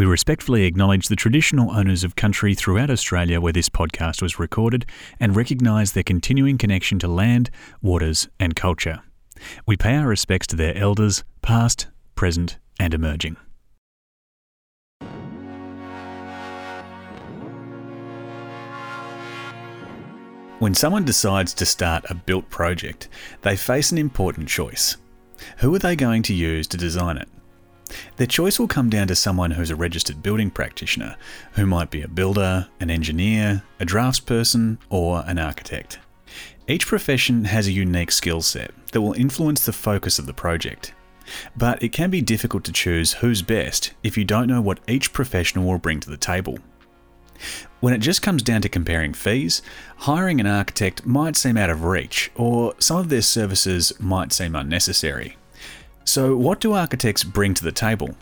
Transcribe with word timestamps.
We 0.00 0.06
respectfully 0.06 0.64
acknowledge 0.64 1.08
the 1.08 1.14
traditional 1.14 1.72
owners 1.72 2.04
of 2.04 2.16
country 2.16 2.54
throughout 2.54 2.88
Australia 2.88 3.38
where 3.38 3.52
this 3.52 3.68
podcast 3.68 4.22
was 4.22 4.38
recorded 4.38 4.86
and 5.20 5.36
recognise 5.36 5.92
their 5.92 6.02
continuing 6.02 6.56
connection 6.56 6.98
to 7.00 7.06
land, 7.06 7.50
waters, 7.82 8.26
and 8.40 8.56
culture. 8.56 9.02
We 9.66 9.76
pay 9.76 9.96
our 9.96 10.08
respects 10.08 10.46
to 10.46 10.56
their 10.56 10.74
elders, 10.74 11.22
past, 11.42 11.88
present, 12.14 12.56
and 12.78 12.94
emerging. 12.94 13.36
When 20.60 20.72
someone 20.72 21.04
decides 21.04 21.52
to 21.52 21.66
start 21.66 22.06
a 22.08 22.14
built 22.14 22.48
project, 22.48 23.10
they 23.42 23.54
face 23.54 23.92
an 23.92 23.98
important 23.98 24.48
choice. 24.48 24.96
Who 25.58 25.74
are 25.74 25.78
they 25.78 25.94
going 25.94 26.22
to 26.22 26.32
use 26.32 26.66
to 26.68 26.78
design 26.78 27.18
it? 27.18 27.28
Their 28.16 28.26
choice 28.26 28.58
will 28.58 28.68
come 28.68 28.90
down 28.90 29.08
to 29.08 29.14
someone 29.14 29.50
who's 29.52 29.70
a 29.70 29.76
registered 29.76 30.22
building 30.22 30.50
practitioner, 30.50 31.16
who 31.52 31.66
might 31.66 31.90
be 31.90 32.02
a 32.02 32.08
builder, 32.08 32.68
an 32.80 32.90
engineer, 32.90 33.62
a 33.78 33.86
draftsperson, 33.86 34.78
or 34.88 35.24
an 35.26 35.38
architect. 35.38 35.98
Each 36.68 36.86
profession 36.86 37.46
has 37.46 37.66
a 37.66 37.72
unique 37.72 38.12
skill 38.12 38.42
set 38.42 38.72
that 38.92 39.00
will 39.00 39.14
influence 39.14 39.64
the 39.64 39.72
focus 39.72 40.18
of 40.18 40.26
the 40.26 40.32
project. 40.32 40.94
But 41.56 41.82
it 41.82 41.92
can 41.92 42.10
be 42.10 42.20
difficult 42.20 42.64
to 42.64 42.72
choose 42.72 43.14
who's 43.14 43.42
best 43.42 43.92
if 44.02 44.16
you 44.16 44.24
don't 44.24 44.48
know 44.48 44.60
what 44.60 44.80
each 44.88 45.12
professional 45.12 45.64
will 45.64 45.78
bring 45.78 46.00
to 46.00 46.10
the 46.10 46.16
table. 46.16 46.58
When 47.80 47.94
it 47.94 47.98
just 47.98 48.22
comes 48.22 48.42
down 48.42 48.62
to 48.62 48.68
comparing 48.68 49.14
fees, 49.14 49.62
hiring 49.96 50.40
an 50.40 50.46
architect 50.46 51.06
might 51.06 51.36
seem 51.36 51.56
out 51.56 51.70
of 51.70 51.84
reach, 51.84 52.30
or 52.34 52.74
some 52.78 52.98
of 52.98 53.08
their 53.08 53.22
services 53.22 53.92
might 53.98 54.32
seem 54.32 54.54
unnecessary. 54.54 55.36
So, 56.04 56.36
what 56.36 56.60
do 56.60 56.72
architects 56.72 57.24
bring 57.24 57.54
to 57.54 57.64
the 57.64 57.72
table? 57.72 58.16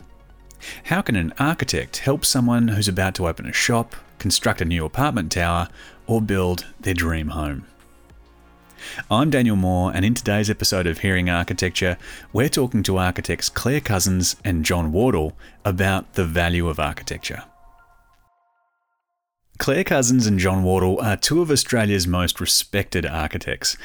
How 0.85 1.01
can 1.01 1.15
an 1.15 1.33
architect 1.39 1.97
help 1.97 2.25
someone 2.25 2.67
who's 2.67 2.87
about 2.87 3.15
to 3.15 3.27
open 3.27 3.45
a 3.45 3.53
shop, 3.53 3.95
construct 4.19 4.61
a 4.61 4.65
new 4.65 4.85
apartment 4.85 5.31
tower, 5.31 5.69
or 6.05 6.21
build 6.21 6.65
their 6.79 6.93
dream 6.93 7.29
home? 7.29 7.65
I'm 9.09 9.29
Daniel 9.29 9.55
Moore, 9.55 9.91
and 9.93 10.05
in 10.05 10.13
today's 10.13 10.49
episode 10.49 10.87
of 10.87 10.99
Hearing 10.99 11.29
Architecture, 11.29 11.97
we're 12.33 12.49
talking 12.49 12.83
to 12.83 12.97
architects 12.97 13.49
Clare 13.49 13.81
Cousins 13.81 14.35
and 14.43 14.65
John 14.65 14.91
Wardle 14.91 15.33
about 15.65 16.13
the 16.13 16.25
value 16.25 16.67
of 16.67 16.79
architecture. 16.79 17.43
Clare 19.57 19.83
Cousins 19.83 20.25
and 20.25 20.39
John 20.39 20.63
Wardle 20.63 21.01
are 21.01 21.17
two 21.17 21.41
of 21.41 21.51
Australia's 21.51 22.07
most 22.07 22.39
respected 22.39 23.05
architects. 23.05 23.75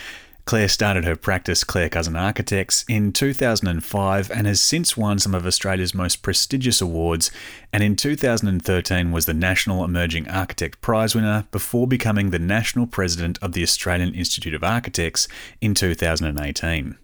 Clare 0.46 0.68
started 0.68 1.04
her 1.04 1.16
practice, 1.16 1.64
Clare 1.64 1.88
Cousins 1.88 2.16
Architects, 2.16 2.84
in 2.86 3.12
2005 3.12 4.30
and 4.30 4.46
has 4.46 4.60
since 4.60 4.94
won 4.94 5.18
some 5.18 5.34
of 5.34 5.46
Australia's 5.46 5.94
most 5.94 6.22
prestigious 6.22 6.82
awards, 6.82 7.30
and 7.72 7.82
in 7.82 7.96
2013 7.96 9.10
was 9.10 9.24
the 9.24 9.32
National 9.32 9.84
Emerging 9.84 10.28
Architect 10.28 10.82
Prize 10.82 11.14
winner 11.14 11.46
before 11.50 11.86
becoming 11.86 12.28
the 12.28 12.38
National 12.38 12.86
President 12.86 13.38
of 13.40 13.52
the 13.52 13.62
Australian 13.62 14.14
Institute 14.14 14.52
of 14.52 14.62
Architects 14.62 15.28
in 15.62 15.72
2018. 15.72 16.98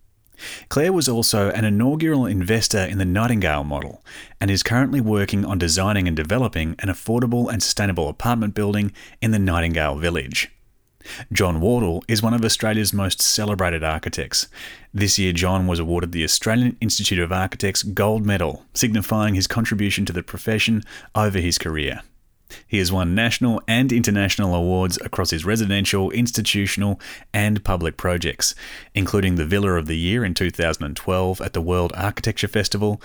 Clare 0.68 0.92
was 0.92 1.08
also 1.08 1.50
an 1.50 1.64
inaugural 1.64 2.26
investor 2.26 2.84
in 2.84 2.98
the 2.98 3.04
Nightingale 3.06 3.64
model 3.64 4.04
and 4.38 4.50
is 4.50 4.62
currently 4.62 5.00
working 5.00 5.46
on 5.46 5.58
designing 5.58 6.06
and 6.06 6.16
developing 6.16 6.76
an 6.78 6.88
affordable 6.88 7.50
and 7.50 7.62
sustainable 7.62 8.08
apartment 8.08 8.54
building 8.54 8.92
in 9.22 9.30
the 9.30 9.38
Nightingale 9.38 9.96
Village. 9.96 10.50
John 11.32 11.60
Wardle 11.60 12.04
is 12.08 12.22
one 12.22 12.34
of 12.34 12.44
Australia's 12.44 12.92
most 12.92 13.20
celebrated 13.20 13.84
architects. 13.84 14.48
This 14.92 15.18
year, 15.18 15.32
John 15.32 15.66
was 15.66 15.78
awarded 15.78 16.12
the 16.12 16.24
Australian 16.24 16.76
Institute 16.80 17.18
of 17.18 17.32
Architects 17.32 17.82
Gold 17.82 18.26
Medal, 18.26 18.64
signifying 18.74 19.34
his 19.34 19.46
contribution 19.46 20.04
to 20.06 20.12
the 20.12 20.22
profession 20.22 20.82
over 21.14 21.38
his 21.38 21.58
career. 21.58 22.02
He 22.66 22.78
has 22.78 22.92
won 22.92 23.14
national 23.14 23.62
and 23.68 23.92
international 23.92 24.54
awards 24.54 24.98
across 25.02 25.30
his 25.30 25.44
residential, 25.44 26.10
institutional, 26.10 27.00
and 27.32 27.64
public 27.64 27.96
projects, 27.96 28.54
including 28.94 29.36
the 29.36 29.46
Villa 29.46 29.74
of 29.74 29.86
the 29.86 29.96
Year 29.96 30.24
in 30.24 30.34
2012 30.34 31.40
at 31.40 31.52
the 31.52 31.60
World 31.60 31.92
Architecture 31.96 32.48
Festival, 32.48 33.00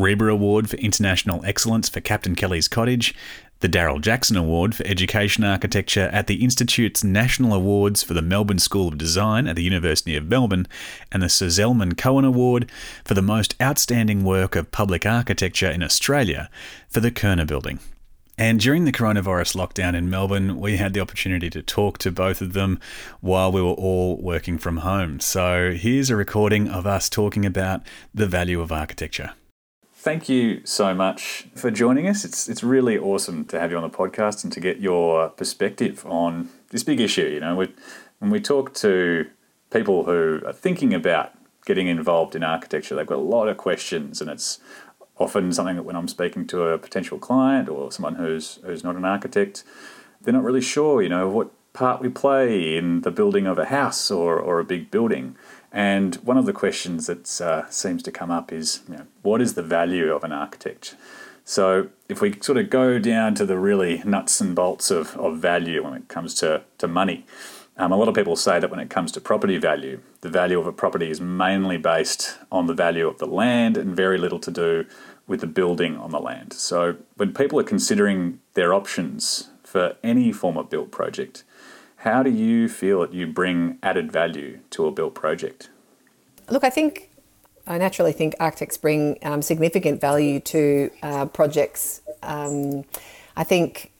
RIBA 0.00 0.32
Award 0.32 0.70
for 0.70 0.76
International 0.78 1.44
Excellence 1.44 1.90
for 1.90 2.00
Captain 2.00 2.34
Kelly's 2.34 2.68
Cottage, 2.68 3.14
the 3.58 3.68
Daryl 3.68 4.00
Jackson 4.00 4.38
Award 4.38 4.74
for 4.74 4.86
Education 4.86 5.44
Architecture 5.44 6.08
at 6.10 6.26
the 6.26 6.42
Institute's 6.42 7.04
National 7.04 7.52
Awards 7.52 8.02
for 8.02 8.14
the 8.14 8.22
Melbourne 8.22 8.58
School 8.58 8.88
of 8.88 8.96
Design 8.96 9.46
at 9.46 9.56
the 9.56 9.62
University 9.62 10.16
of 10.16 10.24
Melbourne, 10.24 10.66
and 11.12 11.22
the 11.22 11.28
Sir 11.28 11.48
Zelman 11.48 11.98
Cowen 11.98 12.24
Award 12.24 12.70
for 13.04 13.12
the 13.12 13.20
Most 13.20 13.54
Outstanding 13.60 14.24
Work 14.24 14.56
of 14.56 14.72
Public 14.72 15.04
Architecture 15.04 15.70
in 15.70 15.82
Australia 15.82 16.48
for 16.88 17.00
the 17.00 17.10
Kaurna 17.10 17.46
Building. 17.46 17.78
And 18.38 18.58
during 18.58 18.86
the 18.86 18.92
coronavirus 18.92 19.54
lockdown 19.54 19.94
in 19.94 20.08
Melbourne, 20.08 20.58
we 20.58 20.78
had 20.78 20.94
the 20.94 21.00
opportunity 21.00 21.50
to 21.50 21.60
talk 21.60 21.98
to 21.98 22.10
both 22.10 22.40
of 22.40 22.54
them 22.54 22.80
while 23.20 23.52
we 23.52 23.60
were 23.60 23.68
all 23.68 24.16
working 24.16 24.56
from 24.56 24.78
home. 24.78 25.20
So 25.20 25.72
here's 25.72 26.08
a 26.08 26.16
recording 26.16 26.68
of 26.68 26.86
us 26.86 27.10
talking 27.10 27.44
about 27.44 27.82
the 28.14 28.26
value 28.26 28.62
of 28.62 28.72
architecture. 28.72 29.34
Thank 30.02 30.30
you 30.30 30.62
so 30.64 30.94
much 30.94 31.44
for 31.54 31.70
joining 31.70 32.08
us. 32.08 32.24
It's 32.24 32.48
it's 32.48 32.62
really 32.62 32.96
awesome 32.96 33.44
to 33.44 33.60
have 33.60 33.70
you 33.70 33.76
on 33.76 33.82
the 33.82 33.94
podcast 33.94 34.44
and 34.44 34.52
to 34.54 34.58
get 34.58 34.80
your 34.80 35.28
perspective 35.28 36.06
on 36.06 36.48
this 36.70 36.82
big 36.82 37.00
issue. 37.00 37.28
You 37.28 37.40
know, 37.40 37.54
when 38.18 38.30
we 38.30 38.40
talk 38.40 38.72
to 38.76 39.26
people 39.70 40.04
who 40.04 40.40
are 40.46 40.54
thinking 40.54 40.94
about 40.94 41.32
getting 41.66 41.86
involved 41.86 42.34
in 42.34 42.42
architecture, 42.42 42.94
they've 42.94 43.06
got 43.06 43.18
a 43.18 43.30
lot 43.36 43.46
of 43.48 43.58
questions, 43.58 44.22
and 44.22 44.30
it's 44.30 44.58
often 45.18 45.52
something 45.52 45.76
that 45.76 45.82
when 45.82 45.96
I'm 45.96 46.08
speaking 46.08 46.46
to 46.46 46.62
a 46.62 46.78
potential 46.78 47.18
client 47.18 47.68
or 47.68 47.92
someone 47.92 48.14
who's 48.14 48.58
who's 48.64 48.82
not 48.82 48.96
an 48.96 49.04
architect, 49.04 49.64
they're 50.22 50.32
not 50.32 50.44
really 50.44 50.62
sure, 50.62 51.02
you 51.02 51.10
know, 51.10 51.28
what 51.28 51.50
part 51.74 52.00
we 52.00 52.08
play 52.08 52.74
in 52.74 53.02
the 53.02 53.10
building 53.10 53.46
of 53.46 53.58
a 53.58 53.66
house 53.66 54.10
or, 54.10 54.38
or 54.38 54.60
a 54.60 54.64
big 54.64 54.90
building. 54.90 55.36
And 55.72 56.16
one 56.16 56.36
of 56.36 56.46
the 56.46 56.52
questions 56.52 57.06
that 57.06 57.40
uh, 57.40 57.68
seems 57.70 58.02
to 58.02 58.12
come 58.12 58.30
up 58.30 58.52
is, 58.52 58.80
you 58.88 58.96
know, 58.96 59.06
what 59.22 59.40
is 59.40 59.54
the 59.54 59.62
value 59.62 60.12
of 60.12 60.24
an 60.24 60.32
architect? 60.32 60.96
So 61.44 61.88
if 62.08 62.20
we 62.20 62.38
sort 62.40 62.58
of 62.58 62.70
go 62.70 62.98
down 62.98 63.34
to 63.36 63.46
the 63.46 63.58
really 63.58 64.02
nuts 64.04 64.40
and 64.40 64.54
bolts 64.54 64.90
of, 64.90 65.16
of 65.16 65.38
value 65.38 65.84
when 65.84 65.94
it 65.94 66.08
comes 66.08 66.34
to, 66.34 66.62
to 66.78 66.88
money, 66.88 67.24
um, 67.76 67.92
a 67.92 67.96
lot 67.96 68.08
of 68.08 68.14
people 68.14 68.36
say 68.36 68.60
that 68.60 68.70
when 68.70 68.80
it 68.80 68.90
comes 68.90 69.10
to 69.12 69.20
property 69.20 69.56
value, 69.56 70.00
the 70.20 70.28
value 70.28 70.58
of 70.60 70.66
a 70.66 70.72
property 70.72 71.10
is 71.10 71.20
mainly 71.20 71.78
based 71.78 72.36
on 72.52 72.66
the 72.66 72.74
value 72.74 73.08
of 73.08 73.18
the 73.18 73.26
land 73.26 73.76
and 73.76 73.96
very 73.96 74.18
little 74.18 74.38
to 74.40 74.50
do 74.50 74.84
with 75.26 75.40
the 75.40 75.46
building 75.46 75.96
on 75.96 76.10
the 76.10 76.20
land. 76.20 76.52
So 76.52 76.96
when 77.16 77.32
people 77.32 77.58
are 77.58 77.64
considering 77.64 78.40
their 78.54 78.74
options 78.74 79.48
for 79.62 79.96
any 80.02 80.30
form 80.30 80.58
of 80.58 80.68
built 80.68 80.90
project, 80.90 81.42
how 82.00 82.22
do 82.22 82.30
you 82.30 82.66
feel 82.68 83.00
that 83.00 83.12
you 83.12 83.26
bring 83.26 83.78
added 83.82 84.10
value 84.10 84.60
to 84.70 84.86
a 84.86 84.90
built 84.90 85.14
project? 85.14 85.68
Look, 86.48 86.64
I 86.64 86.70
think 86.70 87.10
I 87.66 87.76
naturally 87.76 88.12
think 88.12 88.34
architects 88.40 88.78
bring 88.78 89.18
um, 89.22 89.42
significant 89.42 90.00
value 90.00 90.40
to 90.40 90.90
uh, 91.02 91.26
projects. 91.26 92.00
Um, 92.22 92.84
I 93.36 93.44
think, 93.44 93.92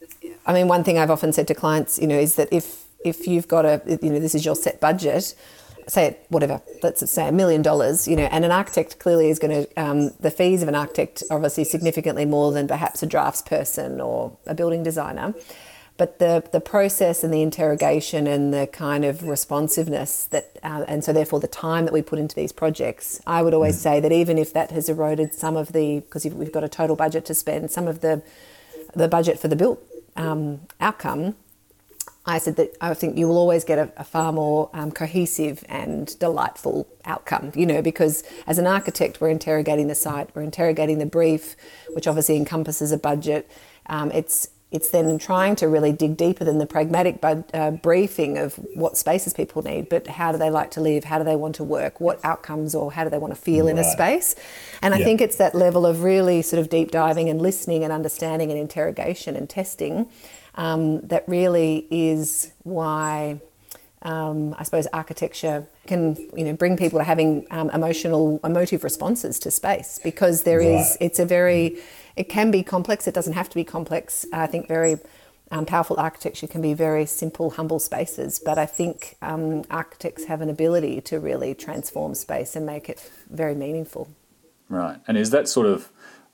I 0.47 0.55
mean, 0.55 0.67
one 0.67 0.83
thing 0.83 0.99
I've 0.99 1.11
often 1.11 1.33
said 1.33 1.47
to 1.49 1.55
clients, 1.55 1.99
you 1.99 2.07
know, 2.07 2.19
is 2.19 2.37
that 2.37 2.49
if 2.51 2.87
if 3.05 3.27
you've 3.27 3.49
got 3.49 3.65
a, 3.65 3.83
you 4.03 4.11
know, 4.11 4.19
this 4.19 4.35
is 4.35 4.45
your 4.45 4.57
set 4.57 4.81
budget, 4.81 5.35
say 5.87 6.17
whatever, 6.29 6.63
let's 6.83 7.09
say 7.11 7.29
a 7.29 7.33
million 7.33 7.61
dollars, 7.61 8.09
you 8.09 8.17
know, 8.17 8.29
and 8.31 8.45
an 8.45 8.51
architect 8.51 8.99
clearly 8.99 9.29
is 9.29 9.39
going 9.39 9.65
to, 9.65 9.81
um, 9.81 10.11
the 10.21 10.31
fees 10.31 10.63
of 10.63 10.69
an 10.69 10.75
architect 10.75 11.23
obviously 11.31 11.65
significantly 11.65 12.25
more 12.25 12.53
than 12.53 12.69
perhaps 12.69 13.03
a 13.03 13.07
draftsperson 13.07 14.05
or 14.05 14.37
a 14.47 14.55
building 14.55 14.83
designer. 14.83 15.35
But 16.01 16.19
the, 16.19 16.43
the 16.51 16.63
process 16.63 17.23
and 17.23 17.31
the 17.31 17.43
interrogation 17.43 18.27
and 18.27 18.55
the 18.55 18.67
kind 18.67 19.05
of 19.05 19.29
responsiveness 19.29 20.25
that, 20.31 20.59
uh, 20.63 20.87
and 20.89 21.05
so 21.05 21.13
therefore 21.13 21.41
the 21.41 21.47
time 21.47 21.85
that 21.85 21.93
we 21.93 22.01
put 22.01 22.19
into 22.19 22.35
these 22.35 22.53
projects, 22.53 23.21
I 23.27 23.43
would 23.43 23.53
always 23.53 23.77
mm. 23.77 23.83
say 23.83 24.01
that 24.01 24.11
even 24.11 24.39
if 24.39 24.55
that 24.55 24.71
has 24.71 24.89
eroded 24.89 25.35
some 25.35 25.59
of 25.59 25.75
the, 25.75 26.01
because 26.01 26.25
we've 26.25 26.53
got 26.53 26.65
a 26.65 26.71
total 26.71 26.97
budget 26.97 27.27
to 27.27 27.35
spend, 27.35 27.71
some 27.71 27.87
of 27.87 28.01
the, 28.01 28.23
the 28.95 29.09
budget 29.09 29.39
for 29.39 29.49
the 29.49 29.57
built 29.57 29.79
um, 30.17 30.61
outcome, 30.81 31.35
I 32.25 32.39
said 32.39 32.57
that 32.57 32.75
I 32.81 32.95
think 32.95 33.19
you 33.19 33.29
will 33.29 33.37
always 33.37 33.65
get 33.65 33.79
a, 33.79 33.93
a 33.99 34.05
far 34.05 34.33
more 34.33 34.71
um, 34.73 34.93
cohesive 34.93 35.63
and 35.69 36.19
delightful 36.19 36.87
outcome, 37.05 37.53
you 37.55 37.67
know, 37.67 37.83
because 37.83 38.25
as 38.47 38.57
an 38.57 38.67
architect, 38.67 39.21
we're 39.21 39.29
interrogating 39.29 39.89
the 39.89 39.95
site, 39.95 40.35
we're 40.35 40.41
interrogating 40.41 40.97
the 40.97 41.05
brief, 41.05 41.57
which 41.93 42.07
obviously 42.07 42.37
encompasses 42.37 42.91
a 42.91 42.97
budget. 42.97 43.51
Um, 43.85 44.11
it's 44.13 44.49
it's 44.71 44.91
then 44.91 45.19
trying 45.19 45.57
to 45.57 45.69
really 45.69 45.93
dig 45.93 46.17
deeper 46.17 46.45
than 46.45 46.59
the 46.59 46.67
pragmatic 46.67 47.19
uh, 47.25 47.73
briefing 47.73 48.39
of 48.39 48.55
what 48.75 48.97
spaces 48.97 49.33
people 49.33 49.63
need, 49.63 49.89
but 49.89 50.07
how 50.07 50.31
do 50.31 50.39
they 50.39 50.51
like 50.51 50.71
to 50.73 50.81
live? 50.81 51.05
How 51.05 51.19
do 51.19 51.25
they 51.25 51.35
want 51.35 51.57
to 51.57 51.65
work? 51.65 52.01
What 52.01 52.21
outcomes 52.25 52.75
or 52.75 52.93
how 52.93 53.03
do 53.03 53.11
they 53.11 53.19
want 53.19 53.35
to 53.35 53.41
feel 53.41 53.67
right. 53.67 53.73
in 53.73 53.79
a 53.79 53.85
space? 53.85 54.37
And 54.81 54.95
I 54.95 55.03
think 55.03 55.21
it's 55.21 55.37
that 55.37 55.55
level 55.55 55.85
of 55.85 56.05
really 56.05 56.41
sort 56.43 56.61
of 56.61 56.69
deep 56.69 56.93
diving 56.93 57.29
and 57.29 57.43
listening 57.43 57.83
and 57.83 57.93
understanding 57.93 58.51
and 58.51 58.61
interrogation 58.61 59.35
and 59.35 59.51
testing 59.51 60.09
um, 60.55 61.01
that 61.01 61.25
really 61.27 61.87
is 61.91 62.53
why 62.63 63.41
um, 64.03 64.55
I 64.59 64.63
suppose 64.63 64.87
architecture 64.93 65.67
can 65.87 66.17
you 66.35 66.45
know 66.45 66.55
bring 66.55 66.77
people 66.77 66.99
to 66.99 67.05
having 67.05 67.47
um, 67.51 67.71
emotional 67.71 68.41
emotive 68.43 68.83
responses 68.83 69.39
to 69.41 69.51
space 69.51 70.01
because 70.03 70.45
there 70.45 70.59
right. 70.59 70.69
is 70.69 70.97
it's 71.01 71.19
a 71.19 71.27
very 71.27 71.79
it 72.21 72.29
can 72.29 72.51
be 72.51 72.63
complex. 72.63 73.07
It 73.07 73.15
doesn't 73.15 73.33
have 73.33 73.49
to 73.49 73.55
be 73.55 73.65
complex. 73.65 74.27
I 74.31 74.47
think 74.47 74.69
very 74.69 74.99
um, 75.51 75.65
powerful 75.65 75.99
architecture 75.99 76.47
can 76.47 76.61
be 76.61 76.75
very 76.75 77.07
simple, 77.07 77.49
humble 77.53 77.79
spaces. 77.79 78.39
But 78.39 78.59
I 78.59 78.67
think 78.67 79.17
um, 79.23 79.65
architects 79.71 80.25
have 80.27 80.43
an 80.43 80.51
ability 80.51 81.01
to 81.01 81.19
really 81.19 81.55
transform 81.55 82.15
space 82.15 82.55
and 82.55 82.67
make 82.67 82.91
it 82.91 83.11
very 83.31 83.55
meaningful. 83.55 84.11
Right. 84.69 84.99
And 85.09 85.17
is 85.17 85.31
that 85.31 85.49
sort 85.49 85.67
of, 85.67 85.89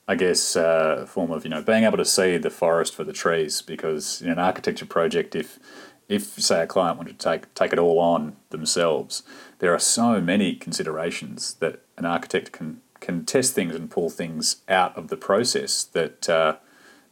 I 0.09 0.17
guess, 0.17 0.57
uh, 0.57 1.07
form 1.07 1.31
of 1.31 1.45
you 1.45 1.51
know 1.51 1.63
being 1.63 1.85
able 1.85 1.99
to 1.99 2.05
see 2.05 2.37
the 2.37 2.51
forest 2.51 2.93
for 2.93 3.05
the 3.05 3.13
trees? 3.13 3.63
Because 3.63 4.21
in 4.21 4.29
an 4.29 4.41
architecture 4.41 4.87
project, 4.87 5.37
if 5.37 5.61
if 6.09 6.25
say 6.49 6.63
a 6.63 6.67
client 6.67 6.99
wanted 6.99 7.17
to 7.21 7.31
take 7.31 7.55
take 7.55 7.73
it 7.73 7.79
all 7.79 8.01
on 8.01 8.35
themselves, 8.51 9.23
there 9.61 9.73
are 9.73 9.79
so 9.79 10.21
many 10.21 10.57
considerations 10.57 11.55
that 11.61 11.83
an 11.97 12.05
architect 12.05 12.51
can 12.51 12.83
can 13.01 13.25
test 13.25 13.55
things 13.55 13.75
and 13.75 13.91
pull 13.91 14.11
things 14.11 14.57
out 14.69 14.97
of 14.97 15.09
the 15.09 15.17
process 15.17 15.85
that 15.85 16.29
uh, 16.29 16.57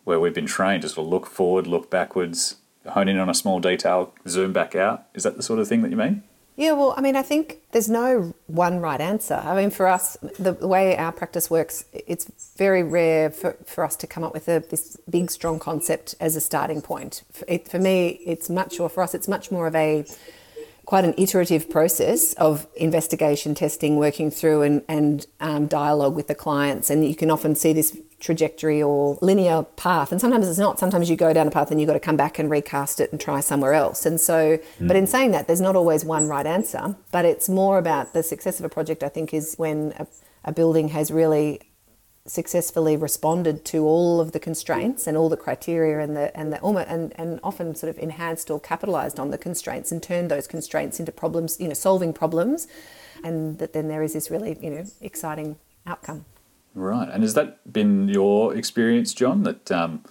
where 0.04 0.20
we've 0.20 0.34
been 0.34 0.46
trained 0.46 0.82
to 0.82 0.88
sort 0.88 1.06
of 1.06 1.12
look 1.12 1.26
forward, 1.26 1.66
look 1.66 1.90
backwards, 1.90 2.56
hone 2.90 3.08
in 3.08 3.18
on 3.18 3.28
a 3.28 3.34
small 3.34 3.60
detail, 3.60 4.12
zoom 4.28 4.52
back 4.52 4.74
out. 4.74 5.06
Is 5.14 5.22
that 5.22 5.36
the 5.36 5.42
sort 5.42 5.58
of 5.58 5.68
thing 5.68 5.82
that 5.82 5.90
you 5.90 5.96
mean? 5.96 6.22
Yeah, 6.56 6.72
well, 6.72 6.94
I 6.96 7.00
mean, 7.00 7.16
I 7.16 7.22
think 7.22 7.62
there's 7.72 7.88
no 7.88 8.32
one 8.46 8.78
right 8.78 9.00
answer. 9.00 9.34
I 9.34 9.56
mean, 9.56 9.70
for 9.70 9.88
us, 9.88 10.16
the, 10.38 10.52
way 10.52 10.96
our 10.96 11.10
practice 11.10 11.50
works, 11.50 11.84
it's 11.92 12.30
very 12.56 12.84
rare 12.84 13.28
for, 13.30 13.56
for 13.64 13.82
us 13.82 13.96
to 13.96 14.06
come 14.06 14.22
up 14.22 14.32
with 14.32 14.48
a, 14.48 14.60
this 14.70 14.96
big, 15.10 15.32
strong 15.32 15.58
concept 15.58 16.14
as 16.20 16.36
a 16.36 16.40
starting 16.40 16.80
point. 16.80 17.24
For, 17.32 17.44
it, 17.48 17.66
for 17.66 17.80
me, 17.80 18.20
it's 18.24 18.48
much, 18.48 18.78
or 18.78 18.88
for 18.88 19.02
us, 19.02 19.14
it's 19.14 19.26
much 19.26 19.50
more 19.50 19.66
of 19.66 19.74
a 19.74 20.04
quite 20.86 21.04
an 21.04 21.14
iterative 21.16 21.70
process 21.70 22.34
of 22.34 22.66
investigation, 22.76 23.54
testing, 23.54 23.96
working 23.96 24.30
through, 24.30 24.62
and, 24.62 24.82
and 24.88 25.26
um, 25.40 25.66
dialogue 25.66 26.14
with 26.14 26.26
the 26.26 26.34
clients. 26.34 26.90
And 26.90 27.06
you 27.06 27.14
can 27.14 27.30
often 27.30 27.54
see 27.54 27.72
this 27.72 27.96
trajectory 28.20 28.82
or 28.82 29.18
linear 29.20 29.62
path. 29.76 30.12
And 30.12 30.20
sometimes 30.20 30.48
it's 30.48 30.58
not. 30.58 30.78
Sometimes 30.78 31.10
you 31.10 31.16
go 31.16 31.32
down 31.32 31.46
a 31.46 31.50
path 31.50 31.70
and 31.70 31.80
you've 31.80 31.88
got 31.88 31.94
to 31.94 32.00
come 32.00 32.16
back 32.16 32.38
and 32.38 32.50
recast 32.50 33.00
it 33.00 33.12
and 33.12 33.20
try 33.20 33.40
somewhere 33.40 33.74
else. 33.74 34.06
And 34.06 34.20
so, 34.20 34.58
mm. 34.58 34.88
but 34.88 34.96
in 34.96 35.06
saying 35.06 35.32
that, 35.32 35.46
there's 35.46 35.60
not 35.60 35.76
always 35.76 36.04
one 36.04 36.26
right 36.26 36.46
answer, 36.46 36.96
but 37.12 37.24
it's 37.24 37.48
more 37.48 37.78
about 37.78 38.12
the 38.12 38.22
success 38.22 38.58
of 38.58 38.64
a 38.64 38.68
project, 38.68 39.02
I 39.02 39.08
think, 39.08 39.34
is 39.34 39.54
when 39.56 39.92
a, 39.98 40.06
a 40.44 40.52
building 40.52 40.88
has 40.88 41.10
really 41.10 41.60
successfully 42.26 42.96
responded 42.96 43.66
to 43.66 43.84
all 43.84 44.18
of 44.18 44.32
the 44.32 44.40
constraints 44.40 45.06
and 45.06 45.14
all 45.14 45.28
the 45.28 45.36
criteria 45.36 46.00
and 46.00 46.16
the 46.16 46.34
and 46.36 46.52
the 46.52 46.64
and, 46.64 47.12
and 47.16 47.38
often 47.42 47.74
sort 47.74 47.90
of 47.90 47.98
enhanced 47.98 48.50
or 48.50 48.58
capitalized 48.58 49.20
on 49.20 49.30
the 49.30 49.36
constraints 49.36 49.92
and 49.92 50.02
turned 50.02 50.30
those 50.30 50.46
constraints 50.46 50.98
into 50.98 51.12
problems 51.12 51.60
you 51.60 51.68
know 51.68 51.74
solving 51.74 52.14
problems 52.14 52.66
and 53.22 53.58
that 53.58 53.74
then 53.74 53.88
there 53.88 54.02
is 54.02 54.14
this 54.14 54.30
really 54.30 54.56
you 54.62 54.70
know 54.70 54.84
exciting 55.02 55.56
outcome. 55.86 56.24
Right. 56.74 57.08
And 57.08 57.22
has 57.22 57.34
that 57.34 57.70
been 57.70 58.08
your 58.08 58.56
experience 58.56 59.12
john 59.12 59.42
that 59.42 59.70
um, 59.70 60.02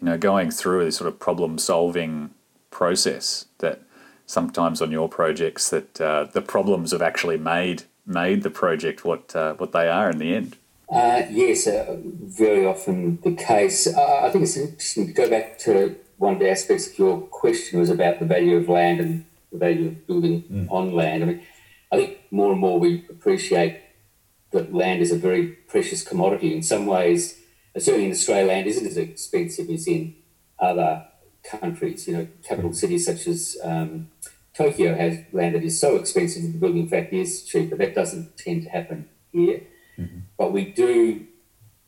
you 0.00 0.06
know 0.06 0.16
going 0.16 0.52
through 0.52 0.84
this 0.84 0.96
sort 0.96 1.08
of 1.08 1.18
problem 1.18 1.58
solving 1.58 2.30
process 2.70 3.46
that 3.58 3.82
sometimes 4.26 4.80
on 4.80 4.92
your 4.92 5.08
projects 5.08 5.70
that 5.70 6.00
uh, 6.00 6.24
the 6.32 6.40
problems 6.40 6.92
have 6.92 7.02
actually 7.02 7.36
made 7.36 7.82
made 8.06 8.44
the 8.44 8.50
project 8.50 9.04
what 9.04 9.34
uh, 9.34 9.54
what 9.54 9.72
they 9.72 9.88
are 9.88 10.08
in 10.08 10.18
the 10.18 10.36
end 10.36 10.56
uh, 10.90 11.22
yes, 11.30 11.66
uh, 11.66 11.96
very 12.02 12.64
often 12.64 13.20
the 13.22 13.34
case. 13.34 13.86
Uh, 13.86 14.20
I 14.22 14.30
think 14.30 14.44
it's 14.44 14.56
interesting 14.56 15.06
to 15.06 15.12
go 15.12 15.28
back 15.28 15.58
to 15.60 15.96
one 16.16 16.34
of 16.34 16.40
the 16.40 16.50
aspects 16.50 16.88
of 16.88 16.98
your 16.98 17.20
question 17.20 17.78
was 17.78 17.90
about 17.90 18.18
the 18.18 18.24
value 18.24 18.56
of 18.56 18.68
land 18.68 19.00
and 19.00 19.24
the 19.52 19.58
value 19.58 19.88
of 19.88 20.06
building 20.06 20.42
mm. 20.44 20.66
on 20.70 20.92
land. 20.92 21.22
I 21.22 21.26
mean, 21.26 21.42
I 21.92 21.96
think 21.96 22.18
more 22.30 22.52
and 22.52 22.60
more 22.60 22.78
we 22.78 23.04
appreciate 23.08 23.80
that 24.50 24.72
land 24.72 25.02
is 25.02 25.12
a 25.12 25.18
very 25.18 25.46
precious 25.46 26.02
commodity. 26.02 26.54
In 26.54 26.62
some 26.62 26.86
ways, 26.86 27.38
uh, 27.76 27.80
certainly 27.80 28.06
in 28.06 28.12
Australia, 28.12 28.48
land 28.48 28.66
isn't 28.66 28.86
as 28.86 28.96
expensive 28.96 29.68
as 29.68 29.86
in 29.86 30.16
other 30.58 31.06
countries. 31.44 32.08
You 32.08 32.16
know, 32.16 32.28
capital 32.42 32.70
mm. 32.70 32.76
cities 32.76 33.04
such 33.04 33.26
as 33.26 33.58
um, 33.62 34.08
Tokyo 34.54 34.94
has 34.94 35.18
land 35.32 35.54
that 35.54 35.62
is 35.62 35.78
so 35.78 35.96
expensive 35.96 36.42
that 36.42 36.52
the 36.52 36.58
building, 36.58 36.82
in 36.82 36.88
fact, 36.88 37.12
is 37.12 37.44
cheap, 37.44 37.70
but 37.70 37.78
that 37.78 37.94
doesn't 37.94 38.38
tend 38.38 38.62
to 38.64 38.70
happen 38.70 39.08
here. 39.30 39.60
Mm-hmm. 39.98 40.18
But 40.36 40.52
we 40.52 40.66
do, 40.66 41.26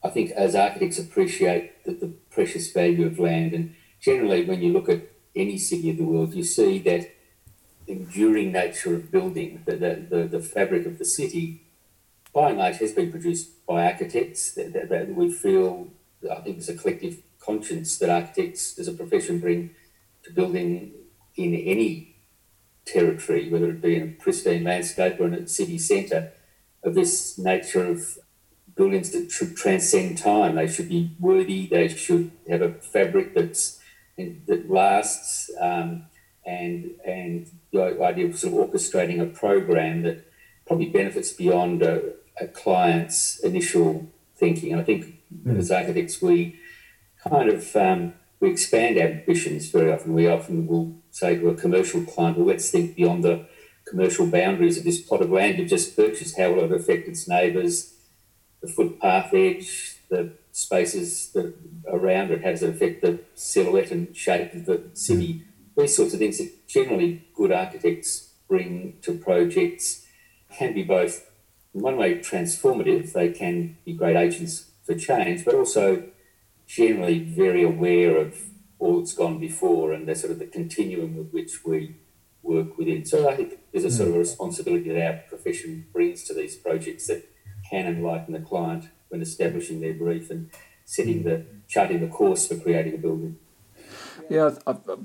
I 0.02 0.08
think, 0.08 0.30
as 0.32 0.54
architects, 0.54 0.98
appreciate 0.98 1.84
the, 1.84 1.92
the 1.92 2.08
precious 2.30 2.72
value 2.72 3.06
of 3.06 3.18
land. 3.18 3.52
And 3.52 3.74
generally, 4.00 4.44
when 4.44 4.60
you 4.62 4.72
look 4.72 4.88
at 4.88 5.02
any 5.36 5.58
city 5.58 5.90
of 5.90 5.98
the 5.98 6.04
world, 6.04 6.34
you 6.34 6.42
see 6.42 6.78
that 6.80 7.10
enduring 7.86 8.52
nature 8.52 8.94
of 8.94 9.10
building, 9.10 9.62
the, 9.64 9.76
the, 9.76 10.06
the, 10.08 10.28
the 10.38 10.40
fabric 10.40 10.86
of 10.86 10.98
the 10.98 11.04
city, 11.04 11.64
by 12.32 12.50
and 12.50 12.58
large, 12.58 12.78
has 12.78 12.92
been 12.92 13.10
produced 13.10 13.64
by 13.66 13.84
architects. 13.84 14.52
That, 14.54 14.72
that, 14.72 14.88
that 14.88 15.14
we 15.14 15.30
feel, 15.30 15.88
I 16.30 16.36
think, 16.36 16.56
there's 16.56 16.68
a 16.68 16.76
collective 16.76 17.22
conscience 17.38 17.98
that 17.98 18.10
architects 18.10 18.78
as 18.78 18.88
a 18.88 18.92
profession 18.92 19.38
bring 19.38 19.70
to 20.24 20.32
building 20.32 20.92
in 21.36 21.54
any 21.54 22.16
territory, 22.84 23.48
whether 23.48 23.70
it 23.70 23.80
be 23.80 23.96
in 23.96 24.02
a 24.02 24.22
pristine 24.22 24.64
landscape 24.64 25.18
or 25.20 25.26
in 25.26 25.34
a 25.34 25.48
city 25.48 25.78
centre 25.78 26.32
of 26.82 26.94
this 26.94 27.38
nature 27.38 27.86
of 27.86 28.18
buildings 28.76 29.10
that 29.10 29.30
should 29.30 29.56
transcend 29.56 30.18
time. 30.18 30.54
They 30.54 30.66
should 30.66 30.88
be 30.88 31.14
worthy. 31.20 31.66
They 31.66 31.88
should 31.88 32.32
have 32.48 32.62
a 32.62 32.72
fabric 32.72 33.34
that's 33.34 33.78
that 34.46 34.70
lasts, 34.70 35.50
um, 35.60 36.06
and 36.44 36.90
and 37.06 37.50
the 37.72 38.02
idea 38.02 38.26
of 38.26 38.38
sort 38.38 38.52
of 38.52 38.70
orchestrating 38.70 39.20
a 39.20 39.26
program 39.26 40.02
that 40.02 40.26
probably 40.66 40.88
benefits 40.90 41.32
beyond 41.32 41.82
a, 41.82 42.12
a 42.40 42.46
client's 42.46 43.40
initial 43.40 44.10
thinking. 44.36 44.72
And 44.72 44.80
I 44.80 44.84
think 44.84 45.14
mm. 45.32 45.58
as 45.58 45.70
architects, 45.70 46.20
we 46.20 46.58
kind 47.26 47.48
of 47.48 47.74
um, 47.76 48.14
we 48.40 48.50
expand 48.50 48.98
our 48.98 49.08
ambitions 49.08 49.70
very 49.70 49.92
often. 49.92 50.14
We 50.14 50.26
often 50.26 50.66
will 50.66 50.96
say 51.10 51.36
to 51.36 51.48
a 51.48 51.54
commercial 51.54 52.04
client, 52.04 52.36
"Well, 52.36 52.46
let's 52.46 52.70
think 52.70 52.96
beyond 52.96 53.24
the." 53.24 53.46
Commercial 53.90 54.26
boundaries 54.26 54.78
of 54.78 54.84
this 54.84 55.00
plot 55.00 55.20
of 55.20 55.30
land 55.30 55.58
you've 55.58 55.68
just 55.68 55.96
purchased, 55.96 56.38
how 56.38 56.52
will 56.52 56.64
it 56.64 56.72
affect 56.72 57.08
its 57.08 57.28
neighbours, 57.28 57.94
the 58.62 58.68
footpath 58.68 59.34
edge, 59.34 59.98
the 60.08 60.32
spaces 60.52 61.30
that 61.32 61.54
around 61.88 62.30
it, 62.30 62.42
how 62.44 62.50
does 62.50 62.62
it 62.62 62.70
affect 62.70 63.02
the 63.02 63.20
silhouette 63.34 63.90
and 63.90 64.16
shape 64.16 64.54
of 64.54 64.66
the 64.66 64.82
city, 64.94 65.34
mm. 65.34 65.42
these 65.76 65.96
sorts 65.96 66.12
of 66.14 66.20
things 66.20 66.38
that 66.38 66.68
generally 66.68 67.26
good 67.34 67.52
architects 67.52 68.30
bring 68.48 68.96
to 69.02 69.18
projects 69.18 70.06
can 70.52 70.72
be 70.72 70.82
both, 70.82 71.30
in 71.74 71.80
one 71.80 71.96
way, 71.96 72.18
transformative, 72.18 73.12
they 73.12 73.30
can 73.30 73.76
be 73.84 73.92
great 73.92 74.16
agents 74.16 74.70
for 74.84 74.94
change, 74.94 75.44
but 75.44 75.54
also 75.54 76.04
generally 76.66 77.18
very 77.18 77.62
aware 77.62 78.16
of 78.16 78.36
all 78.78 78.98
that's 78.98 79.14
gone 79.14 79.38
before 79.38 79.92
and 79.92 80.06
the 80.06 80.14
sort 80.14 80.32
of 80.32 80.38
the 80.38 80.46
continuum 80.46 81.16
with 81.16 81.30
which 81.30 81.64
we 81.64 81.96
work 82.42 82.76
within. 82.78 83.04
So 83.04 83.28
I 83.28 83.36
think 83.36 83.58
there's 83.72 83.84
a 83.84 83.90
sort 83.90 84.08
of 84.08 84.14
a 84.14 84.18
hmm. 84.18 84.20
responsibility 84.20 84.92
that 84.92 85.06
our 85.06 85.22
profession 85.28 85.86
brings 85.92 86.24
to 86.24 86.34
these 86.34 86.56
projects 86.56 87.06
that 87.06 87.24
can 87.68 87.86
enlighten 87.86 88.32
the 88.32 88.40
client 88.40 88.88
when 89.08 89.22
establishing 89.22 89.80
their 89.80 89.94
brief 89.94 90.30
and 90.30 90.50
setting 90.84 91.22
the 91.22 91.46
charting 91.68 92.00
the 92.00 92.08
course 92.08 92.48
for 92.48 92.56
creating 92.56 92.94
a 92.94 92.98
building. 92.98 93.38
Yeah, 94.28 94.50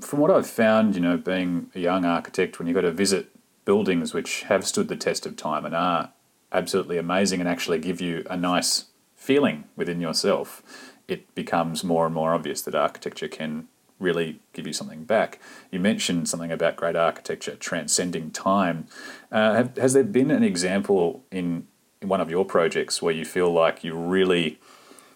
from 0.00 0.20
what 0.20 0.30
I've 0.30 0.46
found, 0.46 0.94
you 0.94 1.00
know, 1.00 1.16
being 1.16 1.70
a 1.74 1.80
young 1.80 2.04
architect, 2.04 2.58
when 2.58 2.68
you 2.68 2.74
go 2.74 2.80
to 2.80 2.92
visit 2.92 3.30
buildings 3.64 4.14
which 4.14 4.42
have 4.44 4.66
stood 4.66 4.88
the 4.88 4.96
test 4.96 5.26
of 5.26 5.36
time 5.36 5.64
and 5.64 5.74
are 5.74 6.12
absolutely 6.52 6.96
amazing 6.98 7.40
and 7.40 7.48
actually 7.48 7.78
give 7.78 8.00
you 8.00 8.24
a 8.30 8.36
nice 8.36 8.86
feeling 9.16 9.64
within 9.74 10.00
yourself, 10.00 10.62
it 11.08 11.34
becomes 11.34 11.82
more 11.82 12.06
and 12.06 12.14
more 12.14 12.34
obvious 12.34 12.62
that 12.62 12.74
architecture 12.74 13.28
can 13.28 13.68
really 13.98 14.40
give 14.52 14.66
you 14.66 14.72
something 14.72 15.04
back. 15.04 15.40
You 15.70 15.80
mentioned 15.80 16.28
something 16.28 16.52
about 16.52 16.76
great 16.76 16.96
architecture 16.96 17.56
transcending 17.56 18.30
time. 18.30 18.86
Uh, 19.32 19.54
have, 19.54 19.76
has 19.76 19.92
there 19.94 20.04
been 20.04 20.30
an 20.30 20.42
example 20.42 21.24
in, 21.30 21.66
in 22.02 22.08
one 22.08 22.20
of 22.20 22.30
your 22.30 22.44
projects 22.44 23.00
where 23.00 23.14
you 23.14 23.24
feel 23.24 23.50
like 23.50 23.82
you 23.82 23.94
really 23.94 24.58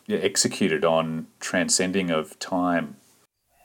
yeah, 0.06 0.18
executed 0.18 0.84
on 0.84 1.26
transcending 1.40 2.10
of 2.10 2.38
time? 2.38 2.96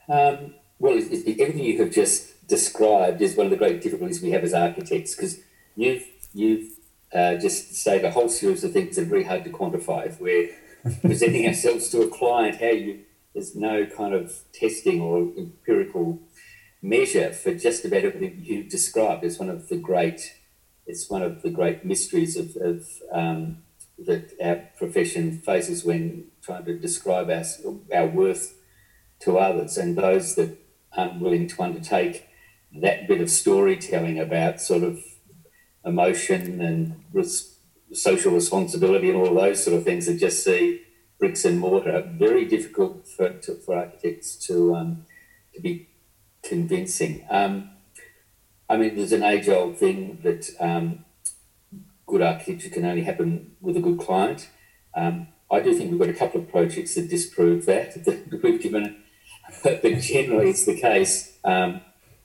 Um, 0.08 0.54
well, 0.78 0.94
everything 0.94 1.64
you 1.64 1.78
have 1.78 1.90
just 1.90 2.46
described 2.46 3.20
is 3.22 3.36
one 3.36 3.46
of 3.46 3.50
the 3.50 3.56
great 3.56 3.80
difficulties 3.80 4.22
we 4.22 4.30
have 4.30 4.44
as 4.44 4.54
architects 4.54 5.14
because 5.14 5.40
you've 5.74 6.04
you've 6.32 6.70
uh, 7.12 7.36
just 7.36 7.74
stated 7.74 8.04
a 8.04 8.10
whole 8.10 8.28
series 8.28 8.62
of 8.62 8.72
things 8.72 8.96
that 8.96 9.02
are 9.02 9.06
very 9.06 9.24
hard 9.24 9.42
to 9.44 9.50
quantify. 9.50 10.06
If 10.06 10.20
we're 10.20 10.50
presenting 11.00 11.46
ourselves 11.46 11.88
to 11.90 12.02
a 12.02 12.08
client, 12.08 12.60
how 12.60 12.66
you 12.66 13.00
there's 13.36 13.54
no 13.54 13.84
kind 13.84 14.14
of 14.14 14.32
testing 14.54 14.98
or 15.02 15.18
empirical 15.36 16.18
measure 16.80 17.34
for 17.34 17.54
just 17.54 17.84
about 17.84 18.02
everything 18.02 18.40
you 18.42 18.64
described. 18.64 19.24
It's 19.24 19.38
one 19.38 19.50
of 19.50 19.68
the 19.68 19.76
great, 19.76 20.32
it's 20.86 21.10
one 21.10 21.20
of 21.20 21.42
the 21.42 21.50
great 21.50 21.84
mysteries 21.84 22.34
of, 22.38 22.56
of 22.56 22.86
um, 23.12 23.58
that 23.98 24.32
our 24.42 24.70
profession 24.78 25.38
faces 25.40 25.84
when 25.84 26.28
trying 26.42 26.64
to 26.64 26.78
describe 26.78 27.28
our, 27.28 27.44
our 27.94 28.06
worth 28.06 28.56
to 29.20 29.36
others, 29.36 29.76
and 29.76 29.98
those 29.98 30.34
that 30.36 30.56
aren't 30.96 31.20
willing 31.20 31.46
to 31.48 31.62
undertake 31.62 32.26
that 32.80 33.06
bit 33.06 33.20
of 33.20 33.28
storytelling 33.28 34.18
about 34.18 34.62
sort 34.62 34.82
of 34.82 34.98
emotion 35.84 36.62
and 36.62 37.04
res- 37.12 37.58
social 37.92 38.32
responsibility 38.32 39.10
and 39.10 39.18
all 39.18 39.34
those 39.34 39.62
sort 39.62 39.76
of 39.76 39.84
things 39.84 40.06
that 40.06 40.18
just 40.18 40.42
see 40.42 40.85
bricks 41.18 41.44
and 41.44 41.58
mortar, 41.58 42.08
very 42.18 42.44
difficult 42.44 43.06
for, 43.08 43.30
to, 43.30 43.54
for 43.54 43.76
architects 43.76 44.36
to, 44.46 44.74
um, 44.74 45.06
to 45.54 45.60
be 45.60 45.88
convincing. 46.42 47.26
Um, 47.30 47.70
I 48.68 48.76
mean, 48.76 48.96
there's 48.96 49.12
an 49.12 49.22
age 49.22 49.48
old 49.48 49.78
thing 49.78 50.18
that 50.22 50.50
um, 50.60 51.04
good 52.06 52.22
architecture 52.22 52.68
can 52.68 52.84
only 52.84 53.02
happen 53.02 53.52
with 53.60 53.76
a 53.76 53.80
good 53.80 53.98
client. 53.98 54.48
Um, 54.94 55.28
I 55.50 55.60
do 55.60 55.74
think 55.74 55.90
we've 55.90 56.00
got 56.00 56.08
a 56.08 56.14
couple 56.14 56.40
of 56.40 56.50
projects 56.50 56.94
that 56.96 57.08
disprove 57.08 57.66
that, 57.66 58.04
that 58.04 58.42
we've 58.42 58.60
given, 58.60 58.96
but 59.62 59.82
generally 59.82 60.50
it's 60.50 60.66
the 60.66 60.78
case. 60.78 61.38
Um, 61.44 61.80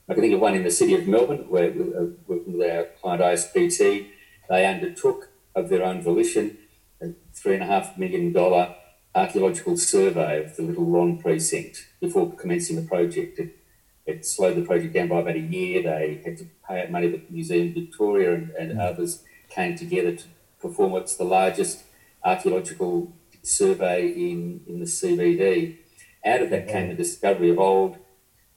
I 0.08 0.14
can 0.14 0.22
think 0.22 0.34
of 0.34 0.40
one 0.40 0.54
in 0.54 0.64
the 0.64 0.70
city 0.70 0.94
of 0.94 1.06
Melbourne 1.06 1.48
where 1.48 1.70
uh, 1.70 2.06
working 2.26 2.58
with 2.58 2.70
our 2.70 2.84
client 3.00 3.22
ISPT, 3.22 4.08
they 4.48 4.66
undertook 4.66 5.30
of 5.54 5.68
their 5.68 5.84
own 5.84 6.02
volition 6.02 6.58
a 7.02 7.14
three 7.34 7.54
and 7.54 7.62
a 7.62 7.66
half 7.66 7.98
million 7.98 8.32
dollar 8.32 8.74
archaeological 9.14 9.76
survey 9.76 10.44
of 10.44 10.56
the 10.56 10.62
Little 10.62 10.86
Lon 10.86 11.18
precinct 11.18 11.88
before 12.00 12.32
commencing 12.32 12.76
the 12.76 12.88
project. 12.88 13.38
It, 13.38 13.58
it 14.06 14.26
slowed 14.26 14.56
the 14.56 14.62
project 14.62 14.94
down 14.94 15.08
by 15.08 15.20
about 15.20 15.36
a 15.36 15.40
year. 15.40 15.82
They 15.82 16.20
had 16.24 16.38
to 16.38 16.46
pay 16.66 16.82
out 16.82 16.90
money 16.90 17.10
to 17.12 17.20
Museum 17.30 17.74
Victoria 17.74 18.34
and, 18.34 18.50
and 18.50 18.72
mm. 18.72 18.80
others 18.80 19.22
came 19.48 19.76
together 19.76 20.16
to 20.16 20.24
perform 20.60 20.92
what's 20.92 21.16
the 21.16 21.24
largest 21.24 21.84
archaeological 22.24 23.12
survey 23.42 24.08
in, 24.08 24.62
in 24.66 24.80
the 24.80 24.86
CBD. 24.86 25.78
Out 26.24 26.42
of 26.42 26.50
that 26.50 26.68
came 26.68 26.88
the 26.88 26.94
discovery 26.94 27.50
of 27.50 27.58
old 27.58 27.98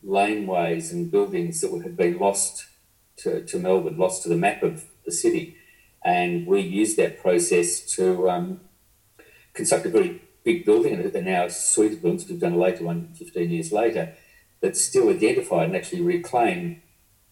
laneways 0.06 0.92
and 0.92 1.12
buildings 1.12 1.62
that 1.62 1.72
had 1.82 1.98
been 1.98 2.18
lost 2.20 2.66
to, 3.18 3.44
to 3.46 3.60
Melbourne, 3.60 3.98
lost 3.98 4.24
to 4.24 4.30
the 4.30 4.36
map 4.36 4.62
of 4.62 4.86
the 5.06 5.12
city. 5.12 5.58
And 6.04 6.46
we 6.46 6.62
used 6.62 6.98
that 6.98 7.20
process 7.20 7.82
to 7.96 8.30
um, 8.30 8.62
construct 9.54 9.88
a 9.88 9.90
very 9.90 10.22
big 10.46 10.64
building, 10.64 10.94
and 10.94 11.26
now 11.26 11.46
a 11.46 11.50
suite 11.50 11.94
of 11.94 12.02
buildings, 12.02 12.30
we've 12.30 12.40
done 12.40 12.54
a 12.54 12.58
later 12.58 12.86
one 12.86 13.14
15 13.16 13.50
years 13.50 13.72
later, 13.72 14.14
that 14.62 14.78
still 14.78 15.10
identified 15.10 15.68
and 15.68 15.76
actually 15.76 16.02
reclaim 16.02 16.82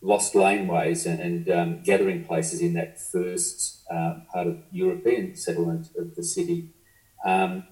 lost 0.01 0.33
laneways 0.33 1.05
and, 1.05 1.21
and 1.21 1.49
um, 1.49 1.83
gathering 1.83 2.25
places 2.25 2.59
in 2.59 2.73
that 2.73 2.99
first 2.99 3.83
uh, 3.89 4.15
part 4.33 4.47
of 4.47 4.57
European 4.71 5.35
settlement 5.35 5.87
of 5.97 6.15
the 6.15 6.23
city. 6.23 6.69
Um, 7.23 7.63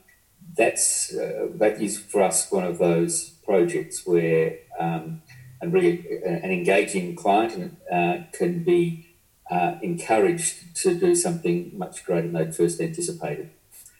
that's 0.56 1.14
uh, 1.14 1.48
that 1.56 1.82
is 1.82 2.00
for 2.00 2.22
us 2.22 2.52
one 2.52 2.64
of 2.64 2.78
those 2.78 3.30
projects 3.46 4.06
where 4.06 4.60
um, 4.80 5.22
and 5.62 5.72
really 5.72 6.06
an 6.26 6.52
engaging 6.52 7.16
client 7.16 7.78
uh, 7.92 8.18
can 8.34 8.64
be 8.64 9.08
uh, 9.52 9.76
encouraged 9.82 10.76
to 10.78 10.98
do 10.98 11.14
something 11.14 11.72
much 11.78 12.04
greater 12.04 12.24
than 12.24 12.34
they'd 12.34 12.56
first 12.56 12.82
anticipated. 12.82 13.52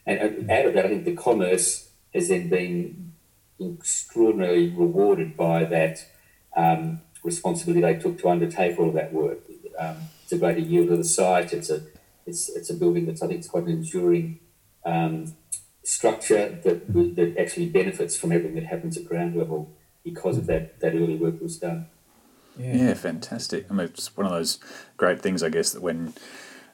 And 0.06 0.50
out 0.50 0.66
of 0.66 0.74
that, 0.74 0.84
I 0.84 0.88
think 0.88 1.04
the 1.04 1.14
commerce 1.16 1.90
has 2.12 2.28
then 2.28 2.48
been 2.48 3.12
extraordinarily 3.60 4.68
rewarded 4.68 5.36
by 5.36 5.64
that 5.64 6.04
um, 6.56 7.00
responsibility 7.22 7.80
they 7.80 7.98
took 7.98 8.18
to 8.18 8.28
undertake 8.28 8.78
all 8.78 8.88
of 8.88 8.94
that 8.94 9.12
work. 9.12 9.38
Um, 9.78 9.96
it's 10.22 10.32
a 10.32 10.38
greater 10.38 10.60
yield 10.60 10.90
of 10.90 10.98
the 10.98 11.04
site. 11.04 11.52
It's 11.52 11.70
a 11.70 11.82
it's 12.26 12.48
it's 12.50 12.70
a 12.70 12.74
building 12.74 13.06
that's 13.06 13.22
I 13.22 13.26
think 13.26 13.38
it's 13.38 13.48
quite 13.48 13.64
an 13.64 13.70
enduring 13.70 14.40
um, 14.84 15.34
structure 15.84 16.60
that 16.64 16.92
that 16.92 17.36
actually 17.38 17.68
benefits 17.68 18.16
from 18.16 18.32
everything 18.32 18.54
that 18.56 18.66
happens 18.66 18.96
at 18.96 19.04
ground 19.04 19.36
level 19.36 19.70
because 20.04 20.36
of 20.36 20.46
that 20.46 20.80
that 20.80 20.94
early 20.94 21.16
work 21.16 21.40
was 21.40 21.58
done. 21.58 21.86
Yeah. 22.58 22.76
yeah, 22.76 22.94
fantastic. 22.94 23.66
I 23.70 23.74
mean, 23.74 23.86
it's 23.86 24.14
one 24.14 24.26
of 24.26 24.32
those 24.32 24.58
great 24.98 25.22
things, 25.22 25.42
I 25.42 25.48
guess, 25.48 25.72
that 25.72 25.80
when 25.80 26.12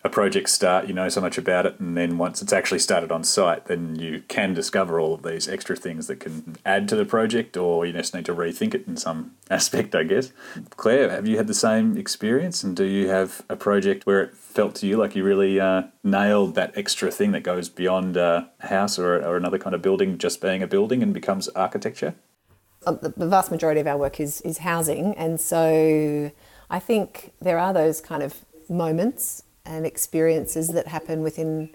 a 0.04 0.08
project 0.08 0.48
start, 0.48 0.86
you 0.86 0.94
know 0.94 1.08
so 1.08 1.20
much 1.20 1.38
about 1.38 1.66
it, 1.66 1.78
and 1.80 1.96
then 1.96 2.18
once 2.18 2.40
it's 2.40 2.52
actually 2.52 2.78
started 2.78 3.10
on 3.10 3.24
site, 3.24 3.66
then 3.66 3.96
you 3.96 4.22
can 4.28 4.54
discover 4.54 5.00
all 5.00 5.14
of 5.14 5.22
these 5.22 5.48
extra 5.48 5.74
things 5.74 6.06
that 6.06 6.20
can 6.20 6.56
add 6.64 6.88
to 6.88 6.96
the 6.96 7.04
project, 7.04 7.56
or 7.56 7.84
you 7.84 7.92
just 7.92 8.14
need 8.14 8.24
to 8.26 8.34
rethink 8.34 8.74
it 8.74 8.86
in 8.86 8.96
some 8.96 9.32
aspect, 9.50 9.94
I 9.94 10.04
guess. 10.04 10.32
Clare, 10.70 11.10
have 11.10 11.26
you 11.26 11.36
had 11.36 11.48
the 11.48 11.54
same 11.54 11.96
experience, 11.96 12.62
and 12.62 12.76
do 12.76 12.84
you 12.84 13.08
have 13.08 13.42
a 13.48 13.56
project 13.56 14.06
where 14.06 14.22
it 14.22 14.36
felt 14.36 14.76
to 14.76 14.86
you 14.86 14.96
like 14.96 15.16
you 15.16 15.24
really 15.24 15.58
uh, 15.58 15.82
nailed 16.04 16.54
that 16.54 16.76
extra 16.76 17.10
thing 17.10 17.32
that 17.32 17.42
goes 17.42 17.68
beyond 17.68 18.16
a 18.16 18.50
house 18.60 18.98
or, 18.98 19.16
or 19.16 19.36
another 19.36 19.58
kind 19.58 19.74
of 19.74 19.82
building 19.82 20.16
just 20.18 20.40
being 20.40 20.62
a 20.62 20.66
building 20.66 21.02
and 21.02 21.12
becomes 21.12 21.48
architecture? 21.48 22.14
Um, 22.86 22.98
the 23.02 23.26
vast 23.26 23.50
majority 23.50 23.80
of 23.80 23.88
our 23.88 23.98
work 23.98 24.20
is 24.20 24.40
is 24.42 24.58
housing, 24.58 25.14
and 25.16 25.40
so 25.40 26.30
I 26.70 26.78
think 26.78 27.32
there 27.40 27.58
are 27.58 27.72
those 27.72 28.00
kind 28.00 28.22
of 28.22 28.44
moments 28.68 29.42
and 29.68 29.86
experiences 29.86 30.68
that 30.68 30.88
happen 30.88 31.22
within 31.22 31.70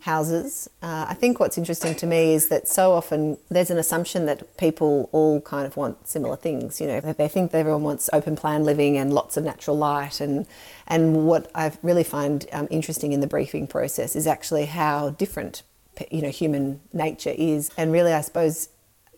houses. 0.00 0.68
Uh, 0.82 1.06
I 1.08 1.14
think 1.14 1.40
what's 1.40 1.58
interesting 1.58 1.94
to 1.96 2.06
me 2.06 2.34
is 2.34 2.48
that 2.48 2.68
so 2.68 2.92
often 2.92 3.38
there's 3.48 3.70
an 3.70 3.78
assumption 3.78 4.26
that 4.26 4.56
people 4.56 5.08
all 5.12 5.40
kind 5.40 5.66
of 5.66 5.76
want 5.76 6.08
similar 6.08 6.36
things. 6.36 6.80
You 6.80 6.86
know, 6.86 7.00
they 7.00 7.28
think 7.28 7.52
everyone 7.54 7.82
wants 7.82 8.08
open 8.12 8.36
plan 8.36 8.64
living 8.64 8.96
and 8.96 9.12
lots 9.12 9.36
of 9.36 9.44
natural 9.44 9.76
light. 9.76 10.20
And 10.20 10.46
and 10.86 11.26
what 11.26 11.50
I 11.54 11.72
really 11.82 12.04
find 12.04 12.46
um, 12.52 12.68
interesting 12.70 13.12
in 13.12 13.20
the 13.20 13.26
briefing 13.26 13.66
process 13.66 14.14
is 14.16 14.26
actually 14.26 14.66
how 14.66 15.10
different 15.10 15.62
you 16.10 16.22
know 16.22 16.30
human 16.30 16.80
nature 16.92 17.34
is, 17.36 17.70
and 17.76 17.92
really 17.92 18.12
I 18.12 18.20
suppose 18.20 18.68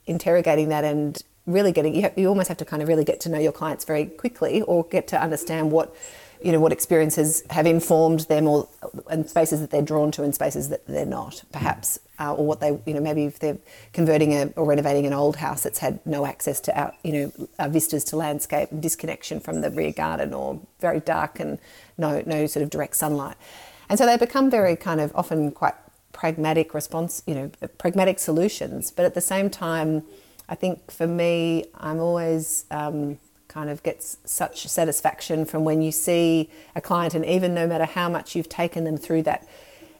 interrogating 0.07 0.69
that 0.71 0.85
and 0.85 1.23
really 1.47 1.73
getting 1.73 1.95
you, 1.95 2.11
you 2.17 2.29
almost 2.29 2.49
have 2.49 2.59
to 2.59 2.65
kind 2.65 2.83
of 2.83 2.89
really 2.89 3.05
get 3.05 3.21
to 3.21 3.29
know 3.29 3.39
your 3.39 3.53
clients 3.53 3.85
very 3.85 4.07
quickly 4.07 4.63
or 4.63 4.85
get 4.85 5.09
to 5.09 5.21
understand 5.21 5.73
what 5.73 5.95
you 6.43 6.53
know 6.53 6.61
what 6.61 6.73
experiences 6.73 7.43
have 7.51 7.67
informed 7.67 8.21
them 8.21 8.47
or 8.47 8.69
and 9.11 9.29
spaces 9.29 9.61
that 9.61 9.71
they're 9.71 9.83
drawn 9.83 10.11
to 10.13 10.23
and 10.23 10.35
spaces 10.35 10.69
that 10.69 10.87
they're 10.87 11.05
not 11.05 11.43
perhaps 11.53 11.99
uh, 12.21 12.35
or 12.35 12.47
what 12.47 12.61
they 12.61 12.79
you 12.87 12.95
know 12.95 13.01
maybe 13.01 13.25
if 13.25 13.39
they're 13.39 13.59
converting 13.93 14.33
a, 14.33 14.47
or 14.57 14.65
renovating 14.65 15.07
an 15.07 15.13
old 15.13 15.37
house 15.37 15.63
that's 15.63 15.79
had 15.79 16.05
no 16.07 16.27
access 16.27 16.61
to 16.61 16.79
out 16.79 16.95
you 17.03 17.13
know 17.13 17.49
uh, 17.59 17.69
vistas 17.69 18.05
to 18.05 18.17
landscape 18.17 18.69
disconnection 18.81 19.41
from 19.41 19.61
the 19.61 19.71
rear 19.71 19.93
garden 19.93 20.35
or 20.35 20.61
very 20.81 21.01
dark 21.01 21.41
and 21.41 21.59
no 21.97 22.23
no 22.27 22.47
sort 22.47 22.63
of 22.63 22.71
direct 22.71 22.97
sunlight. 22.97 23.37
And 23.89 23.99
so 23.99 24.05
they 24.05 24.17
become 24.17 24.51
very 24.51 24.77
kind 24.77 25.01
of 25.01 25.13
often 25.15 25.51
quite 25.51 25.75
pragmatic 26.13 26.75
response 26.75 27.23
you 27.27 27.35
know 27.35 27.51
pragmatic 27.79 28.19
solutions. 28.19 28.91
But 28.91 29.05
at 29.05 29.15
the 29.15 29.21
same 29.21 29.51
time 29.51 30.03
I 30.49 30.55
think 30.55 30.91
for 30.91 31.07
me 31.07 31.65
I'm 31.75 32.01
always 32.01 32.65
um, 32.71 33.19
kind 33.59 33.71
of 33.71 33.83
gets 33.83 34.19
such 34.25 34.69
satisfaction 34.69 35.45
from 35.45 35.65
when 35.65 35.83
you 35.83 35.91
see 35.91 36.49
a 36.77 36.81
client 36.81 37.13
and 37.13 37.25
even 37.27 37.55
no 37.55 37.67
matter 37.67 37.87
how 37.87 38.09
much 38.09 38.37
you've 38.37 38.49
taken 38.49 38.85
them 38.85 38.97
through 38.97 39.21
that 39.21 39.45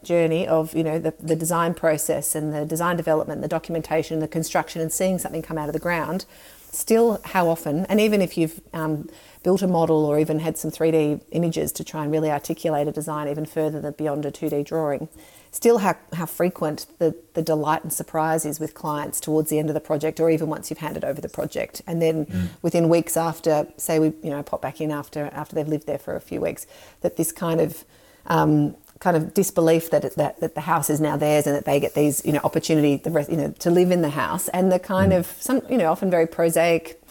journey 0.01 0.47
of 0.47 0.73
you 0.73 0.81
know 0.81 0.97
the, 0.97 1.13
the 1.19 1.35
design 1.35 1.73
process 1.73 2.35
and 2.35 2.53
the 2.53 2.65
design 2.65 2.95
development 2.95 3.41
the 3.41 3.49
documentation 3.49 4.21
the 4.21 4.29
construction 4.29 4.81
and 4.81 4.93
seeing 4.93 5.19
something 5.19 5.41
come 5.41 5.57
out 5.57 5.67
of 5.67 5.73
the 5.73 5.85
ground 5.87 6.25
still 6.71 7.19
how 7.25 7.49
often 7.49 7.85
and 7.87 7.99
even 7.99 8.21
if 8.21 8.37
you've 8.37 8.61
um, 8.71 9.09
built 9.43 9.61
a 9.61 9.67
model 9.67 10.05
or 10.05 10.17
even 10.17 10.39
had 10.39 10.57
some 10.57 10.71
3d 10.71 11.21
images 11.31 11.73
to 11.73 11.83
try 11.83 12.03
and 12.03 12.13
really 12.13 12.31
articulate 12.31 12.87
a 12.87 12.93
design 12.93 13.27
even 13.27 13.45
further 13.45 13.81
than 13.81 13.91
beyond 14.03 14.23
a 14.25 14.31
2d 14.31 14.63
drawing 14.63 15.09
still 15.51 15.79
how, 15.79 15.95
how 16.13 16.25
frequent 16.25 16.85
the, 16.99 17.15
the 17.33 17.41
delight 17.41 17.83
and 17.83 17.91
surprise 17.91 18.45
is 18.45 18.59
with 18.59 18.73
clients 18.73 19.19
towards 19.19 19.49
the 19.49 19.59
end 19.59 19.69
of 19.69 19.73
the 19.73 19.79
project 19.79 20.19
or 20.19 20.29
even 20.29 20.47
once 20.47 20.69
you've 20.69 20.79
handed 20.79 21.03
over 21.03 21.19
the 21.21 21.29
project 21.29 21.81
and 21.87 22.01
then 22.01 22.25
mm. 22.25 22.49
within 22.61 22.89
weeks 22.89 23.17
after 23.17 23.67
say 23.77 23.99
we 23.99 24.07
you 24.23 24.29
know 24.29 24.43
pop 24.43 24.61
back 24.61 24.79
in 24.79 24.91
after 24.91 25.25
after 25.33 25.55
they've 25.55 25.67
lived 25.67 25.87
there 25.87 25.97
for 25.97 26.15
a 26.15 26.21
few 26.21 26.39
weeks 26.39 26.67
that 27.01 27.17
this 27.17 27.31
kind 27.31 27.59
of 27.59 27.83
um, 28.27 28.75
kind 28.99 29.15
of 29.15 29.33
disbelief 29.33 29.89
that, 29.91 30.15
that 30.15 30.39
that 30.39 30.55
the 30.55 30.61
house 30.61 30.89
is 30.89 30.99
now 30.99 31.17
theirs 31.17 31.47
and 31.47 31.55
that 31.55 31.65
they 31.65 31.79
get 31.79 31.95
these 31.95 32.23
you 32.25 32.31
know 32.31 32.41
opportunity 32.43 32.97
the 32.97 33.09
rest, 33.09 33.31
you 33.31 33.37
know 33.37 33.51
to 33.59 33.71
live 33.71 33.91
in 33.91 34.01
the 34.01 34.09
house 34.09 34.49
and 34.49 34.71
the 34.71 34.79
kind 34.79 35.11
mm. 35.11 35.17
of 35.17 35.25
some 35.39 35.61
you 35.69 35.77
know 35.77 35.91
often 35.91 36.09
very 36.11 36.27
prosaic 36.27 37.01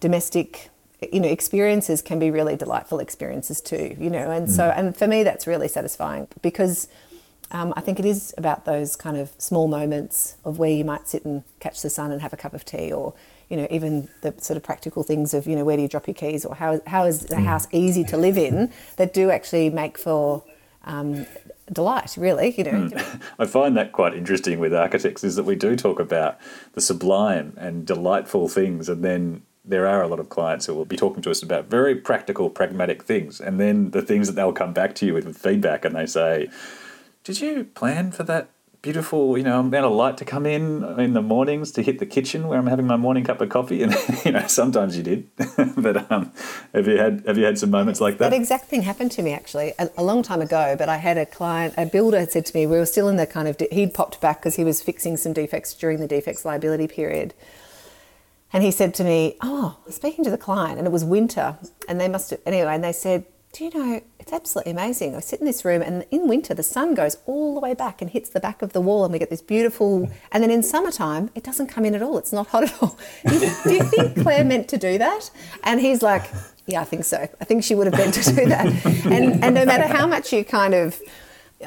domestic 0.00 0.70
you 1.12 1.20
know 1.20 1.28
experiences 1.28 2.00
can 2.00 2.18
be 2.18 2.30
really 2.30 2.56
delightful 2.56 2.98
experiences 2.98 3.60
too 3.60 3.94
you 4.00 4.10
know 4.10 4.30
and 4.30 4.48
mm. 4.48 4.50
so 4.50 4.70
and 4.70 4.96
for 4.96 5.06
me 5.06 5.22
that's 5.22 5.46
really 5.46 5.68
satisfying 5.68 6.26
because 6.42 6.88
um, 7.50 7.72
I 7.76 7.80
think 7.80 7.98
it 7.98 8.04
is 8.04 8.34
about 8.36 8.64
those 8.64 8.96
kind 8.96 9.16
of 9.16 9.32
small 9.38 9.68
moments 9.68 10.36
of 10.44 10.58
where 10.58 10.70
you 10.70 10.84
might 10.84 11.08
sit 11.08 11.24
and 11.24 11.44
catch 11.60 11.82
the 11.82 11.90
sun 11.90 12.10
and 12.10 12.20
have 12.20 12.32
a 12.32 12.36
cup 12.36 12.54
of 12.54 12.64
tea, 12.64 12.92
or 12.92 13.14
you 13.48 13.56
know, 13.56 13.66
even 13.70 14.08
the 14.22 14.34
sort 14.38 14.56
of 14.56 14.62
practical 14.62 15.02
things 15.02 15.34
of 15.34 15.46
you 15.46 15.54
know, 15.54 15.64
where 15.64 15.76
do 15.76 15.82
you 15.82 15.88
drop 15.88 16.06
your 16.06 16.14
keys, 16.14 16.44
or 16.44 16.54
how 16.54 16.80
how 16.86 17.04
is 17.04 17.26
the 17.26 17.36
mm. 17.36 17.44
house 17.44 17.66
easy 17.72 18.04
to 18.04 18.16
live 18.16 18.38
in 18.38 18.72
that 18.96 19.12
do 19.12 19.30
actually 19.30 19.70
make 19.70 19.98
for 19.98 20.42
um, 20.84 21.26
delight, 21.72 22.16
really. 22.16 22.54
You 22.56 22.64
know, 22.64 22.70
mm. 22.70 23.22
I 23.38 23.46
find 23.46 23.76
that 23.76 23.92
quite 23.92 24.14
interesting 24.14 24.58
with 24.58 24.74
architects 24.74 25.24
is 25.24 25.36
that 25.36 25.44
we 25.44 25.54
do 25.54 25.76
talk 25.76 26.00
about 26.00 26.38
the 26.72 26.80
sublime 26.80 27.54
and 27.56 27.86
delightful 27.86 28.48
things, 28.48 28.88
and 28.88 29.04
then 29.04 29.42
there 29.64 29.86
are 29.86 30.02
a 30.02 30.08
lot 30.08 30.20
of 30.20 30.28
clients 30.28 30.66
who 30.66 30.74
will 30.74 30.84
be 30.84 30.96
talking 30.96 31.22
to 31.22 31.30
us 31.30 31.42
about 31.42 31.66
very 31.66 31.94
practical, 31.94 32.50
pragmatic 32.50 33.02
things, 33.02 33.40
and 33.40 33.58
then 33.58 33.90
the 33.92 34.02
things 34.02 34.26
that 34.26 34.34
they'll 34.34 34.52
come 34.52 34.74
back 34.74 34.94
to 34.96 35.06
you 35.06 35.14
with, 35.14 35.24
with 35.24 35.38
feedback, 35.38 35.84
and 35.84 35.94
they 35.94 36.06
say 36.06 36.48
did 37.24 37.40
you 37.40 37.64
plan 37.64 38.12
for 38.12 38.22
that 38.24 38.50
beautiful, 38.84 39.38
you 39.38 39.42
know, 39.42 39.60
amount 39.60 39.86
of 39.86 39.92
light 39.92 40.18
to 40.18 40.26
come 40.26 40.44
in 40.44 40.84
in 41.00 41.14
the 41.14 41.22
mornings 41.22 41.72
to 41.72 41.80
hit 41.80 41.98
the 41.98 42.04
kitchen 42.04 42.46
where 42.46 42.58
I'm 42.58 42.66
having 42.66 42.86
my 42.86 42.98
morning 42.98 43.24
cup 43.24 43.40
of 43.40 43.48
coffee, 43.48 43.82
and 43.84 43.96
you 44.24 44.32
know, 44.32 44.46
sometimes 44.46 44.96
you 44.96 45.02
did. 45.02 45.28
but 45.76 46.10
um, 46.12 46.30
have 46.74 46.86
you 46.86 46.98
had 46.98 47.24
have 47.26 47.38
you 47.38 47.46
had 47.46 47.58
some 47.58 47.70
moments 47.70 48.00
like 48.00 48.18
that? 48.18 48.30
That 48.30 48.36
exact 48.36 48.66
thing 48.66 48.82
happened 48.82 49.10
to 49.12 49.22
me 49.22 49.32
actually 49.32 49.72
a, 49.78 49.88
a, 49.96 50.04
long 50.04 50.22
time 50.22 50.42
ago. 50.42 50.76
But 50.78 50.90
I 50.90 50.98
had 50.98 51.16
a 51.16 51.24
client, 51.24 51.74
a 51.78 51.86
builder, 51.86 52.20
had 52.20 52.30
said 52.30 52.44
to 52.46 52.56
me, 52.56 52.66
we 52.66 52.76
were 52.76 52.86
still 52.86 53.08
in 53.08 53.16
the 53.16 53.26
kind 53.26 53.48
of 53.48 53.56
he'd 53.72 53.94
popped 53.94 54.20
back 54.20 54.40
because 54.40 54.56
he 54.56 54.64
was 54.64 54.82
fixing 54.82 55.16
some 55.16 55.32
defects 55.32 55.72
during 55.72 55.98
the 55.98 56.06
defects 56.06 56.44
liability 56.44 56.86
period. 56.86 57.32
And 58.52 58.62
he 58.62 58.70
said 58.70 58.94
to 58.94 59.04
me, 59.04 59.36
Oh, 59.42 59.78
speaking 59.88 60.24
to 60.24 60.30
the 60.30 60.38
client, 60.38 60.78
and 60.78 60.86
it 60.86 60.92
was 60.92 61.04
winter, 61.04 61.56
and 61.88 61.98
they 61.98 62.06
must 62.06 62.30
have, 62.30 62.40
anyway, 62.44 62.74
and 62.74 62.84
they 62.84 62.92
said, 62.92 63.24
Do 63.54 63.62
you 63.62 63.70
know, 63.70 64.02
it's 64.18 64.32
absolutely 64.32 64.72
amazing. 64.72 65.14
I 65.14 65.20
sit 65.20 65.38
in 65.38 65.46
this 65.46 65.64
room, 65.64 65.80
and 65.80 66.04
in 66.10 66.26
winter, 66.26 66.54
the 66.54 66.64
sun 66.64 66.92
goes 66.92 67.18
all 67.24 67.54
the 67.54 67.60
way 67.60 67.72
back 67.72 68.02
and 68.02 68.10
hits 68.10 68.28
the 68.28 68.40
back 68.40 68.62
of 68.62 68.72
the 68.72 68.80
wall, 68.80 69.04
and 69.04 69.12
we 69.12 69.20
get 69.20 69.30
this 69.30 69.42
beautiful. 69.42 70.10
And 70.32 70.42
then 70.42 70.50
in 70.50 70.64
summertime, 70.64 71.30
it 71.36 71.44
doesn't 71.44 71.68
come 71.68 71.84
in 71.84 71.94
at 71.94 72.02
all. 72.02 72.18
It's 72.18 72.32
not 72.32 72.48
hot 72.48 72.64
at 72.64 72.82
all. 72.82 72.98
do 73.28 73.34
you 73.72 73.84
think 73.84 74.20
Clare 74.20 74.42
meant 74.42 74.66
to 74.70 74.76
do 74.76 74.98
that? 74.98 75.30
And 75.62 75.80
he's 75.80 76.02
like, 76.02 76.24
Yeah, 76.66 76.80
I 76.80 76.84
think 76.84 77.04
so. 77.04 77.28
I 77.40 77.44
think 77.44 77.62
she 77.62 77.76
would 77.76 77.86
have 77.86 77.96
meant 77.96 78.14
to 78.14 78.34
do 78.34 78.46
that. 78.46 78.66
And, 79.06 79.44
and 79.44 79.54
no 79.54 79.64
matter 79.64 79.86
how 79.86 80.08
much 80.08 80.32
you 80.32 80.44
kind 80.44 80.74
of 80.74 81.00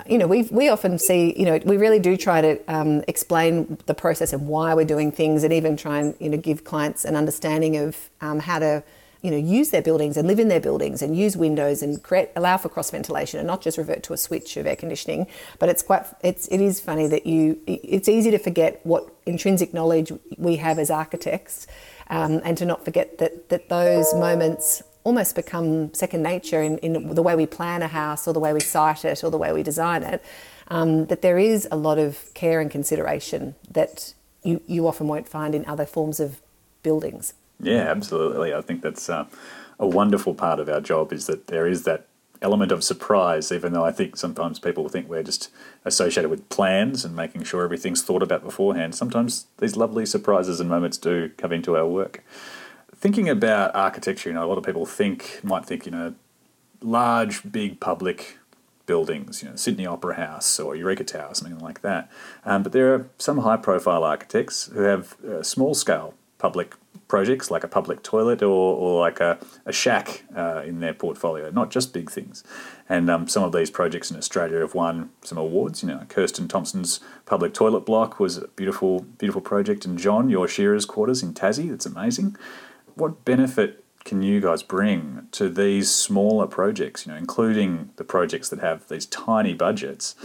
you 0.06 0.18
know, 0.18 0.28
we 0.28 0.44
we 0.52 0.68
often 0.68 1.00
see, 1.00 1.34
you 1.40 1.46
know, 1.46 1.58
we 1.64 1.78
really 1.78 2.00
do 2.00 2.18
try 2.18 2.42
to 2.42 2.60
um, 2.68 3.02
explain 3.08 3.78
the 3.86 3.96
process 3.96 4.34
and 4.34 4.46
why 4.48 4.74
we're 4.74 4.86
doing 4.86 5.12
things, 5.12 5.44
and 5.44 5.54
even 5.54 5.78
try 5.78 6.00
and 6.00 6.16
you 6.20 6.30
know 6.30 6.38
give 6.38 6.66
clients 6.66 7.06
an 7.06 7.16
understanding 7.16 7.78
of 7.78 8.10
um, 8.20 8.40
how 8.40 8.60
to 8.60 8.84
you 9.22 9.32
know, 9.32 9.38
use 9.38 9.72
their 9.72 9.82
buildings 9.82 10.18
and 10.18 10.28
live 10.28 10.40
in 10.40 10.48
their 10.48 10.60
buildings 10.60 11.02
and 11.02 11.18
use 11.18 11.36
windows 11.36 11.82
and 11.82 12.02
create 12.04 12.30
allow 12.36 12.58
for 12.58 12.70
cross 12.70 12.92
ventilation 12.92 13.40
and 13.40 13.48
not 13.48 13.62
just 13.62 13.78
revert 13.78 14.04
to 14.04 14.14
a 14.14 14.18
switch 14.18 14.58
of 14.58 14.68
air 14.68 14.76
conditioning. 14.76 15.28
But 15.60 15.70
it's 15.70 15.82
quite 15.84 16.06
it's 16.22 16.48
it 16.48 16.62
is 16.62 16.80
funny 16.80 17.08
that 17.08 17.26
you 17.26 17.60
it's 17.66 18.08
easy 18.08 18.32
to 18.32 18.40
forget 18.40 18.80
what 18.84 19.10
intrinsic 19.26 19.74
knowledge 19.74 20.12
we 20.38 20.58
have 20.58 20.80
as 20.80 20.90
architects, 20.90 21.68
um, 22.10 22.42
and 22.44 22.58
to 22.58 22.66
not 22.66 22.86
forget 22.86 23.18
that 23.18 23.50
that 23.50 23.70
those 23.70 24.14
moments 24.14 24.84
almost 25.04 25.36
become 25.36 25.94
second 25.94 26.22
nature 26.22 26.62
in, 26.62 26.78
in 26.80 27.16
the 27.16 27.24
way 27.24 27.34
we 27.34 27.46
plan 27.46 27.82
a 27.82 27.88
house 27.88 28.28
or 28.28 28.34
the 28.34 28.42
way 28.42 28.52
we 28.52 28.60
site 28.60 29.06
it 29.06 29.24
or 29.24 29.32
the 29.32 29.38
way 29.38 29.54
we 29.54 29.64
design 29.64 30.04
it. 30.04 30.22
Um, 30.68 31.06
that 31.06 31.22
there 31.22 31.40
is 31.40 31.66
a 31.72 31.78
lot 31.78 31.98
of 31.98 32.34
care 32.34 32.60
and 32.60 32.70
consideration 32.70 33.56
that 33.72 34.14
you, 34.44 34.62
you 34.68 34.86
often 34.86 35.08
won't 35.08 35.28
find 35.28 35.56
in 35.56 35.66
other 35.66 35.86
forms 35.86 36.20
of 36.20 36.42
buildings. 36.84 37.34
Yeah, 37.60 37.90
absolutely. 37.90 38.54
I 38.54 38.62
think 38.62 38.82
that's 38.82 39.10
uh, 39.10 39.26
a 39.80 39.88
wonderful 39.88 40.34
part 40.34 40.60
of 40.60 40.70
our 40.70 40.82
job 40.82 41.12
is 41.12 41.28
that 41.28 41.48
there 41.48 41.68
is 41.68 41.84
that 41.84 42.08
element 42.42 42.72
of 42.72 42.84
surprise, 42.84 43.52
even 43.52 43.74
though 43.74 43.84
I 43.84 43.92
think 43.92 44.16
sometimes 44.16 44.60
people 44.60 44.88
think 44.90 45.10
we're 45.10 45.24
just 45.24 45.50
associated 45.86 46.30
with 46.30 46.48
plans 46.50 47.04
and 47.04 47.16
making 47.16 47.44
sure 47.44 47.64
everything's 47.64 48.04
thought 48.04 48.22
about 48.22 48.44
beforehand. 48.44 48.94
Sometimes 48.94 49.48
these 49.58 49.76
lovely 49.76 50.06
surprises 50.06 50.60
and 50.60 50.70
moments 50.70 50.98
do 50.98 51.30
come 51.38 51.52
into 51.52 51.76
our 51.76 51.88
work. 51.88 52.24
Thinking 52.96 53.30
about 53.30 53.76
architecture, 53.76 54.30
you 54.30 54.36
know, 54.36 54.46
a 54.46 54.50
lot 54.50 54.58
of 54.58 54.64
people 54.64 54.86
think 54.86 55.40
might 55.44 55.66
think, 55.66 55.86
you 55.86 55.92
know, 55.92 56.14
large, 56.82 57.52
big 57.52 57.80
public 57.80 58.38
buildings, 58.86 59.44
you 59.44 59.50
know, 59.50 59.56
Sydney 59.56 59.86
Opera 59.86 60.16
House 60.16 60.60
or 60.60 60.76
Eureka 60.76 61.04
Tower, 61.04 61.34
something 61.34 61.60
like 61.60 61.82
that. 61.82 62.10
Um, 62.46 62.64
but 62.64 62.72
there 62.72 62.94
are 62.94 63.10
some 63.18 63.40
high-profile 63.40 64.04
architects 64.04 64.68
who 64.68 64.82
have 64.82 65.16
uh, 65.24 65.44
small-scale 65.44 66.14
public 66.38 66.76
projects 67.08 67.50
like 67.50 67.64
a 67.64 67.68
public 67.68 68.04
toilet 68.04 68.42
or, 68.42 68.76
or 68.76 69.00
like 69.00 69.20
a, 69.20 69.38
a 69.66 69.72
shack 69.72 70.24
uh, 70.36 70.62
in 70.66 70.80
their 70.80 70.94
portfolio, 70.94 71.50
not 71.50 71.72
just 71.72 71.94
big 71.94 72.12
things. 72.12 72.44
And 72.90 73.10
um, 73.10 73.28
some 73.28 73.44
of 73.44 73.52
these 73.52 73.70
projects 73.70 74.12
in 74.12 74.18
Australia 74.18 74.60
have 74.60 74.74
won 74.74 75.10
some 75.22 75.38
awards. 75.38 75.84
You 75.84 75.90
know, 75.90 76.06
Kerstin 76.08 76.48
Thompson's 76.48 77.00
public 77.26 77.54
toilet 77.54 77.86
block 77.86 78.20
was 78.20 78.38
a 78.38 78.48
beautiful, 78.50 79.02
beautiful 79.18 79.42
project. 79.42 79.86
And 79.86 79.98
John, 79.98 80.30
your 80.30 80.48
shearer's 80.48 80.86
quarters 80.86 81.24
in 81.24 81.34
Tassie, 81.34 81.70
that's 81.70 81.86
amazing. 81.86 82.36
What 82.96 83.24
benefit 83.26 83.84
can 84.04 84.22
you 84.22 84.40
guys 84.40 84.64
bring 84.64 85.28
to 85.32 85.50
these 85.50 85.92
smaller 85.92 86.48
projects, 86.48 87.06
you 87.06 87.12
know, 87.12 87.18
including 87.18 87.90
the 87.98 88.06
projects 88.06 88.50
that 88.50 88.60
have 88.60 88.88
these 88.88 89.06
tiny 89.06 89.54
budgets? 89.54 90.16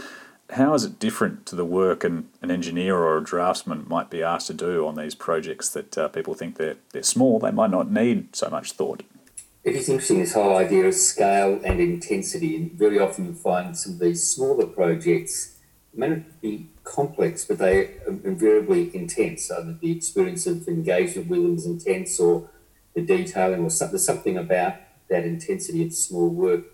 How 0.51 0.73
is 0.73 0.83
it 0.83 0.99
different 0.99 1.45
to 1.47 1.55
the 1.55 1.65
work 1.65 2.03
an, 2.03 2.29
an 2.41 2.51
engineer 2.51 2.97
or 2.97 3.17
a 3.17 3.23
draftsman 3.23 3.85
might 3.87 4.09
be 4.09 4.21
asked 4.21 4.47
to 4.47 4.53
do 4.53 4.85
on 4.85 4.95
these 4.95 5.15
projects 5.15 5.69
that 5.69 5.97
uh, 5.97 6.07
people 6.09 6.33
think 6.33 6.57
they're, 6.57 6.77
they're 6.91 7.03
small, 7.03 7.39
they 7.39 7.51
might 7.51 7.71
not 7.71 7.89
need 7.89 8.35
so 8.35 8.49
much 8.49 8.73
thought? 8.73 9.03
It 9.63 9.75
is 9.75 9.87
interesting, 9.87 10.19
this 10.19 10.33
whole 10.33 10.57
idea 10.57 10.85
of 10.85 10.93
scale 10.93 11.59
and 11.63 11.79
intensity. 11.79 12.57
And 12.57 12.71
very 12.73 12.99
often 12.99 13.27
you 13.27 13.33
find 13.33 13.77
some 13.77 13.93
of 13.93 13.99
these 13.99 14.27
smaller 14.27 14.65
projects 14.65 15.57
may 15.93 16.09
not 16.09 16.41
be 16.41 16.69
complex, 16.83 17.45
but 17.45 17.59
they 17.59 17.77
are 18.05 18.19
invariably 18.25 18.93
intense. 18.93 19.45
So 19.45 19.77
the 19.79 19.91
experience 19.91 20.45
of 20.47 20.67
engagement 20.67 21.29
with 21.29 21.41
them 21.41 21.55
is 21.55 21.65
intense, 21.65 22.19
or 22.19 22.49
the 22.93 23.01
detailing, 23.01 23.63
or 23.63 23.69
something, 23.69 23.93
there's 23.93 24.05
something 24.05 24.37
about 24.37 24.75
that 25.09 25.23
intensity 25.23 25.85
of 25.85 25.93
small 25.93 26.29
work 26.29 26.65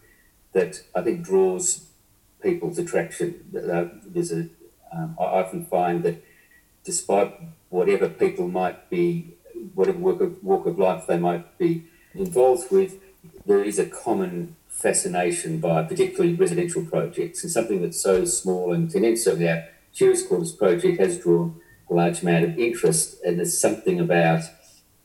that 0.54 0.82
I 0.96 1.02
think 1.02 1.24
draws 1.24 1.89
people's 2.42 2.78
attraction. 2.80 3.46
There's 3.52 4.32
a, 4.32 4.48
um, 4.92 5.16
I 5.20 5.24
often 5.24 5.66
find 5.66 6.04
that 6.04 6.24
despite 6.84 7.40
whatever 7.70 8.10
people 8.10 8.48
might 8.48 8.90
be, 8.90 9.36
whatever 9.74 10.00
walk 10.00 10.22
of, 10.22 10.44
walk 10.44 10.66
of 10.66 10.80
life 10.80 11.06
they 11.08 11.18
might 11.18 11.58
be 11.58 11.86
involved 12.16 12.72
with, 12.72 12.96
there 13.46 13.64
is 13.64 13.80
a 13.80 13.86
common 13.86 14.56
fascination 14.68 15.60
by 15.60 15.84
particularly 15.84 16.34
residential 16.36 16.86
projects 16.86 17.44
and 17.44 17.52
something 17.52 17.82
that's 17.82 18.02
so 18.02 18.26
small 18.26 18.72
and 18.74 18.92
condensed. 18.92 19.26
So 19.26 19.34
our 19.48 19.66
Shearers 19.92 20.26
Quarters 20.26 20.54
project 20.54 21.00
has 21.00 21.20
drawn 21.20 21.60
a 21.90 21.94
large 21.94 22.22
amount 22.22 22.46
of 22.46 22.58
interest 22.58 23.18
and 23.26 23.38
there's 23.38 23.60
something 23.60 24.00
about 24.00 24.44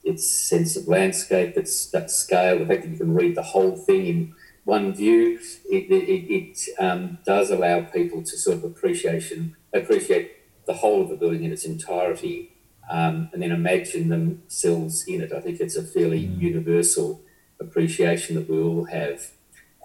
its 0.04 0.28
sense 0.30 0.76
of 0.76 0.86
landscape, 0.86 1.56
its 1.56 1.86
that 1.86 2.10
scale, 2.10 2.58
the 2.58 2.66
fact 2.66 2.82
that 2.82 2.90
you 2.90 2.98
can 2.98 3.14
read 3.14 3.34
the 3.34 3.42
whole 3.42 3.74
thing 3.74 4.06
in 4.06 4.34
one 4.64 4.94
view, 4.94 5.38
it, 5.66 5.90
it, 5.90 6.32
it 6.32 6.58
um, 6.78 7.18
does 7.24 7.50
allow 7.50 7.82
people 7.82 8.22
to 8.22 8.36
sort 8.38 8.56
of 8.56 8.64
appreciation 8.64 9.56
appreciate 9.72 10.32
the 10.66 10.74
whole 10.74 11.02
of 11.02 11.08
the 11.10 11.16
building 11.16 11.44
in 11.44 11.52
its 11.52 11.64
entirety, 11.64 12.52
um, 12.90 13.28
and 13.32 13.42
then 13.42 13.52
imagine 13.52 14.08
themselves 14.08 15.04
in 15.06 15.20
it. 15.20 15.32
I 15.32 15.40
think 15.40 15.60
it's 15.60 15.76
a 15.76 15.82
fairly 15.82 16.24
mm. 16.26 16.40
universal 16.40 17.22
appreciation 17.60 18.36
that 18.36 18.48
we 18.48 18.58
all 18.58 18.84
have. 18.86 19.30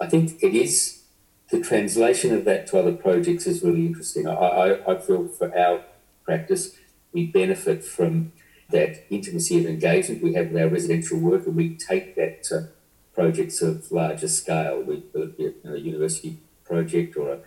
I 0.01 0.07
think 0.07 0.41
it 0.41 0.55
is 0.55 1.03
the 1.51 1.59
translation 1.59 2.33
of 2.33 2.45
that 2.45 2.67
to 2.67 2.79
other 2.79 2.93
projects 2.93 3.47
is 3.47 3.63
really 3.63 3.87
interesting. 3.87 4.27
I, 4.27 4.33
I, 4.33 4.93
I 4.93 4.99
feel 4.99 5.27
for 5.27 5.55
our 5.57 5.83
practice, 6.23 6.77
we 7.11 7.25
benefit 7.25 7.83
from 7.83 8.31
that 8.69 9.03
intimacy 9.09 9.59
of 9.59 9.65
engagement 9.65 10.23
we 10.23 10.35
have 10.35 10.51
with 10.51 10.61
our 10.61 10.69
residential 10.69 11.19
work, 11.19 11.45
and 11.47 11.55
we 11.55 11.75
take 11.75 12.15
that 12.15 12.43
to 12.43 12.69
projects 13.19 13.61
of 13.61 13.91
larger 13.91 14.29
scale, 14.29 14.81
whether 14.81 15.25
it 15.27 15.37
be 15.37 15.53
a 15.65 15.75
university 15.75 16.37
project 16.63 17.17
or 17.17 17.33
a 17.33 17.39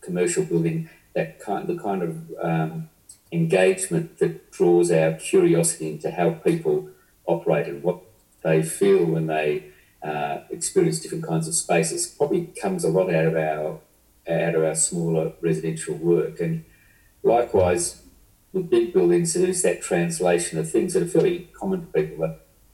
commercial 0.00 0.44
building, 0.44 0.90
that 1.14 1.38
kind, 1.38 1.68
the 1.68 1.78
kind 1.78 2.02
of 2.02 2.12
um, 2.42 2.88
engagement 3.30 4.18
that 4.18 4.50
draws 4.50 4.90
our 4.90 5.12
curiosity 5.12 5.92
into 5.92 6.10
how 6.10 6.30
people 6.30 6.88
operate 7.26 7.68
and 7.68 7.84
what 7.84 8.00
they 8.42 8.64
feel 8.64 9.04
when 9.04 9.28
they 9.28 9.66
uh, 10.02 10.38
experience 10.50 10.98
different 10.98 11.24
kinds 11.24 11.46
of 11.46 11.54
spaces 11.54 12.04
probably 12.08 12.46
comes 12.60 12.82
a 12.82 12.88
lot 12.88 13.08
out 13.14 13.26
of 13.26 13.36
our 13.36 13.78
out 14.28 14.54
of 14.56 14.64
our 14.64 14.74
smaller 14.74 15.32
residential 15.40 15.94
work. 15.94 16.40
And 16.40 16.64
likewise, 17.22 18.02
with 18.52 18.70
big 18.70 18.92
buildings, 18.92 19.34
there 19.34 19.48
is 19.48 19.62
that 19.62 19.82
translation 19.82 20.58
of 20.58 20.68
things 20.68 20.94
that 20.94 21.04
are 21.04 21.06
fairly 21.06 21.48
common 21.52 21.86
to 21.86 21.86
people 21.92 22.24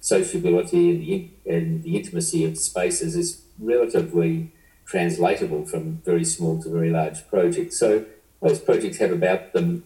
sociability 0.00 0.90
and 0.90 1.02
the, 1.02 1.30
and 1.54 1.82
the 1.82 1.96
intimacy 1.96 2.44
of 2.44 2.56
spaces 2.58 3.16
is 3.16 3.42
relatively 3.58 4.52
translatable 4.86 5.66
from 5.66 6.00
very 6.04 6.24
small 6.24 6.62
to 6.62 6.68
very 6.70 6.90
large 6.90 7.28
projects. 7.28 7.78
So 7.78 8.06
those 8.40 8.58
projects 8.60 8.98
have 8.98 9.12
about 9.12 9.52
them 9.52 9.84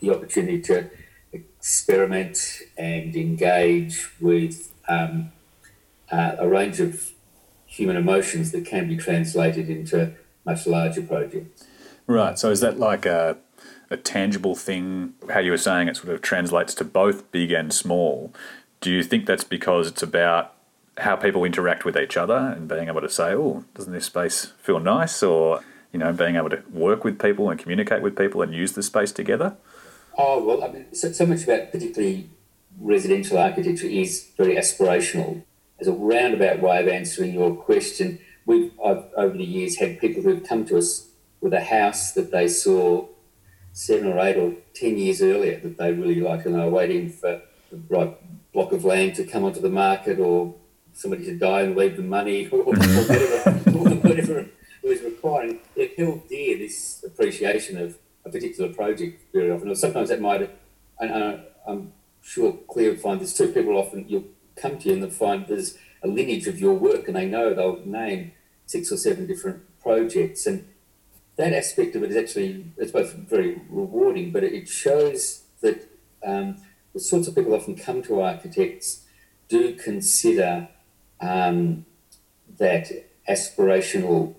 the 0.00 0.10
opportunity 0.10 0.60
to 0.60 0.90
experiment 1.32 2.60
and 2.76 3.16
engage 3.16 4.08
with 4.20 4.74
um, 4.88 5.32
uh, 6.10 6.36
a 6.38 6.48
range 6.48 6.80
of 6.80 7.12
human 7.64 7.96
emotions 7.96 8.52
that 8.52 8.64
can 8.64 8.88
be 8.88 8.96
translated 8.96 9.68
into 9.68 10.12
much 10.44 10.66
larger 10.66 11.02
projects. 11.02 11.64
Right. 12.06 12.38
So 12.38 12.50
is 12.50 12.60
that 12.60 12.78
like 12.78 13.04
a, 13.04 13.36
a 13.90 13.96
tangible 13.96 14.54
thing? 14.54 15.14
How 15.30 15.40
you 15.40 15.50
were 15.50 15.56
saying 15.56 15.88
it 15.88 15.96
sort 15.96 16.10
of 16.10 16.22
translates 16.22 16.74
to 16.74 16.84
both 16.84 17.30
big 17.32 17.50
and 17.52 17.72
small. 17.72 18.32
Do 18.86 18.92
you 18.92 19.02
think 19.02 19.26
that's 19.26 19.42
because 19.42 19.88
it's 19.88 20.04
about 20.04 20.54
how 20.98 21.16
people 21.16 21.42
interact 21.42 21.84
with 21.84 21.96
each 21.96 22.16
other 22.16 22.36
and 22.36 22.68
being 22.68 22.86
able 22.86 23.00
to 23.00 23.08
say, 23.08 23.34
"Oh, 23.34 23.64
doesn't 23.74 23.92
this 23.92 24.04
space 24.04 24.52
feel 24.62 24.78
nice?" 24.78 25.24
or 25.24 25.64
you 25.92 25.98
know, 25.98 26.12
being 26.12 26.36
able 26.36 26.50
to 26.50 26.62
work 26.70 27.02
with 27.02 27.18
people 27.18 27.50
and 27.50 27.58
communicate 27.58 28.00
with 28.00 28.16
people 28.16 28.42
and 28.42 28.54
use 28.54 28.74
the 28.74 28.84
space 28.84 29.10
together? 29.10 29.56
Oh 30.16 30.40
well, 30.40 30.62
I 30.62 30.68
mean, 30.68 30.94
so, 30.94 31.10
so 31.10 31.26
much 31.26 31.42
about 31.42 31.72
particularly 31.72 32.30
residential 32.78 33.38
architecture 33.38 33.88
is 33.88 34.30
very 34.36 34.54
aspirational. 34.54 35.42
As 35.80 35.88
a 35.88 35.92
roundabout 35.92 36.60
way 36.60 36.80
of 36.80 36.86
answering 36.86 37.34
your 37.34 37.56
question, 37.56 38.20
we've 38.44 38.70
I've, 38.78 39.02
over 39.16 39.36
the 39.36 39.42
years 39.42 39.78
had 39.78 39.98
people 39.98 40.22
who've 40.22 40.46
come 40.46 40.64
to 40.66 40.78
us 40.78 41.08
with 41.40 41.54
a 41.54 41.64
house 41.64 42.12
that 42.12 42.30
they 42.30 42.46
saw 42.46 43.08
seven 43.72 44.06
or 44.06 44.20
eight 44.20 44.36
or 44.36 44.54
ten 44.74 44.96
years 44.96 45.20
earlier 45.22 45.58
that 45.58 45.76
they 45.76 45.92
really 45.92 46.20
like 46.20 46.46
and 46.46 46.54
they're 46.54 46.70
waiting 46.70 47.10
for 47.10 47.42
the 47.72 47.80
right 47.88 48.16
block 48.56 48.72
of 48.72 48.86
land 48.86 49.14
to 49.14 49.22
come 49.22 49.44
onto 49.44 49.60
the 49.60 49.68
market 49.68 50.18
or 50.18 50.54
somebody 50.94 51.22
to 51.26 51.36
die 51.36 51.60
and 51.60 51.76
leave 51.76 51.94
the 51.94 52.02
money 52.02 52.48
or, 52.50 52.60
or 52.60 52.74
whatever, 52.74 53.50
whatever 54.08 54.46
was 54.82 55.02
required. 55.02 55.58
It 55.76 55.98
held 55.98 56.26
dear 56.26 56.56
this 56.56 57.04
appreciation 57.06 57.76
of 57.76 57.98
a 58.24 58.30
particular 58.30 58.72
project 58.72 59.22
very 59.30 59.50
often. 59.50 59.68
Or 59.68 59.74
sometimes 59.74 60.08
that 60.08 60.22
might, 60.22 60.50
and 60.98 61.42
I'm 61.68 61.92
sure 62.22 62.54
Clare 62.66 62.90
would 62.90 63.00
find 63.00 63.20
this 63.20 63.36
too. 63.36 63.48
People 63.48 63.76
often 63.76 64.06
you'll 64.08 64.24
come 64.56 64.78
to 64.78 64.88
you 64.88 64.94
and 64.94 65.02
they'll 65.02 65.10
find 65.10 65.46
there's 65.46 65.76
a 66.02 66.08
lineage 66.08 66.46
of 66.46 66.58
your 66.58 66.74
work, 66.74 67.08
and 67.08 67.16
they 67.16 67.26
know 67.26 67.52
they'll 67.52 67.84
name 67.84 68.32
six 68.64 68.90
or 68.90 68.96
seven 68.96 69.26
different 69.26 69.62
projects, 69.82 70.46
and 70.46 70.66
that 71.36 71.52
aspect 71.52 71.94
of 71.94 72.02
it 72.02 72.10
is 72.10 72.16
actually 72.16 72.72
it's 72.78 72.92
both 72.92 73.12
very 73.12 73.60
rewarding, 73.68 74.32
but 74.32 74.44
it 74.44 74.66
shows 74.66 75.42
that 75.60 75.86
um, 76.24 76.56
the 76.96 77.00
sorts 77.02 77.28
of 77.28 77.34
people 77.34 77.52
often 77.52 77.76
come 77.76 78.00
to 78.00 78.22
architects 78.22 79.02
do 79.50 79.74
consider 79.74 80.66
um, 81.20 81.84
that 82.56 82.90
aspirational 83.28 84.34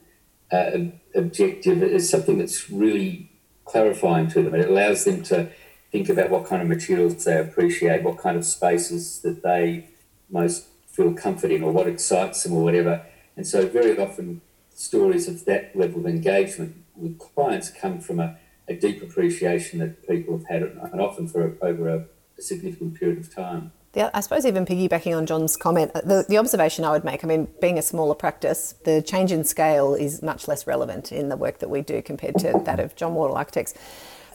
uh, 0.51 0.71
objective 1.13 1.83
as 1.83 2.09
something 2.09 2.39
that's 2.39 2.67
really 2.71 3.31
clarifying 3.65 4.27
to 4.27 4.41
them. 4.41 4.55
It 4.55 4.67
allows 4.67 5.03
them 5.05 5.21
to 5.25 5.51
think 5.91 6.09
about 6.09 6.31
what 6.31 6.47
kind 6.47 6.63
of 6.63 6.67
materials 6.67 7.23
they 7.23 7.37
appreciate, 7.39 8.01
what 8.01 8.17
kind 8.17 8.35
of 8.35 8.43
spaces 8.43 9.19
that 9.19 9.43
they 9.43 9.89
most 10.27 10.65
feel 10.87 11.13
comfort 11.13 11.51
in, 11.51 11.61
or 11.61 11.71
what 11.71 11.85
excites 11.85 12.41
them, 12.41 12.53
or 12.53 12.63
whatever. 12.63 13.05
And 13.35 13.45
so, 13.45 13.67
very 13.67 13.99
often, 13.99 14.41
stories 14.73 15.27
of 15.27 15.45
that 15.45 15.75
level 15.75 15.99
of 15.99 16.07
engagement 16.07 16.83
with 16.95 17.19
clients 17.19 17.69
come 17.69 17.99
from 17.99 18.19
a, 18.19 18.35
a 18.67 18.73
deep 18.73 19.03
appreciation 19.03 19.77
that 19.77 20.07
people 20.07 20.39
have 20.39 20.47
had, 20.47 20.63
and 20.63 20.99
often 20.99 21.27
for 21.27 21.55
over 21.61 21.89
a, 21.89 22.05
a 22.37 22.41
significant 22.41 22.95
period 22.95 23.19
of 23.19 23.33
time. 23.33 23.71
Yeah, 23.93 24.11
I 24.13 24.21
suppose 24.21 24.45
even 24.45 24.65
piggybacking 24.65 25.17
on 25.17 25.25
John's 25.25 25.57
comment, 25.57 25.91
uh, 25.95 26.01
the, 26.01 26.25
the 26.27 26.37
observation 26.37 26.85
I 26.85 26.91
would 26.91 27.03
make, 27.03 27.23
I 27.23 27.27
mean, 27.27 27.47
being 27.59 27.79
a 27.79 27.81
smaller 27.81 28.13
practice, 28.13 28.75
the 28.83 29.01
change 29.01 29.31
in 29.31 29.43
scale 29.43 29.95
is 29.95 30.21
much 30.21 30.47
less 30.47 30.67
relevant 30.67 31.11
in 31.11 31.29
the 31.29 31.37
work 31.37 31.59
that 31.59 31.69
we 31.69 31.81
do 31.81 32.01
compared 32.01 32.37
to 32.39 32.61
that 32.65 32.79
of 32.79 32.95
John 32.95 33.15
Wardle 33.15 33.37
Architects. 33.37 33.73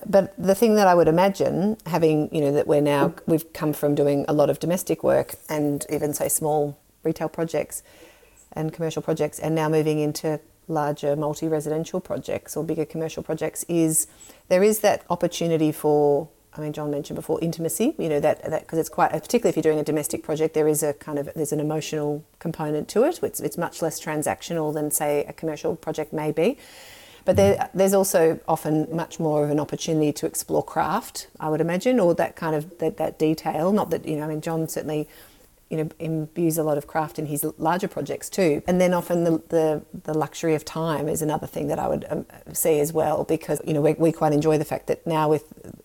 But 0.04 0.34
the 0.36 0.56
thing 0.56 0.74
that 0.74 0.88
I 0.88 0.96
would 0.96 1.06
imagine, 1.06 1.76
having, 1.86 2.34
you 2.34 2.40
know, 2.40 2.50
that 2.52 2.66
we're 2.66 2.80
now, 2.80 3.14
we've 3.26 3.52
come 3.52 3.72
from 3.72 3.94
doing 3.94 4.24
a 4.26 4.32
lot 4.32 4.50
of 4.50 4.58
domestic 4.58 5.04
work 5.04 5.36
and 5.48 5.86
even 5.88 6.12
say 6.12 6.28
small 6.28 6.76
retail 7.04 7.28
projects 7.28 7.84
and 8.52 8.72
commercial 8.72 9.02
projects 9.02 9.38
and 9.38 9.54
now 9.54 9.68
moving 9.68 10.00
into 10.00 10.40
larger 10.68 11.14
multi-residential 11.14 12.00
projects 12.00 12.56
or 12.56 12.64
bigger 12.64 12.84
commercial 12.84 13.22
projects 13.22 13.64
is 13.68 14.06
there 14.48 14.62
is 14.62 14.80
that 14.80 15.04
opportunity 15.10 15.72
for 15.72 16.28
I 16.56 16.60
mean, 16.60 16.72
John 16.72 16.90
mentioned 16.90 17.16
before 17.16 17.38
intimacy. 17.40 17.94
You 17.98 18.08
know 18.08 18.20
that 18.20 18.42
that 18.50 18.62
because 18.62 18.78
it's 18.78 18.88
quite 18.88 19.10
particularly 19.10 19.50
if 19.50 19.56
you're 19.56 19.62
doing 19.62 19.78
a 19.78 19.84
domestic 19.84 20.22
project, 20.22 20.54
there 20.54 20.68
is 20.68 20.82
a 20.82 20.92
kind 20.92 21.18
of 21.18 21.30
there's 21.34 21.52
an 21.52 21.60
emotional 21.60 22.24
component 22.38 22.88
to 22.88 23.04
it. 23.04 23.20
It's 23.22 23.40
it's 23.40 23.56
much 23.56 23.80
less 23.80 24.00
transactional 24.00 24.72
than 24.74 24.90
say 24.90 25.24
a 25.24 25.32
commercial 25.32 25.76
project 25.76 26.12
may 26.12 26.30
be. 26.30 26.58
But 27.24 27.36
there, 27.36 27.70
there's 27.72 27.94
also 27.94 28.40
often 28.48 28.88
much 28.94 29.20
more 29.20 29.44
of 29.44 29.50
an 29.50 29.60
opportunity 29.60 30.12
to 30.14 30.26
explore 30.26 30.64
craft, 30.64 31.28
I 31.38 31.48
would 31.50 31.60
imagine, 31.60 32.00
or 32.00 32.14
that 32.16 32.34
kind 32.34 32.56
of 32.56 32.78
that, 32.78 32.96
that 32.96 33.18
detail. 33.18 33.72
Not 33.72 33.90
that 33.90 34.06
you 34.06 34.16
know, 34.16 34.24
I 34.24 34.26
mean, 34.26 34.40
John 34.40 34.68
certainly 34.68 35.08
you 35.72 35.78
know, 35.78 35.88
imbues 35.98 36.58
a 36.58 36.62
lot 36.62 36.76
of 36.76 36.86
craft 36.86 37.18
in 37.18 37.24
his 37.26 37.42
larger 37.56 37.88
projects 37.88 38.28
too. 38.28 38.62
And 38.68 38.78
then 38.78 38.92
often 38.92 39.24
the, 39.24 39.42
the, 39.48 39.82
the 40.04 40.12
luxury 40.12 40.54
of 40.54 40.66
time 40.66 41.08
is 41.08 41.22
another 41.22 41.46
thing 41.46 41.68
that 41.68 41.78
I 41.78 41.88
would 41.88 42.04
um, 42.10 42.26
see 42.52 42.78
as 42.78 42.92
well, 42.92 43.24
because, 43.24 43.58
you 43.66 43.72
know, 43.72 43.80
we, 43.80 43.94
we 43.94 44.12
quite 44.12 44.34
enjoy 44.34 44.58
the 44.58 44.66
fact 44.66 44.86
that 44.88 45.06
now 45.06 45.30
with 45.30 45.44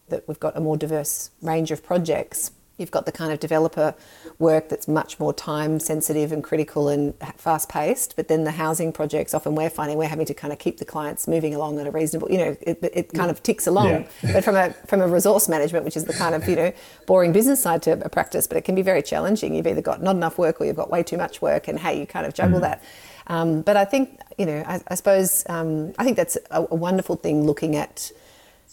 that 0.10 0.28
we've 0.28 0.40
got 0.40 0.58
a 0.58 0.60
more 0.60 0.76
diverse 0.76 1.32
range 1.42 1.72
of 1.72 1.84
projects, 1.84 2.52
You've 2.78 2.92
got 2.92 3.06
the 3.06 3.12
kind 3.12 3.32
of 3.32 3.40
developer 3.40 3.96
work 4.38 4.70
that's 4.70 4.88
much 4.88 5.20
more 5.20 5.34
time 5.34 5.80
sensitive 5.80 6.32
and 6.32 6.44
critical 6.44 6.90
and 6.90 7.16
fast 7.38 7.70
paced, 7.70 8.16
but 8.16 8.28
then 8.28 8.44
the 8.44 8.52
housing 8.52 8.92
projects 8.92 9.34
often 9.34 9.56
we're 9.56 9.70
finding 9.70 9.98
we're 9.98 10.08
having 10.08 10.28
to 10.28 10.34
kind 10.34 10.54
of 10.54 10.60
keep 10.60 10.78
the 10.78 10.86
clients 10.86 11.28
moving 11.28 11.56
along 11.56 11.80
at 11.80 11.88
a 11.88 11.92
reasonable, 11.92 12.32
you 12.32 12.38
know, 12.38 12.58
it, 12.62 12.78
it 12.82 13.14
kind 13.14 13.32
of 13.32 13.42
ticks 13.42 13.66
along. 13.66 13.88
Yeah. 13.88 14.08
but 14.34 14.44
from 14.44 14.56
a 14.56 14.74
from 14.86 15.02
a 15.02 15.08
resource 15.08 15.50
management, 15.50 15.86
which 15.86 15.98
is 15.98 16.06
the 16.06 16.14
kind 16.14 16.36
of 16.36 16.48
you 16.48 16.56
know 16.56 16.74
boring 17.06 17.32
business 17.32 17.62
side 17.62 17.82
to 17.84 17.94
a 17.94 18.10
practice, 18.10 18.46
but 18.48 18.58
it 18.58 18.62
can 18.62 18.76
be 18.76 18.84
very 18.84 19.02
challenging. 19.02 19.56
You've 19.56 19.68
either 19.68 19.82
got 19.82 20.04
not 20.04 20.16
enough 20.16 20.38
work 20.38 20.62
or 20.62 20.66
you've 20.66 20.76
got 20.76 20.92
way 20.92 21.04
too 21.04 21.18
much 21.18 21.42
work, 21.42 21.68
and 21.68 21.80
how 21.80 21.90
you 21.90 22.06
kind 22.06 22.26
of 22.26 22.34
juggle 22.34 22.60
mm. 22.60 22.64
that. 22.64 22.84
Um, 23.28 23.62
but 23.62 23.76
I 23.76 23.86
think 23.86 24.22
you 24.38 24.46
know, 24.46 24.64
I, 24.68 24.80
I 24.88 24.96
suppose 24.96 25.44
um, 25.50 25.94
I 25.98 26.04
think 26.04 26.16
that's 26.16 26.38
a, 26.52 26.68
a, 26.70 26.76
wonderful 26.76 27.16
thing 27.16 27.46
looking 27.46 27.76
at 27.76 28.12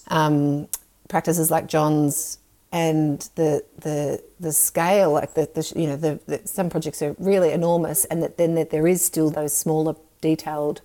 um, 0.09 0.69
practices 1.09 1.51
like 1.51 1.67
John's 1.67 2.39
and 2.75 3.31
the 3.37 3.65
the 3.79 4.21
the 4.41 4.53
scale, 4.53 5.13
like 5.13 5.35
the, 5.35 5.49
the 5.55 5.81
you 5.81 5.87
know 5.87 5.97
the, 5.97 6.19
the, 6.27 6.41
some 6.45 6.69
projects 6.69 7.01
are 7.03 7.15
really 7.21 7.53
enormous, 7.53 8.05
and 8.07 8.21
that 8.21 8.37
then 8.37 8.57
that 8.57 8.71
there 8.71 8.89
is 8.89 9.03
still 9.03 9.31
those 9.31 9.57
smaller, 9.57 9.95
detailed, 10.21 10.81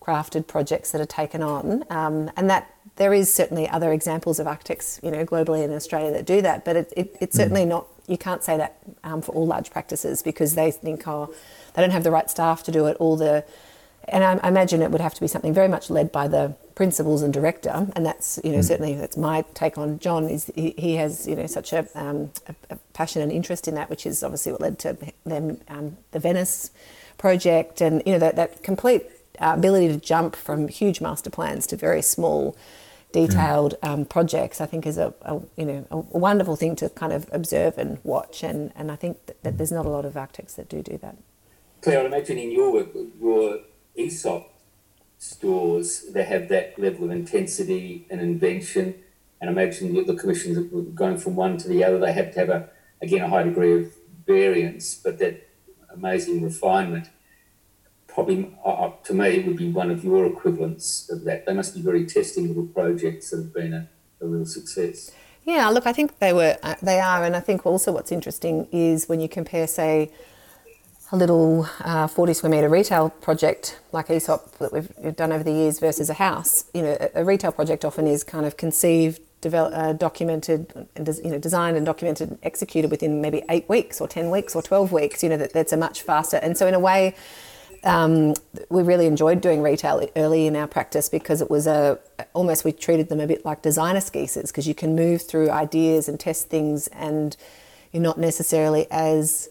crafted 0.00 0.46
projects 0.46 0.92
that 0.92 1.00
are 1.00 1.12
taken 1.22 1.42
on, 1.42 1.82
um, 1.90 2.30
and 2.36 2.48
that 2.48 2.72
there 2.94 3.12
is 3.12 3.32
certainly 3.32 3.68
other 3.68 3.92
examples 3.92 4.38
of 4.38 4.46
architects, 4.46 5.00
you 5.02 5.10
know, 5.10 5.26
globally 5.26 5.64
in 5.64 5.72
Australia 5.72 6.12
that 6.12 6.26
do 6.26 6.42
that, 6.42 6.64
but 6.64 6.76
it, 6.76 6.92
it, 6.96 7.16
it's 7.20 7.34
mm. 7.34 7.40
certainly 7.40 7.64
not. 7.64 7.88
You 8.06 8.18
can't 8.18 8.44
say 8.44 8.56
that 8.56 8.78
um, 9.02 9.20
for 9.20 9.32
all 9.32 9.46
large 9.46 9.72
practices 9.72 10.22
because 10.22 10.54
they 10.54 10.70
think, 10.70 11.08
oh, 11.08 11.34
they 11.74 11.82
don't 11.82 11.90
have 11.90 12.04
the 12.04 12.10
right 12.12 12.30
staff 12.30 12.62
to 12.64 12.70
do 12.70 12.86
it, 12.86 12.96
all 13.00 13.16
the 13.16 13.44
and 14.08 14.22
I, 14.22 14.48
imagine 14.48 14.80
it 14.80 14.92
would 14.92 15.00
have 15.00 15.14
to 15.14 15.20
be 15.20 15.26
something 15.26 15.54
very 15.54 15.68
much 15.68 15.90
led 15.90 16.12
by 16.12 16.28
the 16.28 16.54
principals 16.74 17.22
and 17.22 17.32
director, 17.32 17.86
and 17.94 18.04
that's 18.04 18.38
you 18.44 18.52
know 18.52 18.58
mm. 18.58 18.64
certainly 18.64 18.94
that's 18.94 19.16
my 19.16 19.42
take 19.54 19.78
on 19.78 19.98
John. 19.98 20.28
Is 20.28 20.50
he, 20.54 20.74
he 20.78 20.96
has 20.96 21.26
you 21.26 21.36
know 21.36 21.46
such 21.46 21.72
a, 21.72 21.86
um, 21.94 22.30
a, 22.46 22.54
a, 22.70 22.76
passion 22.92 23.22
and 23.22 23.30
interest 23.30 23.68
in 23.68 23.74
that, 23.74 23.90
which 23.90 24.06
is 24.06 24.22
obviously 24.22 24.52
what 24.52 24.60
led 24.60 24.78
to 24.80 24.96
them 25.24 25.60
um, 25.68 25.96
the 26.12 26.18
Venice 26.18 26.70
project, 27.18 27.80
and 27.80 28.02
you 28.06 28.12
know 28.12 28.18
that 28.18 28.36
that 28.36 28.62
complete 28.62 29.04
uh, 29.40 29.54
ability 29.56 29.88
to 29.88 29.96
jump 29.98 30.36
from 30.36 30.68
huge 30.68 31.00
master 31.00 31.30
plans 31.30 31.66
to 31.68 31.76
very 31.76 32.02
small, 32.02 32.56
detailed 33.12 33.74
mm. 33.82 33.88
um, 33.88 34.04
projects. 34.04 34.60
I 34.60 34.66
think 34.66 34.86
is 34.86 34.98
a, 34.98 35.12
a 35.22 35.40
you 35.56 35.64
know 35.64 35.86
a, 35.90 36.18
wonderful 36.18 36.56
thing 36.56 36.76
to 36.76 36.88
kind 36.90 37.12
of 37.12 37.28
observe 37.32 37.78
and 37.78 37.98
watch, 38.02 38.42
and 38.42 38.72
and 38.74 38.90
I 38.90 38.96
think 38.96 39.26
that, 39.26 39.42
that 39.42 39.58
there's 39.58 39.72
not 39.72 39.86
a 39.86 39.90
lot 39.90 40.04
of 40.04 40.16
architects 40.16 40.54
that 40.54 40.68
do 40.68 40.82
do 40.82 40.98
that. 40.98 41.16
Clare, 41.82 42.02
I 42.02 42.04
imagine 42.04 42.38
in 42.38 42.52
your 42.52 42.72
work, 42.72 42.88
your 43.20 43.58
Aesop 43.96 44.51
stores 45.22 46.12
that 46.12 46.26
have 46.26 46.48
that 46.48 46.76
level 46.76 47.04
of 47.04 47.12
intensity 47.12 48.04
and 48.10 48.20
invention. 48.20 48.92
And 49.40 49.48
I 49.48 49.52
imagine 49.52 49.94
the 50.04 50.16
commissions 50.16 50.56
going 50.94 51.16
from 51.16 51.36
one 51.36 51.58
to 51.58 51.68
the 51.68 51.84
other, 51.84 51.98
they 52.00 52.12
have 52.12 52.32
to 52.34 52.40
have 52.40 52.48
a 52.48 52.68
again 53.00 53.22
a 53.22 53.28
high 53.28 53.44
degree 53.44 53.74
of 53.82 53.92
variance, 54.26 54.96
but 54.96 55.18
that 55.20 55.48
amazing 55.90 56.42
refinement 56.42 57.08
probably 58.08 58.52
uh, 58.64 58.90
to 59.04 59.14
me 59.14 59.40
would 59.44 59.56
be 59.56 59.70
one 59.70 59.90
of 59.90 60.04
your 60.04 60.26
equivalents 60.26 61.08
of 61.08 61.24
that. 61.24 61.46
They 61.46 61.54
must 61.54 61.74
be 61.74 61.82
very 61.82 62.04
testing 62.04 62.48
little 62.48 62.66
projects 62.66 63.30
that 63.30 63.38
have 63.38 63.54
been 63.54 63.72
a, 63.72 63.88
a 64.20 64.26
real 64.26 64.44
success. 64.44 65.12
Yeah, 65.44 65.68
look, 65.70 65.86
I 65.86 65.92
think 65.92 66.18
they 66.18 66.32
were, 66.32 66.56
uh, 66.62 66.74
they 66.82 67.00
are, 67.00 67.24
and 67.24 67.34
I 67.34 67.40
think 67.40 67.64
also 67.64 67.90
what's 67.92 68.12
interesting 68.12 68.68
is 68.70 69.08
when 69.08 69.20
you 69.20 69.28
compare, 69.28 69.66
say, 69.66 70.10
a 71.12 71.16
little 71.16 71.68
uh, 71.80 72.06
40 72.06 72.32
square 72.32 72.50
metre 72.50 72.68
retail 72.70 73.10
project 73.10 73.78
like 73.92 74.08
Aesop 74.10 74.50
that 74.58 74.72
we've, 74.72 75.14
done 75.14 75.30
over 75.30 75.44
the 75.44 75.52
years 75.52 75.78
versus 75.78 76.08
a 76.08 76.14
house. 76.14 76.64
You 76.72 76.82
know, 76.82 77.10
a, 77.14 77.22
retail 77.22 77.52
project 77.52 77.84
often 77.84 78.06
is 78.06 78.24
kind 78.24 78.46
of 78.46 78.56
conceived, 78.56 79.20
developed, 79.42 79.76
uh, 79.76 79.92
documented, 79.92 80.88
and 80.96 81.06
you 81.22 81.30
know, 81.30 81.38
designed 81.38 81.76
and 81.76 81.84
documented, 81.84 82.30
and 82.30 82.38
executed 82.42 82.90
within 82.90 83.20
maybe 83.20 83.42
eight 83.50 83.68
weeks 83.68 84.00
or 84.00 84.08
10 84.08 84.30
weeks 84.30 84.56
or 84.56 84.62
12 84.62 84.90
weeks. 84.90 85.22
You 85.22 85.28
know, 85.28 85.36
that, 85.36 85.52
that's 85.52 85.72
a 85.72 85.76
much 85.76 86.00
faster. 86.00 86.38
And 86.38 86.56
so, 86.56 86.66
in 86.66 86.72
a 86.72 86.80
way, 86.80 87.14
um, 87.84 88.32
we 88.70 88.82
really 88.82 89.06
enjoyed 89.06 89.42
doing 89.42 89.60
retail 89.60 90.08
early 90.16 90.46
in 90.46 90.56
our 90.56 90.66
practice 90.66 91.10
because 91.10 91.42
it 91.42 91.50
was 91.50 91.66
a 91.66 91.98
almost 92.32 92.64
we 92.64 92.72
treated 92.72 93.10
them 93.10 93.20
a 93.20 93.26
bit 93.26 93.44
like 93.44 93.60
designer 93.60 93.98
esquisses 93.98 94.50
because 94.50 94.66
you 94.66 94.74
can 94.74 94.96
move 94.96 95.20
through 95.20 95.50
ideas 95.50 96.08
and 96.08 96.18
test 96.18 96.48
things 96.48 96.86
and 96.88 97.36
you're 97.90 98.02
not 98.02 98.18
necessarily 98.18 98.86
as 98.90 99.50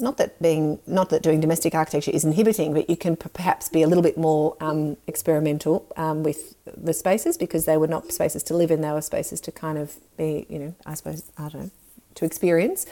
not 0.00 0.16
that 0.18 0.40
being 0.40 0.80
not 0.86 1.10
that 1.10 1.22
doing 1.22 1.40
domestic 1.40 1.74
architecture 1.74 2.10
is 2.10 2.24
inhibiting, 2.24 2.74
but 2.74 2.88
you 2.90 2.96
can 2.96 3.16
perhaps 3.16 3.68
be 3.68 3.82
a 3.82 3.86
little 3.86 4.02
bit 4.02 4.16
more 4.16 4.56
um, 4.60 4.96
experimental 5.06 5.86
um, 5.96 6.22
with 6.22 6.54
the 6.76 6.92
spaces 6.92 7.36
because 7.36 7.64
they 7.64 7.76
were 7.76 7.86
not 7.86 8.12
spaces 8.12 8.42
to 8.44 8.54
live 8.54 8.70
in; 8.70 8.80
they 8.80 8.92
were 8.92 9.02
spaces 9.02 9.40
to 9.42 9.52
kind 9.52 9.78
of 9.78 9.96
be, 10.16 10.46
you 10.48 10.58
know, 10.58 10.74
I 10.86 10.94
suppose 10.94 11.30
I 11.38 11.48
don't 11.48 11.62
know, 11.62 11.70
to 12.16 12.24
experience. 12.24 12.86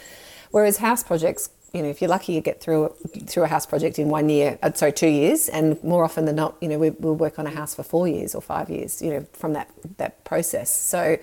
Whereas 0.50 0.78
house 0.78 1.02
projects, 1.02 1.50
you 1.72 1.82
know, 1.82 1.88
if 1.88 2.00
you're 2.00 2.10
lucky, 2.10 2.32
you 2.32 2.40
get 2.40 2.60
through 2.60 2.94
through 3.26 3.44
a 3.44 3.48
house 3.48 3.66
project 3.66 3.98
in 3.98 4.08
one 4.08 4.28
year, 4.28 4.58
uh, 4.62 4.72
sorry, 4.72 4.92
two 4.92 5.08
years, 5.08 5.48
and 5.48 5.82
more 5.84 6.04
often 6.04 6.24
than 6.24 6.36
not, 6.36 6.56
you 6.60 6.68
know, 6.68 6.78
we, 6.78 6.90
we'll 6.90 7.16
work 7.16 7.38
on 7.38 7.46
a 7.46 7.50
house 7.50 7.74
for 7.74 7.82
four 7.82 8.08
years 8.08 8.34
or 8.34 8.42
five 8.42 8.70
years, 8.70 9.02
you 9.02 9.10
know, 9.10 9.26
from 9.32 9.52
that 9.54 9.70
that 9.98 10.24
process. 10.24 10.70
So, 10.70 11.18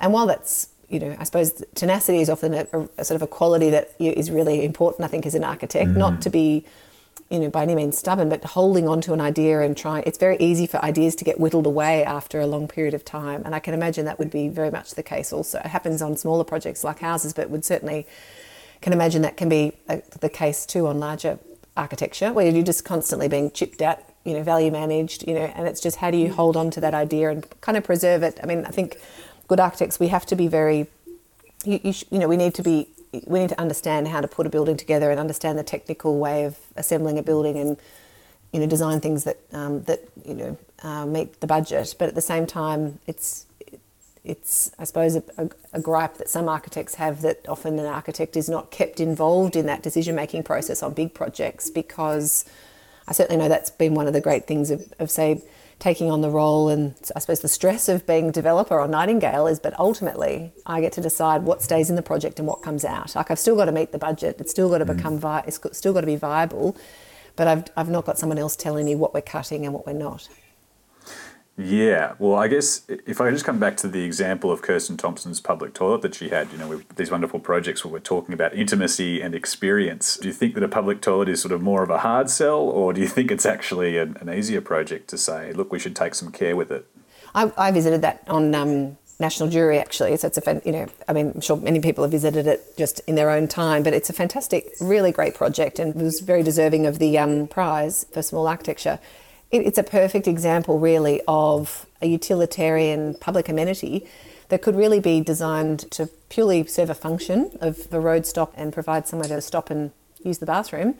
and 0.00 0.12
while 0.12 0.26
that's 0.26 0.68
you 0.92 1.00
know, 1.00 1.16
I 1.18 1.24
suppose 1.24 1.64
tenacity 1.74 2.20
is 2.20 2.28
often 2.28 2.52
a, 2.54 2.66
a, 2.98 3.04
sort 3.04 3.16
of 3.16 3.22
a 3.22 3.26
quality 3.26 3.70
that 3.70 3.92
is 3.98 4.30
really 4.30 4.62
important, 4.64 5.04
I 5.04 5.08
think, 5.08 5.24
as 5.24 5.34
an 5.34 5.42
architect, 5.42 5.88
mm-hmm. 5.88 5.98
not 5.98 6.20
to 6.22 6.30
be, 6.30 6.64
you 7.30 7.38
know 7.38 7.48
by 7.48 7.62
any 7.62 7.74
means 7.74 7.96
stubborn, 7.96 8.28
but 8.28 8.44
holding 8.44 8.86
on 8.86 9.00
to 9.00 9.14
an 9.14 9.20
idea 9.20 9.62
and 9.62 9.74
trying. 9.74 10.02
It's 10.06 10.18
very 10.18 10.36
easy 10.36 10.66
for 10.66 10.84
ideas 10.84 11.14
to 11.16 11.24
get 11.24 11.40
whittled 11.40 11.64
away 11.64 12.04
after 12.04 12.40
a 12.40 12.46
long 12.46 12.68
period 12.68 12.92
of 12.92 13.06
time, 13.06 13.42
and 13.46 13.54
I 13.54 13.58
can 13.58 13.72
imagine 13.72 14.04
that 14.04 14.18
would 14.18 14.30
be 14.30 14.48
very 14.48 14.70
much 14.70 14.94
the 14.94 15.02
case. 15.02 15.32
Also, 15.32 15.58
it 15.58 15.66
happens 15.66 16.02
on 16.02 16.16
smaller 16.18 16.44
projects 16.44 16.84
like 16.84 16.98
houses, 16.98 17.32
but 17.32 17.48
would 17.48 17.64
certainly 17.64 18.06
can 18.82 18.92
imagine 18.92 19.22
that 19.22 19.38
can 19.38 19.48
be 19.48 19.72
uh, 19.88 19.98
the 20.20 20.28
case 20.28 20.66
too 20.66 20.86
on 20.86 21.00
larger 21.00 21.38
architecture, 21.74 22.34
where 22.34 22.50
you're 22.50 22.62
just 22.62 22.84
constantly 22.84 23.28
being 23.28 23.50
chipped 23.50 23.80
at, 23.80 24.12
you 24.24 24.34
know, 24.34 24.42
value 24.42 24.70
managed, 24.70 25.26
you 25.26 25.32
know, 25.32 25.50
and 25.56 25.66
it's 25.66 25.80
just 25.80 25.96
how 25.96 26.10
do 26.10 26.18
you 26.18 26.30
hold 26.30 26.54
on 26.54 26.70
to 26.70 26.80
that 26.80 26.92
idea 26.92 27.30
and 27.30 27.48
kind 27.62 27.78
of 27.78 27.84
preserve 27.84 28.22
it. 28.22 28.38
I 28.42 28.46
mean, 28.46 28.66
I 28.66 28.70
think 28.70 28.98
good 29.48 29.60
architects 29.60 30.00
we 30.00 30.08
have 30.08 30.26
to 30.26 30.36
be 30.36 30.48
very, 30.48 30.86
you, 31.64 31.80
you, 31.82 31.94
you 32.10 32.18
know, 32.18 32.28
we 32.28 32.36
need 32.36 32.54
to 32.54 32.62
be 32.62 32.88
we 33.26 33.40
need 33.40 33.50
to 33.50 33.60
understand 33.60 34.08
how 34.08 34.20
to 34.20 34.28
put 34.28 34.46
a 34.46 34.50
building 34.50 34.76
together 34.76 35.10
and 35.10 35.20
understand 35.20 35.58
the 35.58 35.62
technical 35.62 36.18
way 36.18 36.44
of 36.44 36.58
assembling 36.76 37.18
a 37.18 37.22
building 37.22 37.58
and 37.58 37.76
you 38.52 38.60
know 38.60 38.66
design 38.66 39.00
things 39.00 39.24
that 39.24 39.38
um, 39.52 39.82
that 39.82 40.00
you 40.24 40.34
know 40.34 40.58
uh, 40.82 41.06
meet 41.06 41.40
the 41.40 41.46
budget. 41.46 41.94
But 41.98 42.08
at 42.08 42.14
the 42.14 42.20
same 42.20 42.46
time, 42.46 42.98
it's 43.06 43.46
it's 44.24 44.70
I 44.78 44.84
suppose 44.84 45.16
a, 45.16 45.22
a, 45.36 45.50
a, 45.72 45.80
gripe 45.80 46.18
that 46.18 46.28
some 46.28 46.48
architects 46.48 46.94
have 46.94 47.22
that 47.22 47.46
often 47.48 47.78
an 47.78 47.86
architect 47.86 48.36
is 48.36 48.48
not 48.48 48.70
kept 48.70 49.00
involved 49.00 49.56
in 49.56 49.66
that 49.66 49.82
decision 49.82 50.14
making 50.14 50.44
process 50.44 50.82
on 50.82 50.94
big 50.94 51.12
projects 51.12 51.70
because 51.70 52.44
I 53.08 53.12
certainly 53.12 53.42
know 53.42 53.48
that's 53.48 53.70
been 53.70 53.94
one 53.94 54.06
of 54.06 54.12
the 54.12 54.20
great 54.20 54.46
things 54.46 54.70
of, 54.70 54.92
of 55.00 55.10
say 55.10 55.42
taking 55.82 56.12
on 56.12 56.20
the 56.20 56.30
role 56.30 56.68
and 56.68 56.94
I 57.16 57.18
suppose 57.18 57.40
the 57.40 57.48
stress 57.48 57.88
of 57.88 58.06
being 58.06 58.30
developer 58.30 58.78
on 58.78 58.92
Nightingale 58.92 59.48
is, 59.48 59.58
but 59.58 59.76
ultimately 59.80 60.52
I 60.64 60.80
get 60.80 60.92
to 60.92 61.00
decide 61.00 61.42
what 61.42 61.60
stays 61.60 61.90
in 61.90 61.96
the 61.96 62.02
project 62.02 62.38
and 62.38 62.46
what 62.46 62.62
comes 62.62 62.84
out. 62.84 63.16
Like 63.16 63.32
I've 63.32 63.38
still 63.40 63.56
got 63.56 63.64
to 63.64 63.72
meet 63.72 63.90
the 63.90 63.98
budget, 63.98 64.36
it's 64.38 64.52
still 64.52 64.70
got 64.70 64.78
to 64.78 64.84
mm. 64.84 64.96
become 64.96 65.18
vi- 65.18 65.42
it's 65.44 65.58
still 65.72 65.92
got 65.92 66.02
to 66.02 66.06
be 66.06 66.14
viable, 66.14 66.76
but 67.34 67.48
I've 67.48 67.64
I've 67.76 67.88
not 67.88 68.04
got 68.04 68.16
someone 68.16 68.38
else 68.38 68.54
telling 68.54 68.84
me 68.86 68.94
what 68.94 69.12
we're 69.12 69.22
cutting 69.22 69.64
and 69.64 69.74
what 69.74 69.84
we're 69.84 69.92
not. 69.92 70.28
Yeah, 71.64 72.14
well, 72.18 72.34
I 72.34 72.48
guess 72.48 72.82
if 72.88 73.20
I 73.20 73.30
just 73.30 73.44
come 73.44 73.58
back 73.58 73.76
to 73.78 73.88
the 73.88 74.02
example 74.02 74.50
of 74.50 74.62
Kerstin 74.62 74.98
Thompson's 74.98 75.40
public 75.40 75.74
toilet 75.74 76.02
that 76.02 76.14
she 76.14 76.28
had, 76.28 76.50
you 76.50 76.58
know, 76.58 76.68
with 76.68 76.96
these 76.96 77.10
wonderful 77.10 77.38
projects 77.38 77.84
where 77.84 77.92
we're 77.92 78.00
talking 78.00 78.34
about 78.34 78.54
intimacy 78.54 79.20
and 79.20 79.34
experience, 79.34 80.16
do 80.16 80.28
you 80.28 80.34
think 80.34 80.54
that 80.54 80.62
a 80.62 80.68
public 80.68 81.00
toilet 81.00 81.28
is 81.28 81.40
sort 81.40 81.52
of 81.52 81.62
more 81.62 81.82
of 81.82 81.90
a 81.90 81.98
hard 81.98 82.28
sell, 82.30 82.58
or 82.58 82.92
do 82.92 83.00
you 83.00 83.06
think 83.06 83.30
it's 83.30 83.46
actually 83.46 83.96
an, 83.96 84.16
an 84.20 84.28
easier 84.28 84.60
project 84.60 85.08
to 85.10 85.18
say, 85.18 85.52
look, 85.52 85.70
we 85.70 85.78
should 85.78 85.94
take 85.94 86.14
some 86.14 86.32
care 86.32 86.56
with 86.56 86.72
it? 86.72 86.84
I, 87.34 87.52
I 87.56 87.70
visited 87.70 88.02
that 88.02 88.24
on 88.26 88.54
um, 88.54 88.98
National 89.20 89.48
Jury 89.48 89.78
actually, 89.78 90.16
so 90.16 90.26
it's 90.26 90.38
a 90.38 90.62
you 90.64 90.72
know, 90.72 90.86
I 91.06 91.12
mean, 91.12 91.32
I'm 91.34 91.40
sure 91.40 91.56
many 91.56 91.80
people 91.80 92.02
have 92.02 92.10
visited 92.10 92.46
it 92.48 92.76
just 92.76 93.00
in 93.06 93.14
their 93.14 93.30
own 93.30 93.46
time, 93.46 93.84
but 93.84 93.94
it's 93.94 94.10
a 94.10 94.12
fantastic, 94.12 94.72
really 94.80 95.12
great 95.12 95.34
project, 95.34 95.78
and 95.78 95.94
was 95.94 96.20
very 96.20 96.42
deserving 96.42 96.86
of 96.86 96.98
the 96.98 97.18
um, 97.18 97.46
prize 97.46 98.04
for 98.12 98.20
small 98.20 98.48
architecture 98.48 98.98
it's 99.52 99.78
a 99.78 99.82
perfect 99.82 100.26
example, 100.26 100.78
really, 100.78 101.20
of 101.28 101.86
a 102.00 102.06
utilitarian 102.06 103.14
public 103.14 103.48
amenity 103.48 104.06
that 104.48 104.62
could 104.62 104.74
really 104.74 105.00
be 105.00 105.20
designed 105.20 105.90
to 105.92 106.08
purely 106.28 106.66
serve 106.66 106.90
a 106.90 106.94
function 106.94 107.56
of 107.60 107.86
a 107.92 108.00
road 108.00 108.26
stop 108.26 108.52
and 108.56 108.72
provide 108.72 109.06
somewhere 109.06 109.28
to 109.28 109.40
stop 109.40 109.70
and 109.70 109.92
use 110.22 110.38
the 110.38 110.46
bathroom, 110.46 110.94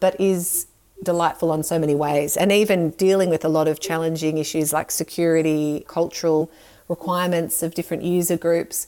but 0.00 0.18
is 0.20 0.66
delightful 1.02 1.50
on 1.50 1.62
so 1.62 1.78
many 1.78 1.94
ways. 1.94 2.36
And 2.36 2.52
even 2.52 2.90
dealing 2.90 3.30
with 3.30 3.44
a 3.44 3.48
lot 3.48 3.68
of 3.68 3.80
challenging 3.80 4.38
issues 4.38 4.72
like 4.72 4.90
security, 4.90 5.84
cultural 5.88 6.50
requirements 6.88 7.62
of 7.62 7.74
different 7.74 8.02
user 8.02 8.36
groups, 8.36 8.86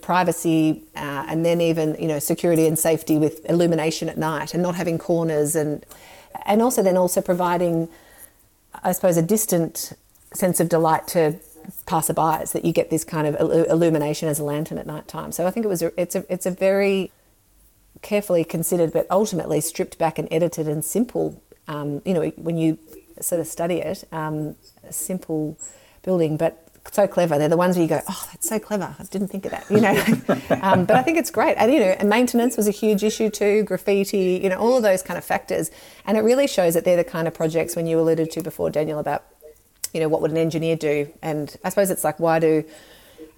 privacy, 0.00 0.82
uh, 0.96 1.26
and 1.28 1.44
then 1.44 1.60
even 1.60 1.94
you 2.00 2.08
know 2.08 2.18
security 2.18 2.66
and 2.66 2.78
safety 2.78 3.18
with 3.18 3.44
illumination 3.48 4.08
at 4.08 4.18
night 4.18 4.52
and 4.52 4.62
not 4.62 4.74
having 4.74 4.98
corners 4.98 5.54
and 5.54 5.86
and 6.44 6.60
also 6.60 6.82
then 6.82 6.96
also 6.96 7.20
providing 7.20 7.88
I 8.82 8.92
suppose, 8.92 9.16
a 9.16 9.22
distant 9.22 9.92
sense 10.32 10.60
of 10.60 10.68
delight 10.68 11.06
to 11.08 11.38
passerbys 11.86 12.52
that 12.52 12.64
you 12.64 12.72
get 12.72 12.90
this 12.90 13.04
kind 13.04 13.26
of 13.26 13.34
illumination 13.68 14.28
as 14.28 14.38
a 14.38 14.44
lantern 14.44 14.78
at 14.78 14.86
night 14.86 15.08
time. 15.08 15.32
So 15.32 15.46
I 15.46 15.50
think 15.50 15.66
it 15.66 15.68
was 15.68 15.82
a, 15.82 16.00
it's 16.00 16.14
a 16.14 16.24
it's 16.32 16.46
a 16.46 16.50
very 16.50 17.10
carefully 18.02 18.44
considered, 18.44 18.92
but 18.92 19.06
ultimately 19.10 19.60
stripped 19.60 19.98
back 19.98 20.18
and 20.18 20.28
edited 20.30 20.68
and 20.68 20.84
simple. 20.84 21.42
Um, 21.68 22.02
you 22.04 22.14
know, 22.14 22.28
when 22.36 22.56
you 22.56 22.78
sort 23.20 23.40
of 23.40 23.46
study 23.46 23.76
it, 23.76 24.04
um, 24.12 24.56
simple 24.90 25.58
building, 26.02 26.36
but 26.36 26.65
so 26.94 27.06
clever. 27.06 27.38
They're 27.38 27.48
the 27.48 27.56
ones 27.56 27.76
where 27.76 27.82
you 27.82 27.88
go, 27.88 28.00
oh, 28.08 28.28
that's 28.32 28.48
so 28.48 28.58
clever. 28.58 28.94
I 28.98 29.02
didn't 29.04 29.28
think 29.28 29.44
of 29.44 29.50
that, 29.52 29.70
you 29.70 29.80
know. 29.80 30.60
um, 30.62 30.84
but 30.84 30.96
I 30.96 31.02
think 31.02 31.18
it's 31.18 31.30
great. 31.30 31.54
And, 31.56 31.72
you 31.72 31.80
know, 31.80 31.86
and 31.98 32.08
maintenance 32.08 32.56
was 32.56 32.68
a 32.68 32.72
huge 32.72 33.02
issue 33.02 33.30
too, 33.30 33.64
graffiti, 33.64 34.40
you 34.42 34.48
know, 34.48 34.56
all 34.56 34.76
of 34.76 34.82
those 34.82 35.02
kind 35.02 35.18
of 35.18 35.24
factors. 35.24 35.70
And 36.04 36.16
it 36.16 36.20
really 36.20 36.46
shows 36.46 36.74
that 36.74 36.84
they're 36.84 36.96
the 36.96 37.04
kind 37.04 37.26
of 37.26 37.34
projects 37.34 37.76
when 37.76 37.86
you 37.86 37.98
alluded 37.98 38.30
to 38.32 38.42
before, 38.42 38.70
Daniel, 38.70 38.98
about, 38.98 39.24
you 39.92 40.00
know, 40.00 40.08
what 40.08 40.22
would 40.22 40.30
an 40.30 40.36
engineer 40.36 40.76
do? 40.76 41.12
And 41.22 41.56
I 41.64 41.70
suppose 41.70 41.90
it's 41.90 42.04
like, 42.04 42.20
why 42.20 42.38
do 42.38 42.64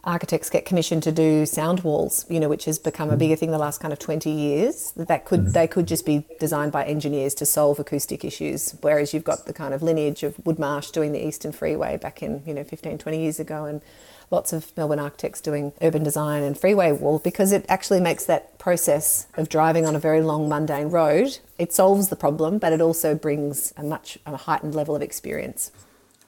architects 0.08 0.48
get 0.48 0.64
commissioned 0.64 1.02
to 1.02 1.12
do 1.12 1.44
sound 1.44 1.80
walls, 1.80 2.24
you 2.30 2.40
know, 2.40 2.48
which 2.48 2.64
has 2.64 2.78
become 2.78 3.10
a 3.10 3.16
bigger 3.16 3.36
thing 3.36 3.50
the 3.50 3.58
last 3.58 3.78
kind 3.78 3.92
of 3.92 3.98
20 3.98 4.30
years. 4.30 4.92
That 4.96 5.26
could 5.26 5.40
mm. 5.46 5.52
they 5.52 5.68
could 5.68 5.86
just 5.86 6.06
be 6.06 6.26
designed 6.40 6.72
by 6.72 6.84
engineers 6.84 7.34
to 7.34 7.46
solve 7.46 7.78
acoustic 7.78 8.24
issues, 8.24 8.74
whereas 8.80 9.12
you've 9.12 9.24
got 9.24 9.44
the 9.44 9.52
kind 9.52 9.74
of 9.74 9.82
lineage 9.82 10.22
of 10.22 10.34
Wood 10.46 10.58
Marsh 10.58 10.90
doing 10.90 11.12
the 11.12 11.24
Eastern 11.24 11.52
Freeway 11.52 11.98
back 11.98 12.22
in, 12.22 12.42
you 12.46 12.54
know, 12.54 12.64
15, 12.64 12.98
20 12.98 13.20
years 13.20 13.38
ago 13.38 13.66
and 13.66 13.82
lots 14.30 14.52
of 14.52 14.74
Melbourne 14.76 14.98
architects 14.98 15.40
doing 15.40 15.72
urban 15.82 16.02
design 16.02 16.42
and 16.42 16.58
freeway 16.58 16.92
wall 16.92 17.18
because 17.18 17.52
it 17.52 17.64
actually 17.68 18.00
makes 18.00 18.24
that 18.26 18.58
process 18.58 19.26
of 19.36 19.48
driving 19.48 19.86
on 19.86 19.94
a 19.94 19.98
very 19.98 20.22
long 20.22 20.48
mundane 20.48 20.88
road, 20.88 21.38
it 21.58 21.72
solves 21.72 22.08
the 22.08 22.16
problem, 22.16 22.58
but 22.58 22.72
it 22.72 22.80
also 22.80 23.14
brings 23.14 23.72
a 23.76 23.82
much 23.82 24.18
a 24.26 24.36
heightened 24.36 24.74
level 24.74 24.96
of 24.96 25.02
experience. 25.02 25.70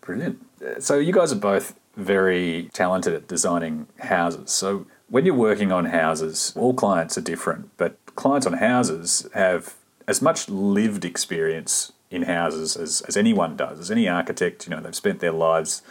Brilliant. 0.00 0.38
So 0.78 0.98
you 0.98 1.12
guys 1.12 1.32
are 1.32 1.36
both 1.36 1.74
very 1.96 2.70
talented 2.72 3.14
at 3.14 3.28
designing 3.28 3.86
houses. 3.98 4.50
So 4.50 4.86
when 5.08 5.26
you're 5.26 5.34
working 5.34 5.72
on 5.72 5.86
houses, 5.86 6.52
all 6.56 6.72
clients 6.72 7.18
are 7.18 7.22
different, 7.22 7.70
but 7.76 7.96
clients 8.14 8.46
on 8.46 8.54
houses 8.54 9.28
have 9.34 9.74
as 10.06 10.22
much 10.22 10.48
lived 10.48 11.04
experience 11.04 11.92
in 12.10 12.22
houses 12.22 12.76
as, 12.76 13.02
as 13.02 13.16
anyone 13.16 13.56
does, 13.56 13.78
as 13.78 13.90
any 13.90 14.08
architect. 14.08 14.66
You 14.66 14.74
know, 14.74 14.80
they've 14.80 14.94
spent 14.94 15.20
their 15.20 15.32
lives 15.32 15.82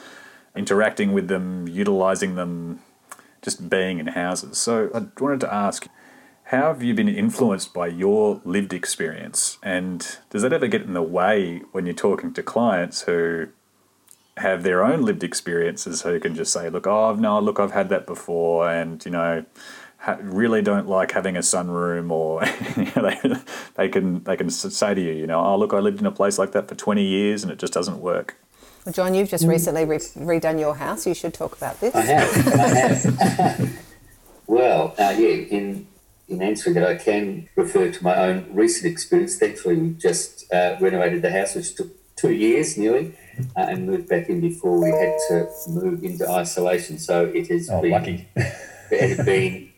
interacting 0.55 1.13
with 1.13 1.27
them, 1.27 1.67
utilizing 1.67 2.35
them, 2.35 2.79
just 3.41 3.69
being 3.69 3.99
in 3.99 4.07
houses. 4.07 4.57
So 4.57 4.89
I 4.93 5.07
wanted 5.21 5.39
to 5.41 5.53
ask, 5.53 5.87
how 6.45 6.73
have 6.73 6.81
you 6.81 6.93
been 6.93 7.07
influenced 7.07 7.73
by 7.73 7.87
your 7.87 8.41
lived 8.43 8.73
experience? 8.73 9.59
And 9.61 10.17
does 10.29 10.41
that 10.41 10.51
ever 10.51 10.67
get 10.67 10.81
in 10.81 10.93
the 10.93 11.01
way 11.01 11.61
when 11.71 11.85
you're 11.85 11.93
talking 11.93 12.33
to 12.33 12.43
clients 12.43 13.03
who 13.03 13.49
have 14.39 14.63
their 14.63 14.83
own 14.83 15.01
lived 15.01 15.23
experiences 15.23 16.01
who 16.01 16.19
can 16.19 16.33
just 16.33 16.51
say, 16.53 16.69
look, 16.69 16.87
oh, 16.87 17.13
no, 17.15 17.39
look, 17.39 17.59
I've 17.59 17.71
had 17.71 17.89
that 17.89 18.05
before, 18.05 18.69
and, 18.69 19.03
you 19.03 19.11
know, 19.11 19.45
ha- 19.97 20.17
really 20.21 20.61
don't 20.61 20.87
like 20.87 21.11
having 21.11 21.35
a 21.35 21.41
sunroom, 21.41 22.09
or 22.09 22.43
you 22.77 22.91
know, 22.95 23.09
they, 23.09 23.41
they, 23.75 23.89
can, 23.89 24.23
they 24.23 24.37
can 24.37 24.49
say 24.49 24.93
to 24.93 25.01
you, 25.01 25.11
you 25.11 25.27
know, 25.27 25.43
oh, 25.43 25.57
look, 25.57 25.73
I 25.73 25.79
lived 25.79 25.99
in 25.99 26.05
a 26.05 26.11
place 26.11 26.37
like 26.37 26.53
that 26.53 26.67
for 26.67 26.75
20 26.75 27.03
years 27.03 27.43
and 27.43 27.51
it 27.51 27.59
just 27.59 27.73
doesn't 27.73 27.99
work. 27.99 28.37
Well, 28.85 28.93
John, 28.93 29.13
you've 29.13 29.29
just 29.29 29.43
mm. 29.43 29.49
recently 29.49 29.85
re- 29.85 29.97
redone 29.97 30.59
your 30.59 30.75
house. 30.75 31.05
You 31.05 31.13
should 31.13 31.33
talk 31.33 31.57
about 31.57 31.79
this. 31.81 31.93
I 31.93 32.01
have. 32.01 32.47
I 32.47 32.67
have. 32.67 33.79
well, 34.47 34.95
uh, 34.97 35.13
yeah, 35.17 35.35
in, 35.35 35.85
in 36.29 36.41
answering 36.41 36.75
that, 36.75 36.87
I 36.87 36.95
can 36.95 37.49
refer 37.57 37.91
to 37.91 38.03
my 38.03 38.15
own 38.15 38.47
recent 38.51 38.89
experience. 38.89 39.35
Thankfully, 39.35 39.75
we 39.75 39.89
just 39.89 40.51
uh, 40.53 40.77
renovated 40.79 41.21
the 41.21 41.31
house, 41.31 41.55
which 41.55 41.75
took 41.75 41.89
two 42.15 42.31
years 42.31 42.77
nearly 42.77 43.13
uh, 43.55 43.61
and 43.61 43.85
moved 43.85 44.07
back 44.09 44.29
in 44.29 44.41
before 44.41 44.79
we 44.79 44.89
had 44.89 45.17
to 45.29 45.49
move 45.69 46.03
into 46.03 46.29
isolation. 46.29 46.97
So 46.97 47.25
it 47.25 47.47
has 47.47 47.69
oh, 47.69 47.81
been, 47.81 47.91
lucky. 47.91 48.27
it 48.35 49.17
has 49.17 49.25
been 49.25 49.71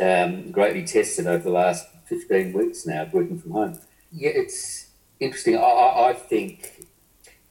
um, 0.00 0.50
greatly 0.50 0.84
tested 0.84 1.26
over 1.26 1.42
the 1.42 1.50
last 1.50 1.86
15 2.06 2.52
weeks 2.52 2.86
now, 2.86 3.08
working 3.12 3.38
from 3.38 3.50
home. 3.52 3.78
Yeah, 4.12 4.30
it's 4.30 4.88
interesting. 5.20 5.56
I, 5.56 6.08
I 6.08 6.12
think 6.14 6.86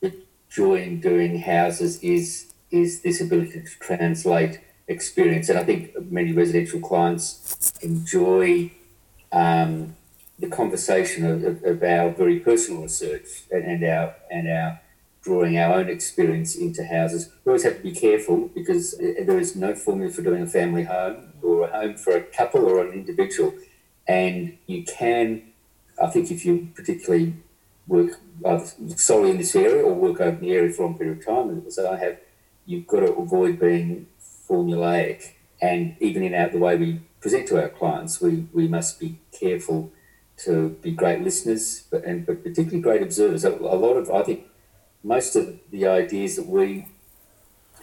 the 0.02 0.16
joy 0.50 0.82
in 0.82 1.00
doing 1.02 1.40
houses 1.40 2.00
is 2.02 2.54
is 2.72 3.02
this 3.02 3.22
ability 3.22 3.62
to 3.62 3.80
translate 3.80 4.60
experience, 4.88 5.50
and 5.50 5.60
I 5.60 5.64
think 5.64 5.92
many 6.12 6.34
residential 6.34 6.80
clients 6.80 7.72
enjoy 7.82 8.72
um, 9.32 9.96
the 10.40 10.48
conversation 10.48 11.26
of, 11.26 11.44
of, 11.44 11.64
of, 11.64 11.84
our 11.84 12.10
very 12.10 12.40
personal 12.40 12.84
research 12.84 13.44
and, 13.52 13.64
and 13.64 13.84
our 13.84 14.16
and 14.30 14.48
our 14.50 14.82
drawing 15.26 15.58
our 15.58 15.74
own 15.80 15.90
experience 15.90 16.56
into 16.56 16.86
houses. 16.86 17.32
We 17.44 17.50
always 17.50 17.64
have 17.64 17.78
to 17.78 17.84
be 17.84 17.92
careful 17.92 18.50
because 18.54 18.94
uh, 18.94 19.24
there 19.26 19.40
is 19.40 19.56
no 19.56 19.74
formula 19.74 20.12
for 20.12 20.22
doing 20.22 20.44
a 20.44 20.48
family 20.48 20.84
home 20.84 21.34
or 21.42 21.68
a 21.68 21.72
home 21.72 21.96
for 21.98 22.16
a 22.16 22.22
couple 22.22 22.64
or 22.64 22.86
an 22.86 22.94
individual. 22.94 23.52
And 24.08 24.58
you 24.68 24.84
can, 24.84 25.42
I 26.02 26.08
think, 26.12 26.30
if 26.30 26.46
you 26.46 26.70
particularly 26.76 27.34
work 27.88 28.20
solely 28.96 29.32
in 29.32 29.38
this 29.38 29.56
area 29.56 29.84
or 29.84 29.94
work 29.96 30.22
over 30.22 30.38
the 30.38 30.52
area 30.52 30.72
for 30.72 30.84
a 30.84 30.86
long 30.86 30.98
period 30.98 31.18
of 31.18 31.26
time, 31.26 31.64
as 31.66 31.80
I 31.80 31.98
have, 31.98 32.20
you've 32.68 32.86
got 32.86 33.00
to 33.00 33.12
avoid 33.14 33.60
being 33.60 34.06
formulaic. 34.48 35.34
And 35.60 35.96
even 36.00 36.22
in 36.22 36.36
our, 36.36 36.50
the 36.50 36.60
way 36.60 36.76
we 36.78 37.02
present 37.20 37.48
to 37.48 37.60
our 37.60 37.70
clients, 37.70 38.22
we, 38.22 38.48
we 38.54 38.68
must 38.68 39.00
be 39.00 39.18
careful 39.32 39.92
to 40.38 40.78
be 40.82 40.92
great 40.92 41.22
listeners, 41.22 41.88
but 41.90 42.04
and 42.04 42.26
but 42.26 42.44
particularly 42.44 42.82
great 42.82 43.02
observers. 43.02 43.46
A, 43.46 43.52
a 43.52 43.78
lot 43.86 43.96
of 43.96 44.12
I 44.12 44.22
think 44.22 44.46
most 45.06 45.36
of 45.36 45.60
the 45.70 45.86
ideas 45.86 46.36
that 46.36 46.48
we 46.48 46.88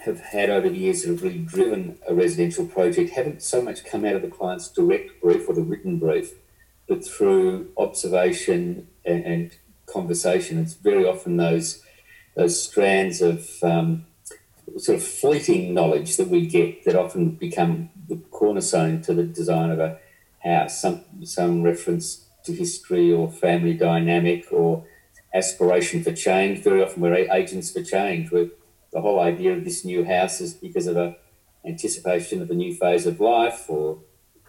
have 0.05 0.19
had 0.19 0.51
over 0.51 0.69
the 0.69 0.77
years 0.77 1.03
that 1.03 1.11
have 1.11 1.23
really 1.23 1.39
driven 1.39 1.97
a 2.09 2.13
residential 2.13 2.67
project 2.67 3.11
haven't 3.11 3.41
so 3.41 3.63
much 3.63 3.85
come 3.85 4.05
out 4.05 4.17
of 4.17 4.23
the 4.23 4.29
client's 4.29 4.69
direct 4.69 5.23
brief 5.23 5.49
or 5.49 5.55
the 5.55 5.63
written 5.63 6.01
brief, 6.01 6.33
but 6.89 7.05
through 7.05 7.71
observation 7.77 8.89
and, 9.05 9.25
and 9.25 9.57
conversation. 9.87 10.59
It's 10.59 10.75
very 10.75 11.07
often 11.07 11.37
those 11.37 11.83
those 12.35 12.61
strands 12.61 13.23
of 13.23 13.49
um, 13.63 14.07
sort 14.79 14.99
of 14.99 15.05
fleeting 15.05 15.75
knowledge 15.75 16.17
that 16.17 16.29
we 16.29 16.47
get 16.47 16.85
that 16.85 16.97
often 16.97 17.31
become 17.31 17.91
the 18.09 18.17
cornerstone 18.33 19.01
to 19.03 19.15
the 19.15 19.23
design 19.23 19.71
of 19.71 19.79
a 19.79 19.99
house. 20.43 20.83
Some 20.83 21.05
some 21.23 21.63
reference 21.63 22.27
to 22.45 22.53
history 22.53 23.13
or 23.13 23.31
family 23.31 23.75
dynamic 23.75 24.49
or 24.51 24.85
aspiration 25.35 26.03
for 26.03 26.13
change. 26.13 26.63
Very 26.63 26.83
often 26.83 27.03
we're 27.03 27.15
agents 27.15 27.71
for 27.71 27.83
change. 27.83 28.31
We're, 28.31 28.51
the 28.93 29.01
whole 29.01 29.21
idea 29.21 29.55
of 29.57 29.65
this 29.65 29.85
new 29.85 30.05
house 30.05 30.41
is 30.41 30.55
because 30.55 30.87
of 30.87 30.97
a 30.97 31.17
anticipation 31.65 32.43
of 32.43 32.51
a 32.51 32.55
new 32.55 32.75
phase 32.75 33.07
of 33.07 33.21
life 33.21 33.69
or 33.69 34.01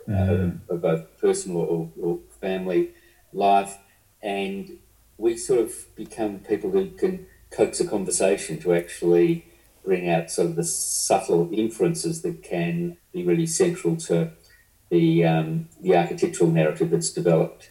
mm. 0.08 0.60
uh, 0.70 0.74
of 0.74 0.82
both 0.82 1.06
personal 1.20 1.60
or, 1.62 1.92
or 2.02 2.20
family 2.42 2.92
life. 3.32 3.78
And 4.22 4.80
we 5.18 5.38
sort 5.38 5.60
of 5.60 5.96
become 5.96 6.40
people 6.40 6.72
who 6.72 6.92
can 6.92 7.28
coax 7.52 7.80
a 7.80 7.88
conversation 7.88 8.60
to 8.62 8.74
actually 8.74 9.46
bring 9.86 10.10
out 10.10 10.32
sort 10.32 10.50
of 10.50 10.56
the 10.56 10.64
subtle 10.64 11.50
inferences 11.54 12.22
that 12.22 12.42
can 12.42 12.98
be 13.12 13.24
really 13.24 13.46
central 13.46 13.96
to 13.98 14.32
the 14.90 15.26
um, 15.26 15.70
the 15.82 15.96
architectural 15.96 16.50
narrative 16.50 16.90
that's 16.90 17.12
developed. 17.12 17.70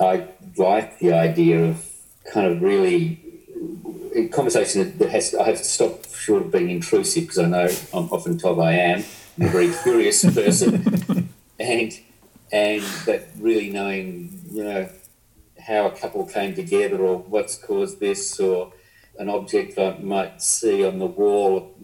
I 0.00 0.28
like 0.56 0.98
the 0.98 1.12
idea 1.12 1.64
of 1.64 1.84
kind 2.32 2.46
of 2.46 2.62
really 2.62 3.20
a 4.14 4.28
conversation 4.28 4.96
that 4.98 5.10
has 5.10 5.34
I 5.34 5.44
have 5.44 5.58
to 5.58 5.64
stop 5.64 6.06
short 6.14 6.42
of 6.42 6.52
being 6.52 6.70
intrusive 6.70 7.24
because 7.24 7.38
I 7.38 7.46
know 7.46 7.68
I'm 7.92 8.10
often 8.10 8.38
told 8.38 8.60
I 8.60 8.72
am 8.72 9.04
I'm 9.38 9.46
a 9.46 9.50
very 9.50 9.72
curious 9.82 10.24
person 10.24 11.28
and 11.58 11.92
and 12.50 12.82
but 13.06 13.28
really 13.38 13.70
knowing 13.70 14.40
you 14.50 14.64
know 14.64 14.88
how 15.68 15.86
a 15.86 15.90
couple 15.90 16.24
came 16.24 16.54
together 16.54 16.98
or 16.98 17.18
what's 17.18 17.56
caused 17.58 18.00
this 18.00 18.40
or 18.40 18.72
an 19.18 19.28
object 19.28 19.78
I 19.78 19.98
might 19.98 20.40
see 20.40 20.84
on 20.84 20.98
the 20.98 21.06
wall, 21.06 21.76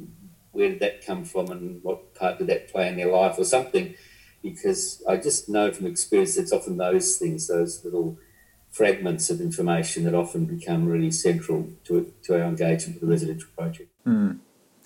where 0.53 0.71
did 0.71 0.81
that 0.81 1.05
come 1.05 1.25
from 1.25 1.51
and 1.51 1.83
what 1.83 2.15
part 2.15 2.39
did 2.39 2.47
that 2.47 2.69
play 2.73 2.89
in 2.89 2.97
their 2.97 3.11
life 3.11 3.39
or 3.39 3.45
something. 3.45 3.95
Because 4.43 5.03
I 5.09 5.17
just 5.17 5.49
know 5.49 5.73
from 5.73 5.87
experience 5.87 6.37
it's 6.37 6.53
often 6.53 6.77
those 6.77 7.17
things, 7.17 7.49
those 7.49 7.85
little 7.85 8.19
fragments 8.75 9.31
of 9.31 9.41
information 9.41 10.03
that 10.03 10.15
often 10.15 10.45
become 10.45 10.85
really 10.85 11.11
central 11.11 11.69
to, 11.85 12.13
to 12.25 12.35
our 12.35 12.49
engagement 12.49 13.01
with 13.01 13.03
the 13.03 13.07
residential 13.07 13.49
project. 13.57 13.89
Mm. 14.05 14.41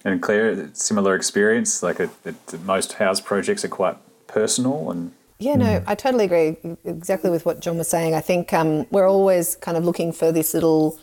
And 0.05 0.21
Clare, 0.21 0.69
similar 0.75 1.15
experience, 1.15 1.83
like 1.83 1.99
it, 1.99 2.11
it, 2.25 2.37
most 2.65 2.95
house 2.95 3.21
projects 3.21 3.65
are 3.65 3.69
quite 3.69 3.97
personal 4.27 4.91
and 4.91 5.13
yeah, 5.41 5.55
no, 5.55 5.67
mm. 5.67 5.85
I 5.87 5.95
totally 5.95 6.25
agree 6.25 6.57
exactly 6.85 7.31
with 7.31 7.47
what 7.47 7.61
John 7.61 7.79
was 7.79 7.89
saying. 7.89 8.13
I 8.13 8.21
think 8.21 8.53
um, 8.53 8.87
we're 8.91 9.09
always 9.09 9.55
kind 9.55 9.77
of 9.77 9.85
looking 9.85 10.11
for 10.13 10.33
this 10.33 10.53
little, 10.53 10.99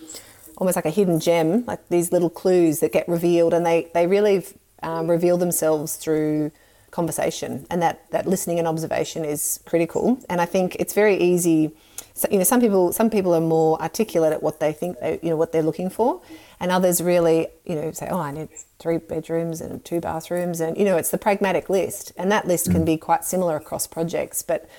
almost 0.57 0.75
like 0.75 0.85
a 0.85 0.89
hidden 0.89 1.21
gem, 1.21 1.63
like 1.65 1.87
these 1.87 2.11
little 2.11 2.29
clues 2.29 2.81
that 2.81 2.91
get 2.91 3.07
revealed, 3.07 3.53
and 3.53 3.65
they 3.65 3.89
they 3.93 4.07
really 4.07 4.45
um, 4.83 5.09
reveal 5.09 5.37
themselves 5.37 5.95
through 5.95 6.51
conversation, 6.91 7.65
and 7.71 7.81
that 7.81 8.11
that 8.11 8.27
listening 8.27 8.59
and 8.59 8.67
observation 8.67 9.23
is 9.23 9.61
critical. 9.65 10.19
And 10.29 10.41
I 10.41 10.45
think 10.45 10.75
it's 10.81 10.93
very 10.93 11.15
easy 11.15 11.71
so, 12.17 12.29
you 12.31 12.37
know, 12.37 12.45
some 12.45 12.61
people 12.61 12.93
some 12.93 13.09
people 13.09 13.35
are 13.35 13.41
more 13.41 13.79
articulate 13.81 14.31
at 14.31 14.41
what 14.41 14.61
they 14.61 14.71
think 14.71 14.97
they, 15.01 15.19
you 15.21 15.29
know 15.29 15.35
what 15.35 15.51
they're 15.51 15.61
looking 15.61 15.89
for, 15.89 16.21
and 16.61 16.71
others 16.71 17.01
really 17.03 17.47
you 17.65 17.75
know 17.75 17.91
say, 17.91 18.07
oh, 18.09 18.19
I 18.19 18.31
need 18.31 18.47
three 18.79 18.97
bedrooms 18.97 19.59
and 19.59 19.83
two 19.83 19.99
bathrooms, 19.99 20.61
and 20.61 20.77
you 20.77 20.85
know, 20.85 20.95
it's 20.95 21.11
the 21.11 21.17
pragmatic 21.17 21.69
list, 21.69 22.13
and 22.15 22.31
that 22.31 22.47
list 22.47 22.71
can 22.71 22.83
mm. 22.83 22.85
be 22.85 22.97
quite 22.97 23.25
similar 23.25 23.57
across 23.57 23.85
projects, 23.85 24.41
but 24.41 24.69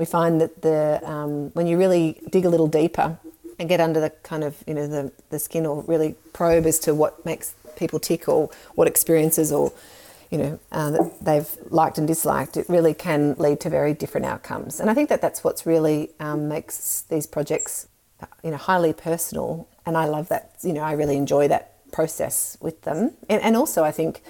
we 0.00 0.04
find 0.04 0.40
that 0.40 0.62
the 0.62 1.00
um, 1.04 1.50
when 1.50 1.68
you 1.68 1.78
really 1.78 2.20
dig 2.28 2.44
a 2.44 2.48
little 2.48 2.66
deeper 2.66 3.16
and 3.60 3.68
get 3.68 3.80
under 3.80 4.00
the 4.00 4.10
kind 4.24 4.42
of 4.42 4.56
you 4.66 4.74
know 4.74 4.88
the, 4.88 5.12
the 5.28 5.38
skin 5.38 5.66
or 5.66 5.82
really 5.82 6.16
probe 6.32 6.66
as 6.66 6.80
to 6.80 6.92
what 6.92 7.24
makes 7.24 7.54
people 7.76 8.00
tick 8.00 8.28
or 8.28 8.50
what 8.74 8.88
experiences 8.88 9.52
or 9.52 9.72
you 10.30 10.38
know, 10.38 10.60
uh, 10.70 10.90
that 10.90 11.12
they've 11.20 11.48
liked 11.70 11.98
and 11.98 12.06
disliked, 12.06 12.56
it 12.56 12.68
really 12.68 12.94
can 12.94 13.34
lead 13.34 13.60
to 13.60 13.70
very 13.70 13.92
different 13.92 14.26
outcomes. 14.26 14.78
And 14.78 14.88
I 14.88 14.94
think 14.94 15.08
that 15.08 15.20
that's 15.20 15.42
what's 15.42 15.66
really 15.66 16.10
um, 16.20 16.48
makes 16.48 17.02
these 17.02 17.26
projects, 17.26 17.88
uh, 18.20 18.26
you 18.44 18.50
know, 18.50 18.56
highly 18.56 18.92
personal. 18.92 19.68
And 19.84 19.96
I 19.96 20.06
love 20.06 20.28
that. 20.28 20.52
You 20.62 20.72
know, 20.72 20.82
I 20.82 20.92
really 20.92 21.16
enjoy 21.16 21.48
that 21.48 21.90
process 21.90 22.56
with 22.60 22.82
them. 22.82 23.12
And, 23.28 23.42
and 23.42 23.56
also, 23.56 23.84
I 23.84 23.90
think. 23.90 24.22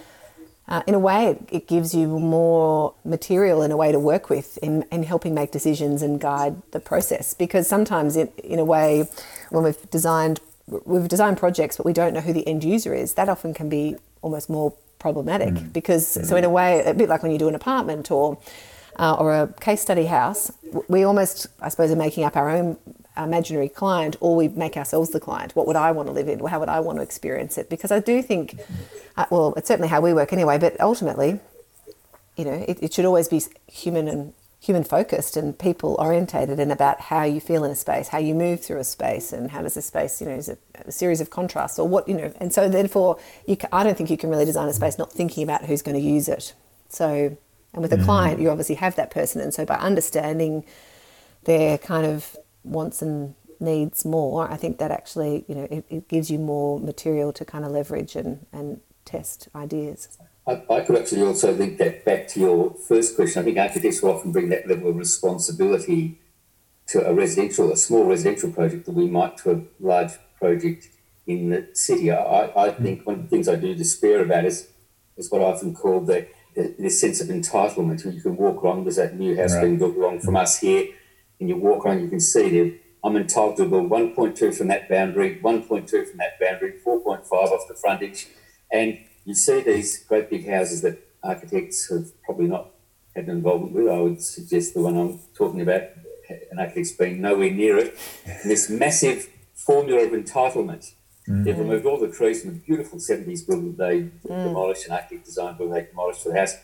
Uh, 0.69 0.85
in 0.87 0.95
a 0.95 1.01
way, 1.01 1.27
it, 1.27 1.49
it, 1.51 1.67
gives 1.67 1.97
you 1.97 2.07
more 2.07 2.95
material 3.05 3.61
in 3.61 3.73
a 3.73 3.77
way 3.77 3.91
to 3.91 3.99
work 3.99 4.31
with 4.31 4.57
in, 4.59 4.85
in 4.93 5.03
helping 5.03 5.35
make 5.35 5.51
decisions 5.51 6.01
and 6.01 6.21
guide 6.21 6.63
the 6.71 6.79
process. 6.79 7.35
Because 7.35 7.67
sometimes, 7.67 8.17
in, 8.17 8.29
in 8.45 8.61
a 8.61 8.65
way, 8.65 9.09
when 9.49 9.65
we've 9.65 9.91
designed 9.91 10.39
we've 10.85 11.09
designed 11.09 11.39
projects, 11.39 11.77
but 11.77 11.85
we 11.85 11.93
don't 11.93 12.15
know 12.15 12.21
who 12.21 12.33
the 12.33 12.47
end 12.47 12.65
user 12.65 12.95
is, 12.95 13.15
that 13.15 13.29
often 13.29 13.53
can 13.53 13.69
be 13.69 13.97
almost 14.23 14.49
more 14.49 14.73
problematic 15.01 15.55
mm. 15.55 15.73
because 15.73 16.17
mm. 16.17 16.25
so 16.25 16.37
in 16.37 16.45
a 16.45 16.51
way 16.51 16.85
a 16.85 16.95
bit 16.95 17.09
like 17.09 17.23
when 17.23 17.33
you 17.33 17.39
do 17.39 17.49
an 17.49 17.57
apartment 17.57 18.11
or 18.11 18.39
uh, 18.97 19.15
or 19.15 19.35
a 19.35 19.53
case 19.61 19.81
study 19.81 20.07
house 20.07 20.53
we 20.89 21.03
almost 21.03 21.49
i 21.61 21.69
suppose 21.69 21.91
are 21.91 21.97
making 21.97 22.23
up 22.23 22.37
our 22.37 22.51
own 22.51 22.77
imaginary 23.17 23.69
client 23.69 24.17
or 24.21 24.37
we 24.37 24.47
make 24.49 24.77
ourselves 24.77 25.11
the 25.11 25.19
client 25.19 25.57
what 25.57 25.67
would 25.67 25.77
i 25.77 25.91
want 25.91 26.07
to 26.07 26.13
live 26.13 26.29
in 26.29 26.39
how 26.47 26.61
would 26.61 26.69
i 26.69 26.79
want 26.79 26.97
to 26.97 27.03
experience 27.03 27.59
it 27.59 27.69
because 27.69 27.91
i 27.91 27.99
do 27.99 28.23
think 28.23 28.61
uh, 29.17 29.27
well 29.31 29.53
it's 29.57 29.67
certainly 29.67 29.89
how 29.89 30.01
we 30.01 30.13
work 30.13 30.33
anyway 30.33 30.59
but 30.59 30.79
ultimately 30.81 31.41
you 32.37 32.45
know 32.45 32.65
it, 32.69 32.79
it 32.83 32.95
should 32.95 33.05
always 33.05 33.27
be 33.27 33.43
human 33.67 34.07
and 34.07 34.33
human 34.61 34.85
focused 34.85 35.37
and 35.39 35.59
people 35.59 35.97
orientated 35.99 36.61
and 36.61 36.71
about 36.71 37.01
how 37.01 37.25
you 37.25 37.41
feel 37.41 37.65
in 37.65 37.71
a 37.71 37.75
space, 37.75 38.09
how 38.09 38.19
you 38.19 38.35
move 38.35 38.63
through 38.63 38.79
a 38.79 38.85
space, 38.85 39.33
and 39.33 39.51
how 39.51 39.63
does 39.63 39.77
a 39.77 39.83
space, 39.83 40.21
you 40.21 40.27
know, 40.27 40.35
is 40.35 40.51
it 40.51 40.61
a 40.85 40.93
series 40.93 41.21
of 41.21 41.31
contrasts 41.31 41.79
or 41.79 41.89
what, 41.89 42.07
you 42.07 42.15
know, 42.15 42.31
and 42.39 42.53
so 42.53 42.69
therefore, 42.69 43.19
you 43.47 43.57
can, 43.57 43.71
I 43.73 43.83
don't 43.83 43.97
think 43.97 44.11
you 44.11 44.19
can 44.19 44.29
really 44.29 44.45
design 44.45 44.69
a 44.69 44.73
space 44.75 44.99
not 44.99 45.11
thinking 45.11 45.43
about 45.43 45.65
who's 45.65 45.81
going 45.81 45.97
to 45.97 46.03
use 46.03 46.29
it. 46.29 46.55
So, 46.91 47.37
and 47.73 47.83
with 47.83 47.93
a 47.93 47.97
mm. 47.97 48.05
client, 48.05 48.39
you 48.39 48.51
obviously 48.51 48.75
have 48.75 48.97
that 48.97 49.11
person, 49.11 49.41
and 49.41 49.55
so 49.55 49.65
by 49.65 49.77
understanding 49.77 50.67
their 51.45 51.79
kind 51.79 52.05
of 52.05 52.37
wants 52.63 53.01
and 53.01 53.35
needs 53.61 54.05
more, 54.05 54.51
I 54.51 54.57
think 54.57 54.79
that 54.79 54.91
actually, 54.91 55.47
you 55.49 55.55
know, 55.55 55.69
it, 55.71 55.87
it 55.89 56.09
gives 56.09 56.31
you 56.31 56.39
more 56.39 56.79
material 56.79 57.33
to 57.33 57.47
kind 57.47 57.65
of 57.65 57.71
leverage 57.71 58.15
and, 58.15 58.45
and 58.53 58.81
test 59.07 59.49
ideas. 59.55 60.19
I, 60.51 60.75
I, 60.75 60.81
could 60.81 60.97
actually 60.97 61.23
also 61.23 61.53
link 61.53 61.79
that 61.79 62.05
back 62.05 62.27
to 62.29 62.41
your 62.41 62.75
first 62.89 63.15
question. 63.15 63.43
I 63.43 63.45
think 63.45 63.59
architects 63.59 64.03
will 64.03 64.11
often 64.11 64.33
bring 64.33 64.49
that 64.49 64.67
level 64.67 64.91
of 64.91 64.97
responsibility 64.97 66.19
to 66.89 67.07
a 67.07 67.15
residential, 67.15 67.71
a 67.73 67.77
small 67.77 68.05
residential 68.05 68.51
project 68.51 68.87
that 68.87 68.93
we 68.93 69.07
might 69.07 69.37
to 69.39 69.51
a 69.53 69.63
large 69.79 70.13
project 70.39 70.89
in 71.27 71.51
the 71.51 71.69
city. 71.75 72.11
I, 72.11 72.51
I 72.57 72.71
think 72.73 73.07
one 73.07 73.17
of 73.17 73.23
the 73.23 73.29
things 73.29 73.49
I 73.49 73.55
do 73.55 73.75
despair 73.75 74.23
about 74.23 74.45
is 74.45 74.69
is 75.17 75.31
what 75.31 75.43
I 75.43 75.45
often 75.45 75.75
call 75.75 76.01
the, 76.01 76.27
the 76.57 76.75
this 76.79 77.01
sense 77.01 77.21
of 77.21 77.29
entitlement. 77.29 78.05
You 78.13 78.21
can 78.21 78.37
walk 78.37 78.63
along, 78.63 78.85
there's 78.85 78.97
that 78.97 79.17
new 79.17 79.37
house 79.37 79.55
right. 79.55 79.63
being 79.63 79.79
built 79.79 79.97
along 79.97 80.21
from 80.21 80.35
us 80.37 80.59
here, 80.59 80.89
and 81.39 81.49
you 81.49 81.57
walk 81.57 81.87
around, 81.87 82.01
you 82.01 82.09
can 82.09 82.21
see 82.21 82.51
there. 82.51 82.73
I'm 83.05 83.17
entitled 83.17 83.57
to 83.59 83.67
build 83.67 83.89
1.2 83.89 84.55
from 84.55 84.69
that 84.69 84.89
boundary, 84.89 85.41
1.2 85.43 85.89
from 85.89 86.19
that 86.19 86.39
boundary, 86.41 86.75
4.5 86.85 87.33
off 87.33 87.69
the 87.69 87.75
frontage, 87.75 88.27
and 88.71 88.99
you 89.31 89.35
see 89.37 89.61
these 89.61 90.03
great 90.05 90.29
big 90.29 90.49
houses 90.49 90.83
that 90.83 90.99
architects 91.23 91.89
have 91.89 92.21
probably 92.25 92.49
not 92.49 92.71
had 93.15 93.27
an 93.27 93.31
involvement 93.31 93.73
with. 93.73 93.87
I 93.89 94.01
would 94.01 94.21
suggest 94.21 94.75
the 94.75 94.81
one 94.81 94.97
I'm 94.97 95.21
talking 95.37 95.61
about, 95.61 95.83
an 96.51 96.59
architect's 96.59 96.91
been 96.93 97.21
nowhere 97.21 97.53
near 97.53 97.79
it. 97.79 97.97
And 98.27 98.51
this 98.51 98.69
massive 98.69 99.29
formula 99.55 100.03
of 100.03 100.11
entitlement. 100.11 100.93
Mm. 101.29 101.45
They've 101.45 101.57
removed 101.57 101.87
all 101.87 102.01
the 102.01 102.11
trees 102.11 102.43
from 102.43 102.55
the 102.55 102.59
beautiful 102.59 102.99
70s 102.99 103.47
building 103.47 103.77
they 103.77 104.01
mm. 104.03 104.45
demolished, 104.45 104.87
an 104.87 104.95
architect 104.95 105.27
designed 105.27 105.59
building 105.59 105.75
they 105.75 105.85
demolished 105.85 106.25
for 106.25 106.31
the 106.31 106.39
house. 106.41 106.57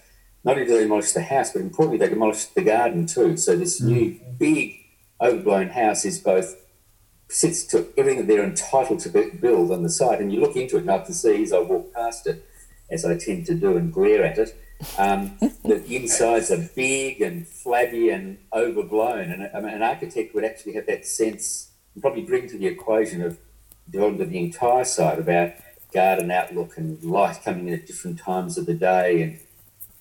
Not 0.42 0.54
only 0.54 0.66
did 0.66 0.76
they 0.76 0.82
demolish 0.82 1.12
the 1.12 1.22
house, 1.22 1.52
but 1.52 1.62
importantly, 1.62 1.98
they 1.98 2.08
demolished 2.12 2.52
the 2.56 2.62
garden 2.62 3.06
too. 3.06 3.36
So 3.36 3.56
this 3.56 3.80
mm. 3.80 3.86
new 3.86 4.20
big 4.38 4.74
overblown 5.20 5.68
house 5.68 6.04
is 6.04 6.18
both 6.18 6.56
sits 7.28 7.64
to 7.64 7.86
everything 7.96 8.18
that 8.18 8.26
they're 8.26 8.44
entitled 8.44 9.00
to 9.00 9.30
build 9.40 9.70
on 9.70 9.84
the 9.84 9.88
site. 9.88 10.20
And 10.20 10.32
you 10.32 10.40
look 10.40 10.56
into 10.56 10.78
it 10.78 10.80
and 10.80 10.90
I 10.90 10.94
have 10.94 11.06
to 11.06 11.14
see 11.14 11.44
as 11.44 11.52
I 11.52 11.60
walk 11.60 11.92
past 11.94 12.26
it, 12.26 12.44
as 12.90 13.04
I 13.04 13.16
tend 13.16 13.46
to 13.46 13.54
do 13.54 13.76
and 13.76 13.92
glare 13.92 14.24
at 14.24 14.38
it, 14.38 14.56
um, 14.98 15.36
the 15.64 15.82
insides 15.88 16.50
are 16.50 16.68
big 16.74 17.20
and 17.22 17.46
flabby 17.46 18.10
and 18.10 18.38
overblown. 18.52 19.30
And 19.30 19.50
I 19.54 19.60
mean, 19.60 19.74
an 19.74 19.82
architect 19.82 20.34
would 20.34 20.44
actually 20.44 20.74
have 20.74 20.86
that 20.86 21.06
sense 21.06 21.70
and 21.94 22.02
probably 22.02 22.22
bring 22.22 22.48
to 22.48 22.58
the 22.58 22.66
equation 22.66 23.22
of 23.22 23.38
onto 23.94 24.24
the 24.24 24.38
entire 24.38 24.84
site 24.84 25.18
about 25.18 25.52
garden 25.92 26.30
outlook 26.30 26.76
and 26.76 27.02
light 27.02 27.38
coming 27.44 27.68
in 27.68 27.74
at 27.74 27.86
different 27.86 28.18
times 28.18 28.58
of 28.58 28.66
the 28.66 28.74
day 28.74 29.22
and 29.22 29.38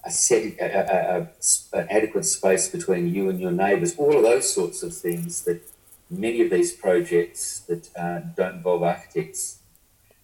a, 0.06 1.28
an 1.74 1.88
adequate 1.90 2.26
space 2.26 2.70
between 2.70 3.14
you 3.14 3.30
and 3.30 3.40
your 3.40 3.52
neighbours, 3.52 3.96
all 3.98 4.16
of 4.16 4.24
those 4.24 4.52
sorts 4.52 4.84
of 4.84 4.96
things 4.96 5.44
that 5.44 5.62
many 6.10 6.42
of 6.42 6.52
these 6.52 6.74
projects 6.74 7.62
that 7.62 7.90
uh, 7.98 8.20
don't 8.36 8.56
involve 8.56 8.84
architects 8.84 9.60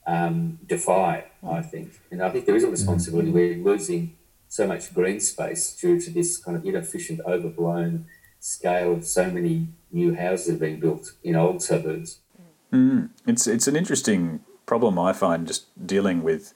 um, 0.05 0.59
defy, 0.65 1.25
I 1.47 1.61
think. 1.61 1.99
And 2.11 2.21
I 2.21 2.29
think 2.29 2.45
there 2.45 2.55
is 2.55 2.63
a 2.63 2.69
responsibility. 2.69 3.31
We're 3.31 3.57
losing 3.57 4.17
so 4.47 4.67
much 4.67 4.93
green 4.93 5.19
space 5.19 5.75
due 5.79 5.99
to 5.99 6.09
this 6.09 6.37
kind 6.37 6.57
of 6.57 6.65
inefficient, 6.65 7.21
overblown 7.25 8.05
scale 8.39 8.93
of 8.93 9.05
so 9.05 9.29
many 9.29 9.69
new 9.91 10.15
houses 10.15 10.59
being 10.59 10.79
built 10.79 11.13
in 11.23 11.35
old 11.35 11.61
suburbs. 11.61 12.19
Mm. 12.73 13.09
It's 13.27 13.47
it's 13.47 13.67
an 13.67 13.75
interesting 13.75 14.41
problem 14.65 14.97
I 14.97 15.13
find 15.13 15.47
just 15.47 15.65
dealing 15.85 16.23
with 16.23 16.53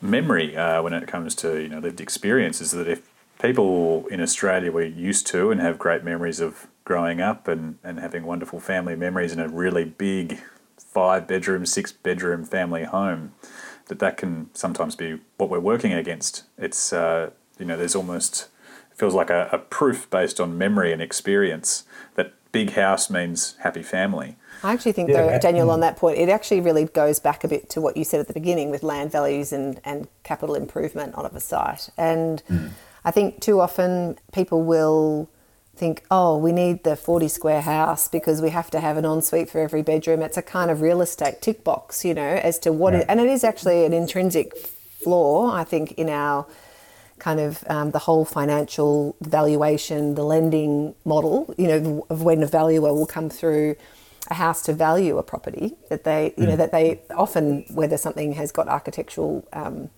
memory 0.00 0.56
uh, 0.56 0.82
when 0.82 0.92
it 0.92 1.06
comes 1.06 1.34
to 1.36 1.60
you 1.60 1.68
know 1.68 1.78
lived 1.78 2.00
experiences. 2.00 2.72
That 2.72 2.88
if 2.88 3.08
people 3.40 4.06
in 4.08 4.20
Australia 4.20 4.72
were 4.72 4.84
used 4.84 5.26
to 5.28 5.50
and 5.50 5.60
have 5.60 5.78
great 5.78 6.04
memories 6.04 6.40
of 6.40 6.66
growing 6.84 7.20
up 7.20 7.48
and, 7.48 7.78
and 7.82 7.98
having 7.98 8.24
wonderful 8.24 8.60
family 8.60 8.96
memories 8.96 9.32
in 9.32 9.40
a 9.40 9.48
really 9.48 9.84
big 9.84 10.40
five 10.78 11.26
bedroom, 11.26 11.66
six 11.66 11.92
bedroom 11.92 12.44
family 12.44 12.84
home, 12.84 13.32
that 13.86 13.98
that 13.98 14.16
can 14.16 14.50
sometimes 14.54 14.96
be 14.96 15.20
what 15.36 15.50
we're 15.50 15.60
working 15.60 15.92
against. 15.92 16.44
It's 16.58 16.92
uh, 16.92 17.30
you 17.58 17.66
know 17.66 17.76
there's 17.76 17.94
almost 17.94 18.48
it 18.90 18.98
feels 18.98 19.14
like 19.14 19.30
a, 19.30 19.48
a 19.52 19.58
proof 19.58 20.08
based 20.10 20.40
on 20.40 20.56
memory 20.56 20.92
and 20.92 21.02
experience 21.02 21.84
that 22.14 22.34
big 22.52 22.70
house 22.70 23.10
means 23.10 23.56
happy 23.60 23.82
family. 23.82 24.36
I 24.62 24.72
actually 24.72 24.92
think, 24.92 25.10
yeah, 25.10 25.26
though, 25.26 25.38
Daniel, 25.40 25.70
on 25.70 25.80
that 25.80 25.96
point, 25.96 26.18
it 26.18 26.28
actually 26.28 26.60
really 26.60 26.84
goes 26.84 27.18
back 27.18 27.42
a 27.42 27.48
bit 27.48 27.68
to 27.70 27.80
what 27.80 27.96
you 27.96 28.04
said 28.04 28.20
at 28.20 28.28
the 28.28 28.32
beginning 28.32 28.70
with 28.70 28.84
land 28.84 29.10
values 29.10 29.52
and, 29.52 29.80
and 29.84 30.06
capital 30.22 30.54
improvement 30.54 31.14
on 31.16 31.26
a 31.26 31.40
site. 31.40 31.90
And 31.98 32.42
mm. 32.48 32.70
I 33.04 33.10
think 33.10 33.40
too 33.40 33.60
often 33.60 34.16
people 34.32 34.62
will 34.62 35.28
think, 35.76 36.04
oh, 36.10 36.38
we 36.38 36.52
need 36.52 36.84
the 36.84 36.96
40 36.96 37.28
square 37.28 37.60
house 37.60 38.08
because 38.08 38.40
we 38.40 38.50
have 38.50 38.70
to 38.70 38.80
have 38.80 38.96
an 38.96 39.04
ensuite 39.04 39.50
for 39.50 39.60
every 39.60 39.82
bedroom. 39.82 40.22
It's 40.22 40.36
a 40.36 40.42
kind 40.42 40.70
of 40.70 40.80
real 40.80 41.00
estate 41.00 41.42
tick 41.42 41.64
box, 41.64 42.04
you 42.04 42.14
know, 42.14 42.22
as 42.22 42.58
to 42.60 42.72
what, 42.72 42.92
yeah. 42.92 43.00
it, 43.00 43.06
and 43.08 43.20
it 43.20 43.28
is 43.28 43.44
actually 43.44 43.84
an 43.84 43.92
intrinsic 43.92 44.56
flaw, 44.56 45.52
I 45.52 45.64
think, 45.64 45.92
in 45.92 46.08
our 46.08 46.46
kind 47.18 47.40
of 47.40 47.64
um, 47.68 47.90
the 47.90 48.00
whole 48.00 48.24
financial 48.24 49.16
valuation, 49.20 50.14
the 50.14 50.24
lending 50.24 50.94
model, 51.04 51.54
you 51.56 51.68
know, 51.68 52.06
of 52.10 52.22
when 52.22 52.42
a 52.42 52.46
valuer 52.46 52.92
will 52.92 53.06
come 53.06 53.30
through 53.30 53.76
a 54.30 54.34
house 54.34 54.62
to 54.62 54.72
value 54.72 55.18
a 55.18 55.22
property 55.22 55.74
that 55.90 56.04
they, 56.04 56.34
you 56.36 56.44
mm. 56.44 56.48
know, 56.48 56.56
that 56.56 56.72
they 56.72 57.00
often 57.16 57.64
whether 57.70 57.96
something 57.96 58.32
has 58.32 58.52
got 58.52 58.68
architectural 58.68 59.46
um, 59.52 59.90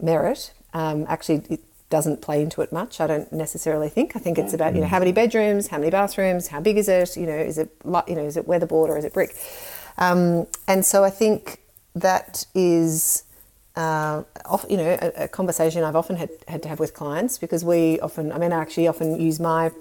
merit, 0.00 0.52
um, 0.72 1.04
actually 1.08 1.58
doesn't 1.94 2.20
play 2.20 2.42
into 2.42 2.60
it 2.60 2.72
much. 2.72 3.00
I 3.00 3.06
don't 3.06 3.32
necessarily 3.32 3.88
think. 3.88 4.16
I 4.16 4.18
think 4.18 4.36
it's 4.36 4.52
about 4.52 4.74
you 4.74 4.80
know 4.80 4.88
how 4.88 4.98
many 4.98 5.12
bedrooms, 5.12 5.68
how 5.68 5.78
many 5.78 5.92
bathrooms, 5.92 6.48
how 6.48 6.60
big 6.60 6.76
is 6.76 6.88
it? 6.88 7.16
You 7.16 7.26
know, 7.26 7.36
is 7.36 7.56
it 7.56 7.70
you 8.08 8.16
know 8.16 8.24
is 8.24 8.36
it 8.36 8.48
weatherboard 8.48 8.88
or 8.88 8.98
is 8.98 9.04
it 9.04 9.12
brick? 9.12 9.36
Um, 9.96 10.48
and 10.66 10.84
so 10.84 11.04
I 11.04 11.10
think 11.10 11.60
that 11.94 12.46
is. 12.54 13.22
Uh, 13.76 14.22
off, 14.44 14.64
you 14.70 14.76
know, 14.76 14.96
a, 15.02 15.24
a, 15.24 15.26
conversation 15.26 15.82
I've 15.82 15.96
often 15.96 16.14
had, 16.14 16.30
had 16.46 16.62
to 16.62 16.68
have 16.68 16.78
with 16.78 16.94
clients 16.94 17.38
because 17.38 17.64
we 17.64 17.98
often, 17.98 18.30
I 18.30 18.38
mean, 18.38 18.52
I 18.52 18.60
actually 18.60 18.86
often 18.86 19.20
use 19.20 19.40
my 19.40 19.72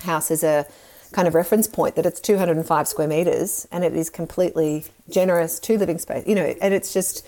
house 0.00 0.32
as 0.32 0.42
a 0.42 0.66
kind 1.12 1.28
of 1.28 1.36
reference 1.36 1.68
point 1.68 1.94
that 1.94 2.04
it's 2.04 2.18
205 2.18 2.88
square 2.88 3.06
meters 3.06 3.68
and 3.70 3.84
it 3.84 3.94
is 3.94 4.10
completely 4.10 4.86
generous 5.08 5.60
to 5.60 5.78
living 5.78 5.98
space, 5.98 6.26
you 6.26 6.34
know, 6.34 6.56
and 6.60 6.74
it's 6.74 6.92
just, 6.92 7.24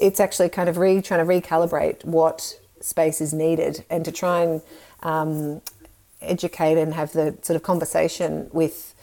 it's 0.00 0.20
actually 0.20 0.50
kind 0.50 0.68
of 0.68 0.76
re 0.78 1.02
trying 1.02 1.26
to 1.26 1.26
recalibrate 1.26 2.04
what 2.04 2.60
space 2.80 3.20
is 3.20 3.32
needed 3.32 3.84
and 3.90 4.04
to 4.04 4.12
try 4.12 4.42
and 4.42 4.62
um, 5.02 5.62
educate 6.20 6.78
and 6.78 6.94
have 6.94 7.12
the 7.12 7.36
sort 7.42 7.56
of 7.56 7.62
conversation 7.62 8.48
with 8.52 8.94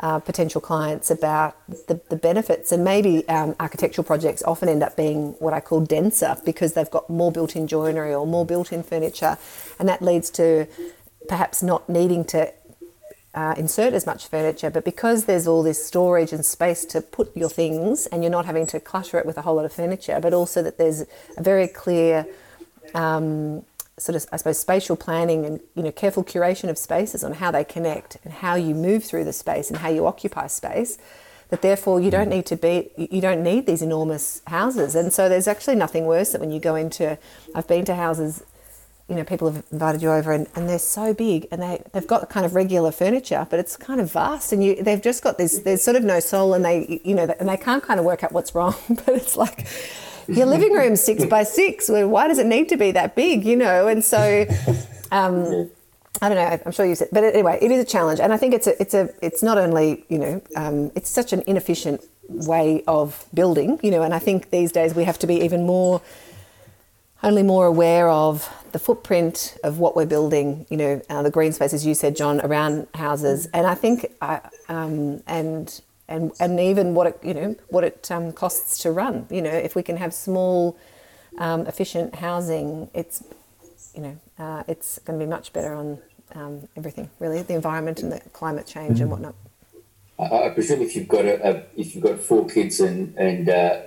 uh, 0.00 0.18
potential 0.18 0.60
clients 0.60 1.10
about 1.10 1.56
the, 1.68 2.00
the 2.10 2.16
benefits. 2.16 2.72
And 2.72 2.84
maybe 2.84 3.26
um, 3.28 3.54
architectural 3.60 4.04
projects 4.04 4.42
often 4.42 4.68
end 4.68 4.82
up 4.82 4.96
being 4.96 5.32
what 5.38 5.54
I 5.54 5.60
call 5.60 5.80
denser 5.80 6.36
because 6.44 6.74
they've 6.74 6.90
got 6.90 7.08
more 7.08 7.32
built 7.32 7.56
in 7.56 7.66
joinery 7.66 8.14
or 8.14 8.26
more 8.26 8.44
built 8.44 8.72
in 8.72 8.82
furniture. 8.82 9.38
And 9.78 9.88
that 9.88 10.02
leads 10.02 10.30
to 10.30 10.66
perhaps 11.28 11.62
not 11.62 11.88
needing 11.88 12.24
to 12.26 12.52
uh, 13.34 13.54
insert 13.56 13.94
as 13.94 14.06
much 14.06 14.28
furniture, 14.28 14.70
but 14.70 14.84
because 14.84 15.24
there's 15.24 15.46
all 15.46 15.62
this 15.62 15.84
storage 15.84 16.32
and 16.32 16.44
space 16.44 16.84
to 16.84 17.00
put 17.00 17.36
your 17.36 17.48
things 17.48 18.06
and 18.06 18.22
you're 18.22 18.30
not 18.30 18.46
having 18.46 18.66
to 18.66 18.78
clutter 18.78 19.18
it 19.18 19.26
with 19.26 19.36
a 19.36 19.42
whole 19.42 19.56
lot 19.56 19.64
of 19.64 19.72
furniture, 19.72 20.20
but 20.20 20.32
also 20.32 20.62
that 20.62 20.78
there's 20.78 21.02
a 21.36 21.42
very 21.42 21.66
clear 21.66 22.26
um, 22.94 23.64
sort 23.98 24.16
of, 24.16 24.26
I 24.32 24.36
suppose, 24.36 24.58
spatial 24.58 24.96
planning 24.96 25.44
and 25.44 25.60
you 25.74 25.82
know 25.82 25.92
careful 25.92 26.24
curation 26.24 26.68
of 26.68 26.78
spaces 26.78 27.22
on 27.22 27.34
how 27.34 27.50
they 27.50 27.64
connect 27.64 28.18
and 28.24 28.32
how 28.32 28.54
you 28.54 28.74
move 28.74 29.04
through 29.04 29.24
the 29.24 29.32
space 29.32 29.70
and 29.70 29.78
how 29.78 29.88
you 29.88 30.06
occupy 30.06 30.46
space. 30.46 30.98
That 31.50 31.62
therefore 31.62 32.00
you 32.00 32.10
don't 32.10 32.30
need 32.30 32.46
to 32.46 32.56
be, 32.56 32.90
you 32.96 33.20
don't 33.20 33.42
need 33.42 33.66
these 33.66 33.82
enormous 33.82 34.40
houses. 34.46 34.94
And 34.94 35.12
so 35.12 35.28
there's 35.28 35.46
actually 35.46 35.76
nothing 35.76 36.06
worse 36.06 36.32
than 36.32 36.40
when 36.40 36.50
you 36.50 36.58
go 36.58 36.74
into. 36.74 37.18
I've 37.54 37.68
been 37.68 37.84
to 37.84 37.94
houses, 37.94 38.42
you 39.08 39.14
know, 39.14 39.24
people 39.24 39.52
have 39.52 39.62
invited 39.70 40.00
you 40.00 40.10
over 40.10 40.32
and, 40.32 40.48
and 40.56 40.68
they're 40.68 40.78
so 40.78 41.12
big 41.12 41.46
and 41.52 41.60
they 41.60 41.82
they've 41.92 42.06
got 42.06 42.28
kind 42.30 42.46
of 42.46 42.54
regular 42.54 42.90
furniture, 42.90 43.46
but 43.50 43.60
it's 43.60 43.76
kind 43.76 44.00
of 44.00 44.10
vast 44.10 44.52
and 44.52 44.64
you 44.64 44.82
they've 44.82 45.02
just 45.02 45.22
got 45.22 45.36
this. 45.36 45.58
There's 45.58 45.82
sort 45.82 45.96
of 45.96 46.02
no 46.02 46.18
soul 46.18 46.54
and 46.54 46.64
they 46.64 47.00
you 47.04 47.14
know 47.14 47.32
and 47.38 47.48
they 47.48 47.58
can't 47.58 47.82
kind 47.82 48.00
of 48.00 48.06
work 48.06 48.24
out 48.24 48.32
what's 48.32 48.54
wrong. 48.54 48.74
But 48.88 49.14
it's 49.14 49.36
like 49.36 49.66
your 50.28 50.46
living 50.46 50.72
room's 50.72 51.00
six 51.00 51.24
by 51.24 51.44
six. 51.44 51.88
Why 51.88 52.28
does 52.28 52.38
it 52.38 52.46
need 52.46 52.68
to 52.70 52.76
be 52.76 52.92
that 52.92 53.14
big? 53.14 53.44
You 53.44 53.56
know, 53.56 53.88
and 53.88 54.04
so. 54.04 54.46
Um, 55.10 55.70
I 56.22 56.28
don't 56.28 56.38
know. 56.38 56.60
I'm 56.64 56.72
sure 56.72 56.86
you 56.86 56.94
said, 56.94 57.08
but 57.10 57.24
anyway, 57.24 57.58
it 57.60 57.70
is 57.70 57.82
a 57.82 57.84
challenge, 57.84 58.20
and 58.20 58.32
I 58.32 58.36
think 58.36 58.54
it's 58.54 58.68
a, 58.68 58.80
it's 58.80 58.94
a, 58.94 59.10
it's 59.20 59.42
not 59.42 59.58
only 59.58 60.04
you 60.08 60.18
know, 60.18 60.42
um, 60.56 60.92
it's 60.94 61.10
such 61.10 61.32
an 61.32 61.42
inefficient 61.46 62.02
way 62.28 62.82
of 62.86 63.26
building, 63.34 63.80
you 63.82 63.90
know, 63.90 64.02
and 64.02 64.14
I 64.14 64.18
think 64.18 64.50
these 64.50 64.72
days 64.72 64.94
we 64.94 65.04
have 65.04 65.18
to 65.18 65.26
be 65.26 65.40
even 65.42 65.66
more, 65.66 66.00
only 67.22 67.42
more 67.42 67.66
aware 67.66 68.08
of 68.08 68.48
the 68.72 68.78
footprint 68.78 69.56
of 69.64 69.78
what 69.78 69.96
we're 69.96 70.06
building, 70.06 70.66
you 70.70 70.76
know, 70.76 71.02
uh, 71.10 71.22
the 71.22 71.30
green 71.30 71.52
space, 71.52 71.74
as 71.74 71.84
you 71.84 71.94
said, 71.94 72.16
John, 72.16 72.40
around 72.40 72.86
houses, 72.94 73.46
and 73.52 73.66
I 73.66 73.74
think, 73.74 74.06
I, 74.22 74.40
um, 74.68 75.22
and 75.26 75.80
and 76.08 76.32
and 76.38 76.60
even 76.60 76.94
what 76.94 77.06
it 77.06 77.18
you 77.22 77.34
know 77.34 77.56
what 77.68 77.84
it 77.84 78.10
um, 78.10 78.32
costs 78.32 78.78
to 78.82 78.90
run. 78.90 79.26
You 79.30 79.42
know, 79.42 79.50
if 79.50 79.74
we 79.74 79.82
can 79.82 79.96
have 79.96 80.12
small, 80.12 80.76
um, 81.38 81.66
efficient 81.66 82.16
housing, 82.16 82.90
it's 82.94 83.22
you 83.94 84.02
know 84.02 84.16
uh, 84.38 84.64
it's 84.68 84.98
going 85.00 85.18
to 85.18 85.24
be 85.24 85.28
much 85.28 85.52
better 85.52 85.74
on 85.74 85.98
um, 86.34 86.68
everything 86.76 87.10
really, 87.18 87.42
the 87.42 87.54
environment 87.54 88.02
and 88.02 88.12
the 88.12 88.20
climate 88.30 88.66
change 88.66 89.00
and 89.00 89.10
whatnot. 89.10 89.34
I, 90.18 90.46
I 90.46 90.48
presume 90.50 90.82
if 90.82 90.94
you've 90.94 91.08
got 91.08 91.24
a, 91.24 91.48
a, 91.48 91.62
if 91.76 91.94
you've 91.94 92.04
got 92.04 92.20
four 92.20 92.46
kids 92.46 92.80
and 92.80 93.16
and 93.16 93.48
uh, 93.48 93.80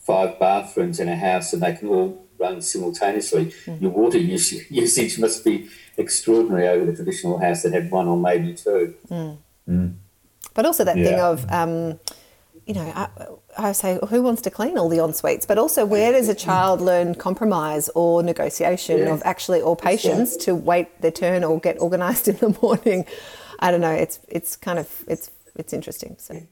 five 0.00 0.38
bathrooms 0.38 0.98
in 1.00 1.08
a 1.08 1.16
house 1.16 1.52
and 1.52 1.62
they 1.62 1.74
can 1.74 1.88
all 1.88 2.26
run 2.38 2.62
simultaneously, 2.62 3.46
mm. 3.66 3.80
your 3.82 3.90
water 3.90 4.16
usage, 4.16 4.66
usage 4.70 5.18
must 5.18 5.44
be 5.44 5.68
extraordinary 5.98 6.66
over 6.68 6.86
the 6.86 6.96
traditional 6.96 7.38
house 7.38 7.62
that 7.62 7.72
had 7.72 7.90
one 7.90 8.08
or 8.08 8.16
maybe 8.16 8.54
two. 8.54 8.94
Mm. 9.10 9.36
Mm. 9.68 9.94
But 10.54 10.66
also 10.66 10.84
that 10.84 10.96
yeah. 10.96 11.04
thing 11.04 11.20
of, 11.20 11.50
um, 11.50 12.00
you 12.66 12.74
know, 12.74 12.92
I, 12.94 13.08
I, 13.58 13.72
say, 13.72 13.98
who 14.08 14.22
wants 14.22 14.42
to 14.42 14.50
clean 14.50 14.78
all 14.78 14.88
the 14.88 15.00
en 15.00 15.12
suites? 15.12 15.46
But 15.46 15.58
also, 15.58 15.84
where 15.84 16.12
does 16.12 16.28
a 16.28 16.34
child 16.34 16.80
learn 16.80 17.14
compromise 17.14 17.88
or 17.94 18.22
negotiation 18.22 18.98
yeah. 18.98 19.14
of 19.14 19.22
actually 19.24 19.60
or 19.60 19.76
patience 19.76 20.36
to 20.38 20.54
wait 20.54 21.00
their 21.00 21.10
turn 21.10 21.44
or 21.44 21.58
get 21.60 21.78
organised 21.78 22.28
in 22.32 22.36
the 22.36 22.56
morning? 22.62 23.04
I 23.58 23.70
don't 23.70 23.80
know. 23.80 23.92
It's 23.92 24.20
it's 24.28 24.56
kind 24.56 24.78
of 24.78 25.04
it's 25.06 25.30
it's 25.56 25.72
interesting. 25.72 26.16
So, 26.18 26.42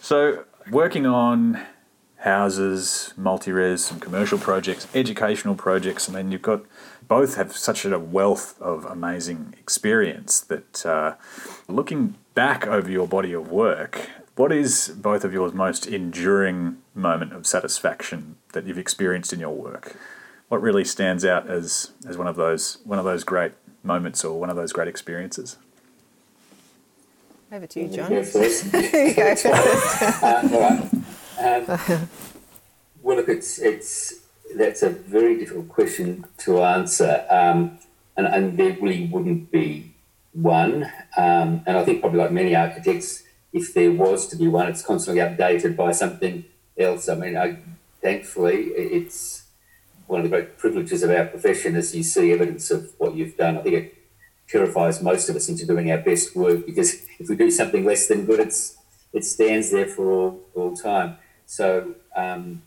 so 0.00 0.44
working 0.70 1.06
on 1.06 1.60
houses, 2.24 3.12
multi-res, 3.16 3.84
some 3.84 4.00
commercial 4.00 4.38
projects, 4.38 4.88
educational 4.94 5.54
projects. 5.54 6.08
I 6.08 6.14
mean, 6.14 6.32
you've 6.32 6.42
got 6.42 6.62
both 7.08 7.36
have 7.36 7.56
such 7.56 7.84
a 7.84 7.98
wealth 7.98 8.60
of 8.60 8.84
amazing 8.84 9.54
experience 9.58 10.40
that 10.40 10.86
uh, 10.86 11.14
looking 11.68 12.14
back 12.34 12.66
over 12.66 12.90
your 12.90 13.06
body 13.06 13.32
of 13.32 13.50
work, 13.50 14.10
what 14.36 14.52
is 14.52 14.88
both 14.96 15.24
of 15.24 15.32
yours 15.32 15.52
most 15.52 15.86
enduring 15.86 16.78
moment 16.94 17.32
of 17.32 17.46
satisfaction 17.46 18.36
that 18.52 18.66
you've 18.66 18.78
experienced 18.78 19.32
in 19.32 19.40
your 19.40 19.54
work? 19.54 19.96
What 20.48 20.60
really 20.60 20.84
stands 20.84 21.24
out 21.24 21.48
as, 21.48 21.92
as 22.06 22.18
one 22.18 22.26
of 22.26 22.36
those 22.36 22.78
one 22.84 22.98
of 22.98 23.04
those 23.04 23.24
great 23.24 23.52
moments 23.82 24.24
or 24.24 24.38
one 24.38 24.50
of 24.50 24.56
those 24.56 24.72
great 24.72 24.88
experiences? 24.88 25.56
Over 27.52 27.66
to 27.68 27.80
you, 27.80 27.88
John. 27.88 28.10
You 28.10 28.18
go 28.18 28.24
first. 28.24 28.64
you 28.74 29.14
go 29.14 29.36
first. 29.36 30.02
uh, 30.22 30.48
all 30.52 30.60
right. 30.60 31.68
Um, 31.70 32.08
well, 33.02 33.16
look, 33.16 33.28
it's 33.28 33.58
it's 33.58 34.23
that's 34.56 34.82
a 34.82 34.90
very 34.90 35.38
difficult 35.38 35.68
question 35.68 36.24
to 36.38 36.62
answer, 36.62 37.24
um, 37.30 37.78
and, 38.16 38.26
and 38.26 38.58
there 38.58 38.76
really 38.80 39.06
wouldn't 39.06 39.50
be 39.50 39.94
one. 40.32 40.84
Um, 41.16 41.62
and 41.66 41.76
I 41.76 41.84
think 41.84 42.00
probably 42.00 42.20
like 42.20 42.32
many 42.32 42.54
architects, 42.54 43.22
if 43.52 43.74
there 43.74 43.92
was 43.92 44.28
to 44.28 44.36
be 44.36 44.48
one, 44.48 44.68
it's 44.68 44.82
constantly 44.82 45.22
updated 45.22 45.76
by 45.76 45.92
something 45.92 46.44
else. 46.78 47.08
I 47.08 47.14
mean, 47.14 47.36
I, 47.36 47.58
thankfully, 48.02 48.54
it's 48.76 49.44
one 50.06 50.20
of 50.20 50.24
the 50.24 50.36
great 50.36 50.58
privileges 50.58 51.02
of 51.02 51.10
our 51.10 51.26
profession 51.26 51.76
as 51.76 51.94
you 51.94 52.02
see 52.02 52.32
evidence 52.32 52.70
of 52.70 52.92
what 52.98 53.14
you've 53.14 53.36
done. 53.36 53.58
I 53.58 53.62
think 53.62 53.74
it 53.74 53.94
terrifies 54.48 55.02
most 55.02 55.28
of 55.28 55.36
us 55.36 55.48
into 55.48 55.66
doing 55.66 55.90
our 55.90 55.98
best 55.98 56.36
work 56.36 56.66
because 56.66 56.94
if 57.18 57.28
we 57.28 57.36
do 57.36 57.50
something 57.50 57.84
less 57.84 58.06
than 58.06 58.26
good, 58.26 58.40
it's 58.40 58.76
it 59.12 59.24
stands 59.24 59.70
there 59.70 59.86
for 59.86 60.10
all, 60.10 60.40
all 60.54 60.76
time. 60.76 61.16
So 61.46 61.94
um, 62.16 62.62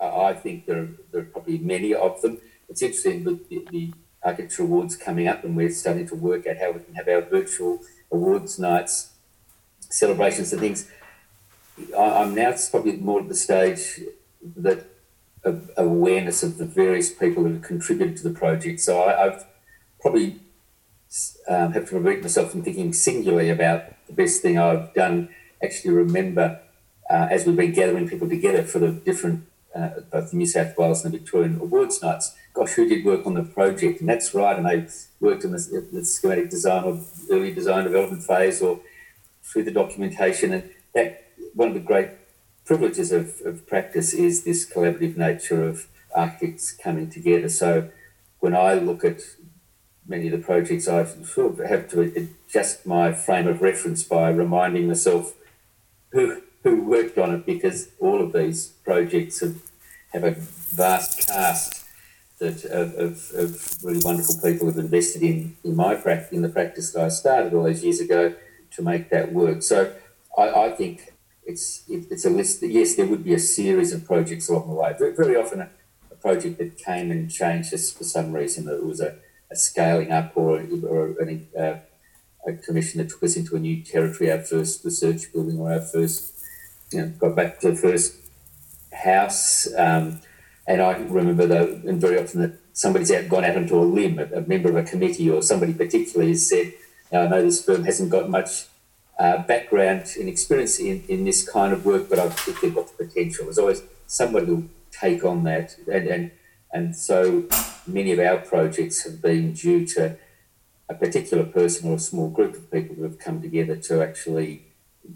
I 0.00 0.34
think 0.34 0.66
there 0.66 0.82
are, 0.82 0.88
there 1.12 1.20
are 1.22 1.26
probably 1.26 1.58
many 1.58 1.94
of 1.94 2.20
them. 2.22 2.38
It's 2.68 2.82
interesting 2.82 3.24
with 3.24 3.48
the, 3.48 3.66
the 3.70 3.92
architecture 4.22 4.62
awards 4.62 4.96
coming 4.96 5.28
up, 5.28 5.44
and 5.44 5.56
we're 5.56 5.70
starting 5.70 6.06
to 6.08 6.14
work 6.14 6.46
out 6.46 6.56
how 6.58 6.72
we 6.72 6.80
can 6.80 6.94
have 6.94 7.08
our 7.08 7.22
virtual 7.22 7.80
awards 8.10 8.58
nights, 8.58 9.12
celebrations, 9.80 10.52
and 10.52 10.60
things. 10.60 10.90
I, 11.96 12.22
am 12.22 12.34
now 12.34 12.54
probably 12.70 12.96
more 12.96 13.20
at 13.20 13.28
the 13.28 13.34
stage 13.34 14.00
that 14.56 14.86
of 15.44 15.70
awareness 15.76 16.42
of 16.42 16.56
the 16.56 16.64
various 16.64 17.12
people 17.12 17.44
who 17.44 17.52
have 17.52 17.62
contributed 17.62 18.16
to 18.16 18.22
the 18.22 18.34
project. 18.34 18.80
So 18.80 19.04
I, 19.04 19.24
have 19.24 19.46
probably 20.00 20.40
um, 21.48 21.72
have 21.72 21.88
to 21.90 21.98
repeat 21.98 22.22
myself 22.22 22.50
from 22.50 22.62
thinking 22.62 22.92
singularly 22.92 23.50
about 23.50 23.82
the 24.06 24.14
best 24.14 24.42
thing 24.42 24.58
I've 24.58 24.94
done. 24.94 25.28
Actually, 25.62 25.94
remember 25.94 26.60
uh, 27.10 27.28
as 27.30 27.46
we've 27.46 27.56
been 27.56 27.72
gathering 27.72 28.08
people 28.08 28.28
together 28.28 28.62
for 28.62 28.78
the 28.78 28.90
different 28.90 29.46
uh, 29.74 30.00
both 30.10 30.30
the 30.30 30.36
New 30.36 30.46
South 30.46 30.76
Wales 30.78 31.04
and 31.04 31.12
the 31.12 31.18
Victorian 31.18 31.60
awards 31.60 32.02
nights. 32.02 32.36
Gosh, 32.52 32.72
who 32.72 32.88
did 32.88 33.04
work 33.04 33.26
on 33.26 33.34
the 33.34 33.42
project? 33.42 34.00
And 34.00 34.08
that's 34.08 34.34
right, 34.34 34.56
and 34.56 34.66
they 34.66 34.86
worked 35.20 35.44
on 35.44 35.52
the, 35.52 35.88
the 35.92 36.04
schematic 36.04 36.50
design 36.50 36.84
or 36.84 37.00
early 37.30 37.52
design 37.52 37.84
development 37.84 38.22
phase 38.22 38.62
or 38.62 38.80
through 39.42 39.64
the 39.64 39.72
documentation. 39.72 40.52
And 40.52 40.70
that 40.94 41.24
one 41.54 41.68
of 41.68 41.74
the 41.74 41.80
great 41.80 42.10
privileges 42.64 43.12
of, 43.12 43.40
of 43.44 43.66
practice 43.66 44.14
is 44.14 44.44
this 44.44 44.70
collaborative 44.70 45.16
nature 45.16 45.66
of 45.66 45.86
architects 46.14 46.72
coming 46.72 47.10
together. 47.10 47.48
So 47.48 47.90
when 48.40 48.54
I 48.54 48.74
look 48.74 49.04
at 49.04 49.20
many 50.06 50.28
of 50.28 50.32
the 50.32 50.38
projects, 50.38 50.86
I 50.86 51.04
sort 51.04 51.58
of 51.58 51.66
have 51.66 51.88
to 51.90 52.28
adjust 52.48 52.86
my 52.86 53.12
frame 53.12 53.48
of 53.48 53.62
reference 53.62 54.04
by 54.04 54.30
reminding 54.30 54.86
myself 54.86 55.34
who 56.12 56.42
who 56.64 56.82
worked 56.82 57.18
on 57.18 57.32
it 57.34 57.46
because 57.46 57.90
all 58.00 58.20
of 58.20 58.32
these 58.32 58.68
projects 58.84 59.40
have, 59.40 59.62
have 60.12 60.24
a 60.24 60.32
vast 60.32 61.28
cast 61.28 61.84
that 62.38 62.64
of, 62.64 62.94
of, 62.94 63.30
of 63.34 63.84
really 63.84 64.00
wonderful 64.04 64.34
people 64.42 64.66
have 64.66 64.78
invested 64.78 65.22
in 65.22 65.56
in 65.62 65.76
my 65.76 65.94
practice 65.94 66.32
in 66.32 66.42
the 66.42 66.48
practice 66.48 66.92
that 66.92 67.04
I 67.04 67.08
started 67.08 67.54
all 67.54 67.62
those 67.62 67.84
years 67.84 68.00
ago 68.00 68.34
to 68.72 68.82
make 68.82 69.10
that 69.10 69.32
work. 69.32 69.62
So 69.62 69.94
I, 70.36 70.48
I 70.48 70.70
think 70.70 71.12
it's 71.46 71.84
it, 71.88 72.06
it's 72.10 72.24
a 72.24 72.30
list. 72.30 72.60
That, 72.60 72.70
yes, 72.70 72.96
there 72.96 73.06
would 73.06 73.24
be 73.24 73.34
a 73.34 73.38
series 73.38 73.92
of 73.92 74.04
projects 74.04 74.48
along 74.48 74.68
the 74.68 74.74
way. 74.74 74.94
Very, 74.98 75.14
very 75.14 75.36
often, 75.36 75.60
a, 75.60 75.70
a 76.10 76.16
project 76.16 76.58
that 76.58 76.78
came 76.78 77.10
and 77.10 77.30
changed 77.30 77.72
us 77.72 77.92
for 77.92 78.04
some 78.04 78.32
reason. 78.32 78.64
That 78.64 78.78
it 78.78 78.86
was 78.86 79.00
a, 79.00 79.16
a 79.50 79.56
scaling 79.56 80.10
up 80.10 80.32
or 80.34 80.62
or 80.88 81.16
uh, 81.58 81.76
a 82.46 82.52
commission 82.54 82.98
that 82.98 83.10
took 83.10 83.22
us 83.22 83.36
into 83.36 83.56
a 83.56 83.60
new 83.60 83.82
territory. 83.82 84.32
Our 84.32 84.40
first 84.40 84.84
research 84.84 85.32
building 85.32 85.58
or 85.60 85.72
our 85.72 85.80
first 85.80 86.33
know, 86.92 87.08
got 87.18 87.36
back 87.36 87.60
to 87.60 87.70
the 87.70 87.76
first 87.76 88.16
house. 88.92 89.68
Um, 89.76 90.20
and 90.66 90.80
I 90.80 90.96
remember 90.96 91.46
though, 91.46 91.80
and 91.86 92.00
very 92.00 92.18
often 92.18 92.40
that 92.42 92.60
somebody's 92.72 93.12
out 93.12 93.28
gone 93.28 93.44
out 93.44 93.56
onto 93.56 93.76
a 93.76 93.82
limb, 93.82 94.18
a, 94.18 94.24
a 94.24 94.40
member 94.42 94.70
of 94.70 94.76
a 94.76 94.82
committee 94.82 95.30
or 95.30 95.42
somebody 95.42 95.74
particularly 95.74 96.32
has 96.32 96.48
said, 96.48 96.72
now, 97.12 97.22
I 97.22 97.28
know 97.28 97.42
this 97.42 97.64
firm 97.64 97.84
hasn't 97.84 98.10
got 98.10 98.28
much 98.28 98.66
uh, 99.18 99.42
background 99.42 100.14
and 100.18 100.28
experience 100.28 100.80
in, 100.80 101.04
in 101.08 101.24
this 101.24 101.48
kind 101.48 101.72
of 101.72 101.84
work, 101.86 102.08
but 102.08 102.18
I 102.18 102.28
think 102.28 102.60
they've 102.60 102.74
got 102.74 102.88
the 102.88 103.04
potential. 103.04 103.44
There's 103.44 103.58
always 103.58 103.82
somebody 104.06 104.46
who'll 104.46 104.64
take 104.90 105.24
on 105.24 105.44
that. 105.44 105.76
And, 105.86 106.08
and, 106.08 106.30
and 106.72 106.96
so 106.96 107.44
many 107.86 108.12
of 108.12 108.18
our 108.18 108.38
projects 108.38 109.04
have 109.04 109.22
been 109.22 109.52
due 109.52 109.86
to 109.88 110.16
a 110.88 110.94
particular 110.94 111.44
person 111.44 111.90
or 111.90 111.94
a 111.94 112.00
small 112.00 112.28
group 112.28 112.54
of 112.54 112.70
people 112.70 112.96
who 112.96 113.04
have 113.04 113.18
come 113.18 113.40
together 113.40 113.76
to 113.76 114.02
actually 114.02 114.64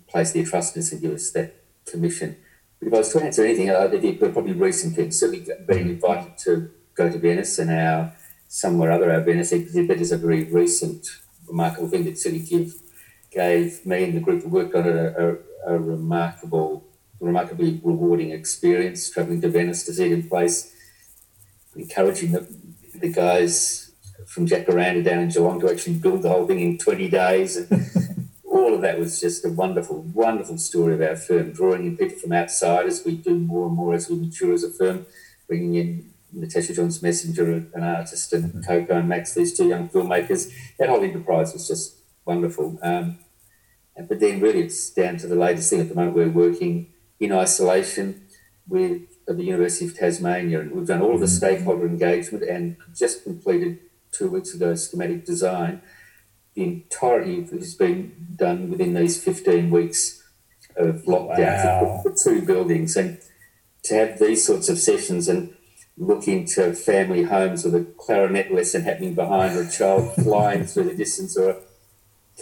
place 0.07 0.33
their 0.33 0.45
trust 0.45 0.77
in 0.77 0.81
us 0.83 0.93
and 0.93 1.01
give 1.01 1.13
us 1.13 1.31
that 1.33 1.57
commission. 1.91 2.37
But 2.79 2.89
if 2.89 2.95
I 2.95 2.99
was 2.99 3.13
to 3.13 3.23
answer 3.23 3.45
anything, 3.45 3.71
I 3.71 3.89
think 3.89 4.21
probably 4.21 4.53
recent 4.53 4.95
things. 4.95 5.19
Certainly 5.19 5.47
being 5.67 5.81
mm-hmm. 5.81 5.91
invited 5.91 6.39
to 6.39 6.71
go 6.95 7.11
to 7.11 7.19
Venice 7.19 7.59
and 7.59 7.71
our 7.71 8.13
somewhere 8.49 8.91
other 8.91 9.13
our 9.13 9.21
Venice 9.21 9.53
exhibit 9.53 10.01
is 10.01 10.13
a 10.13 10.19
very 10.19 10.45
recent, 10.45 11.07
remarkable 11.47 11.89
thing 11.89 12.05
that 12.05 12.19
certainly 12.19 12.45
give, 12.45 12.75
gave 13.31 13.85
me 13.85 14.05
and 14.05 14.15
the 14.15 14.21
group 14.21 14.43
who 14.43 14.49
worked 14.49 14.75
on 14.75 14.87
it 14.87 14.97
a, 14.97 15.39
a, 15.67 15.75
a 15.75 15.79
remarkable, 15.79 16.85
remarkably 17.21 17.81
rewarding 17.85 18.31
experience 18.31 19.11
travelling 19.11 19.41
to 19.41 19.49
Venice 19.49 19.85
to 19.85 19.93
see 19.93 20.07
it 20.07 20.13
in 20.13 20.29
place, 20.29 20.75
encouraging 21.77 22.33
the, 22.33 22.49
the 22.95 23.13
guys 23.13 23.93
from 24.27 24.47
Jacaranda 24.47 25.05
down 25.05 25.21
in 25.21 25.29
Geelong 25.29 25.61
to 25.61 25.71
actually 25.71 25.95
build 25.95 26.23
the 26.23 26.29
whole 26.29 26.47
thing 26.47 26.61
in 26.61 26.79
20 26.79 27.09
days. 27.09 27.57
And, 27.57 27.69
of 28.79 28.83
that 28.83 28.99
was 28.99 29.21
just 29.21 29.45
a 29.45 29.51
wonderful, 29.51 30.03
wonderful 30.15 30.59
story 30.59 30.95
of 30.95 31.03
our 31.03 31.17
firm, 31.17 31.53
drawing 31.53 31.87
in 31.87 31.97
people 31.97 32.19
from 32.19 32.33
outside 32.33 32.87
as 32.87 33.05
we 33.05 33.17
do 33.17 33.35
more 33.35 33.67
and 33.67 33.77
more 33.77 33.95
as 33.95 34.09
we 34.09 34.17
mature 34.17 34.53
as 34.53 34.65
a 34.65 34.71
firm, 34.71 35.07
bringing 35.47 35.75
in 35.75 36.11
Natasha 36.33 36.75
Johns 36.75 37.03
Messenger, 37.03 37.67
an 37.75 37.83
artist, 37.83 38.33
and 38.33 38.45
mm-hmm. 38.45 38.61
Coco 38.63 38.99
and 38.99 39.09
Max, 39.09 39.35
these 39.35 39.57
two 39.57 39.69
young 39.69 39.89
filmmakers. 39.89 40.53
That 40.79 40.89
whole 40.89 41.03
enterprise 41.03 41.53
was 41.53 41.69
just 41.69 41.99
wonderful. 42.25 42.79
Um, 42.83 43.19
but 44.09 44.21
then, 44.21 44.41
really, 44.41 44.61
it's 44.61 44.91
down 44.91 45.17
to 45.19 45.27
the 45.27 45.35
latest 45.35 45.71
thing 45.71 45.81
at 45.81 45.89
the 45.89 45.95
moment. 45.95 46.17
We're 46.17 46.29
working 46.29 46.93
in 47.19 47.33
isolation 47.33 48.27
with 48.69 49.03
the 49.27 49.43
University 49.43 49.87
of 49.87 49.97
Tasmania, 49.97 50.61
and 50.61 50.73
we've 50.73 50.87
done 50.87 51.03
all 51.03 51.15
of 51.15 51.21
the 51.21 51.27
mm-hmm. 51.27 51.35
stakeholder 51.35 51.87
engagement 51.87 52.45
and 52.45 52.77
just 52.95 53.25
completed 53.25 53.81
two 54.13 54.31
weeks 54.31 54.55
ago 54.55 54.75
schematic 54.75 55.25
design 55.25 55.83
the 56.55 56.65
entirety 56.65 57.43
has 57.43 57.75
been 57.75 58.27
done 58.37 58.71
within 58.71 58.95
these 58.95 59.23
15 59.23 59.71
weeks 59.71 60.23
of 60.77 61.03
lockdown 61.03 61.65
wow. 61.65 62.01
for, 62.03 62.15
two 62.23 62.43
buildings. 62.43 62.97
And 62.97 63.19
to 63.85 63.95
have 63.95 64.19
these 64.19 64.45
sorts 64.45 64.69
of 64.69 64.79
sessions 64.79 65.29
and 65.29 65.55
look 65.97 66.29
into 66.29 66.73
family 66.75 67.25
homes 67.25 67.65
with 67.65 67.75
a 67.75 67.85
clarinet 67.97 68.53
lesson 68.53 68.83
happening 68.83 69.15
behind, 69.15 69.57
or 69.57 69.63
a 69.63 69.71
child 69.71 70.15
flying 70.23 70.65
through 70.65 70.85
the 70.85 70.95
distance, 70.95 71.37
or 71.37 71.51
a 71.51 71.57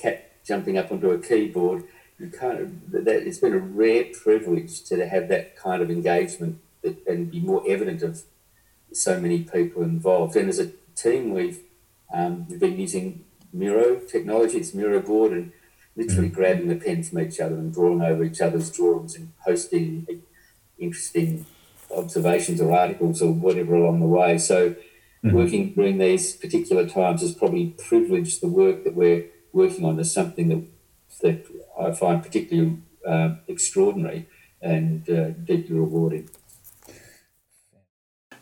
cat 0.01 0.45
jumping 0.45 0.79
up 0.79 0.93
onto 0.93 1.11
a 1.11 1.19
keyboard, 1.19 1.85
you 2.19 2.27
of 2.41 2.93
that 2.93 3.27
it's 3.27 3.39
been 3.39 3.53
a 3.53 3.59
rare 3.59 4.07
privilege 4.23 4.83
to 4.85 5.07
have 5.07 5.29
that 5.29 5.57
kind 5.57 5.83
of 5.83 5.91
engagement 5.91 6.59
and 7.07 7.31
be 7.31 7.41
more 7.41 7.63
evident 7.69 8.03
of 8.03 8.23
so 8.93 9.21
many 9.21 9.43
people 9.43 9.83
involved. 9.83 10.37
And 10.37 10.49
as 10.49 10.59
a 10.59 10.71
team, 10.95 11.33
we've 11.33 11.61
um, 12.13 12.47
we've 12.49 12.61
been 12.61 12.79
using 12.79 13.25
Miro 13.57 13.97
technology. 13.97 14.59
It's 14.59 14.75
Miro 14.75 15.01
board 15.01 15.33
and 15.33 15.53
literally 15.97 16.29
mm-hmm. 16.29 16.35
grabbing 16.35 16.69
the 16.69 16.77
pen 16.77 17.03
from 17.03 17.21
each 17.21 17.41
other 17.41 17.57
and 17.57 17.73
drawing 17.73 18.03
over 18.03 18.25
each 18.25 18.41
other's 18.41 18.71
drawings 18.71 19.17
and 19.17 19.33
posting 19.45 20.07
interesting 20.79 21.47
observations 21.95 22.61
or 22.61 22.73
articles 22.73 23.23
or 23.23 23.33
whatever 23.33 23.75
along 23.75 24.01
the 24.01 24.07
way. 24.07 24.39
So 24.39 24.71
mm-hmm. 24.71 25.33
working 25.33 25.73
during 25.75 25.99
these 25.99 26.37
particular 26.37 26.87
times 26.87 27.23
has 27.23 27.35
probably 27.35 27.75
privileged 27.89 28.43
the 28.43 28.49
work 28.49 28.85
that 28.85 28.95
we're 28.95 29.27
working 29.53 29.85
on 29.85 29.99
as 29.99 30.13
something 30.13 30.49
that 30.49 30.65
that 31.23 31.47
I 31.81 31.93
find 31.93 32.23
particularly 32.23 32.79
uh, 33.07 33.37
extraordinary 33.49 34.29
and 34.61 35.09
uh, 35.09 35.31
deeply 35.31 35.77
rewarding. 35.77 36.29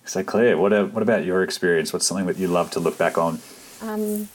So 0.05 0.25
Clare, 0.25 0.59
what, 0.59 0.73
uh, 0.73 0.87
what 0.87 1.03
about 1.03 1.25
your 1.25 1.43
experience? 1.43 1.93
What's 1.93 2.07
something 2.07 2.27
that 2.27 2.37
you 2.37 2.49
love 2.49 2.71
to 2.73 2.81
look 2.81 2.99
back 2.99 3.17
on? 3.17 3.39
Um, 3.81 4.29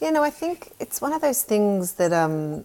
yeah, 0.00 0.10
no, 0.10 0.22
I 0.22 0.30
think 0.30 0.72
it's 0.80 1.00
one 1.00 1.12
of 1.12 1.20
those 1.20 1.42
things 1.42 1.92
that 1.94 2.12
um, 2.12 2.64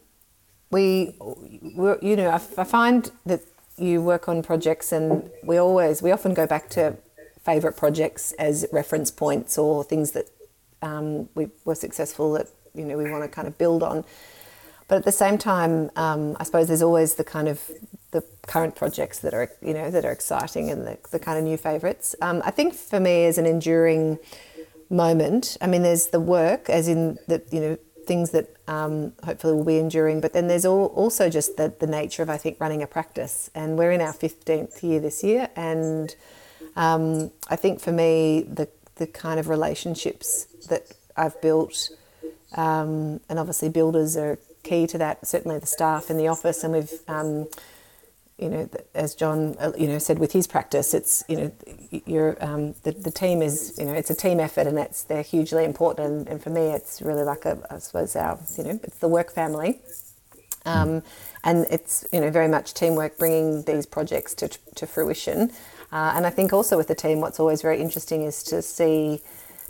we, 0.71 1.15
you 1.21 2.15
know, 2.15 2.29
I, 2.29 2.41
I 2.57 2.63
find 2.63 3.11
that 3.25 3.41
you 3.77 4.01
work 4.01 4.27
on 4.27 4.43
projects 4.43 4.91
and 4.91 5.29
we 5.43 5.57
always, 5.57 6.01
we 6.01 6.11
often 6.11 6.33
go 6.33 6.45
back 6.45 6.69
to 6.71 6.97
favourite 7.43 7.77
projects 7.77 8.33
as 8.33 8.65
reference 8.71 9.09
points 9.11 9.57
or 9.57 9.83
things 9.83 10.11
that 10.11 10.29
um, 10.81 11.29
we 11.35 11.47
were 11.65 11.75
successful 11.75 12.33
that, 12.33 12.47
you 12.75 12.85
know, 12.85 12.97
we 12.97 13.09
want 13.09 13.23
to 13.23 13.29
kind 13.29 13.47
of 13.47 13.57
build 13.57 13.83
on. 13.83 14.03
But 14.87 14.97
at 14.97 15.05
the 15.05 15.11
same 15.11 15.37
time, 15.37 15.91
um, 15.95 16.35
I 16.39 16.43
suppose 16.43 16.67
there's 16.67 16.81
always 16.81 17.15
the 17.15 17.23
kind 17.23 17.47
of 17.47 17.71
the 18.11 18.23
current 18.47 18.75
projects 18.75 19.19
that 19.19 19.33
are, 19.33 19.51
you 19.61 19.73
know, 19.73 19.91
that 19.91 20.03
are 20.03 20.11
exciting 20.11 20.71
and 20.71 20.85
the, 20.85 20.97
the 21.11 21.19
kind 21.19 21.37
of 21.37 21.43
new 21.43 21.57
favourites. 21.57 22.15
Um, 22.21 22.41
I 22.43 22.51
think 22.51 22.73
for 22.73 22.99
me, 22.99 23.25
as 23.25 23.37
an 23.37 23.45
enduring 23.45 24.17
moment. 24.89 25.57
I 25.61 25.67
mean, 25.67 25.83
there's 25.83 26.07
the 26.07 26.19
work, 26.19 26.69
as 26.69 26.87
in 26.87 27.17
the 27.27 27.41
you 27.51 27.59
know 27.59 27.77
things 28.05 28.31
that 28.31 28.49
um, 28.67 29.13
hopefully 29.23 29.53
will 29.53 29.63
be 29.63 29.77
enduring, 29.77 30.19
but 30.19 30.33
then 30.33 30.47
there's 30.47 30.65
all, 30.65 30.87
also 30.87 31.29
just 31.29 31.57
the, 31.57 31.71
the 31.79 31.85
nature 31.85 32.23
of 32.23 32.29
I 32.29 32.37
think 32.37 32.59
running 32.59 32.81
a 32.81 32.87
practice, 32.87 33.51
and 33.53 33.77
we're 33.77 33.91
in 33.91 34.01
our 34.01 34.13
fifteenth 34.13 34.83
year 34.83 34.99
this 34.99 35.23
year, 35.23 35.49
and 35.55 36.15
um, 36.75 37.31
I 37.49 37.55
think 37.55 37.79
for 37.79 37.91
me 37.91 38.41
the 38.41 38.67
the 38.95 39.07
kind 39.07 39.39
of 39.39 39.47
relationships 39.47 40.45
that 40.69 40.87
I've 41.15 41.39
built, 41.41 41.89
um, 42.55 43.19
and 43.29 43.39
obviously 43.39 43.69
builders 43.69 44.17
are 44.17 44.39
key 44.63 44.87
to 44.87 44.97
that. 44.97 45.25
Certainly 45.25 45.59
the 45.59 45.67
staff 45.67 46.09
in 46.09 46.17
the 46.17 46.27
office, 46.27 46.63
and 46.63 46.73
we've 46.73 46.93
um, 47.07 47.47
you 48.39 48.49
know, 48.49 48.69
as 48.93 49.15
John, 49.15 49.55
uh, 49.59 49.71
you 49.77 49.87
know, 49.87 49.99
said 49.99 50.19
with 50.19 50.31
his 50.31 50.47
practice, 50.47 50.93
it's 50.93 51.23
you 51.27 51.37
know, 51.37 51.51
you're 52.05 52.37
um, 52.43 52.73
the, 52.83 52.91
the 52.91 53.11
team 53.11 53.41
is 53.41 53.75
you 53.77 53.85
know, 53.85 53.93
it's 53.93 54.09
a 54.09 54.15
team 54.15 54.39
effort, 54.39 54.67
and 54.67 54.77
that's 54.77 55.03
they're 55.03 55.23
hugely 55.23 55.65
important. 55.65 56.07
And, 56.07 56.27
and 56.27 56.43
for 56.43 56.49
me, 56.49 56.67
it's 56.67 57.01
really 57.01 57.23
like 57.23 57.45
a, 57.45 57.59
I 57.69 57.79
suppose 57.79 58.15
our, 58.15 58.39
you 58.57 58.63
know, 58.63 58.79
it's 58.83 58.97
the 58.99 59.07
work 59.07 59.31
family, 59.31 59.79
um, 60.65 61.03
and 61.43 61.65
it's 61.69 62.05
you 62.13 62.21
know 62.21 62.29
very 62.31 62.47
much 62.47 62.73
teamwork 62.73 63.17
bringing 63.17 63.63
these 63.63 63.85
projects 63.85 64.33
to 64.35 64.47
to 64.75 64.87
fruition. 64.87 65.51
Uh, 65.91 66.13
and 66.15 66.25
I 66.25 66.29
think 66.29 66.53
also 66.53 66.77
with 66.77 66.87
the 66.87 66.95
team, 66.95 67.19
what's 67.19 67.39
always 67.39 67.61
very 67.61 67.81
interesting 67.81 68.23
is 68.23 68.43
to 68.43 68.61
see 68.61 69.21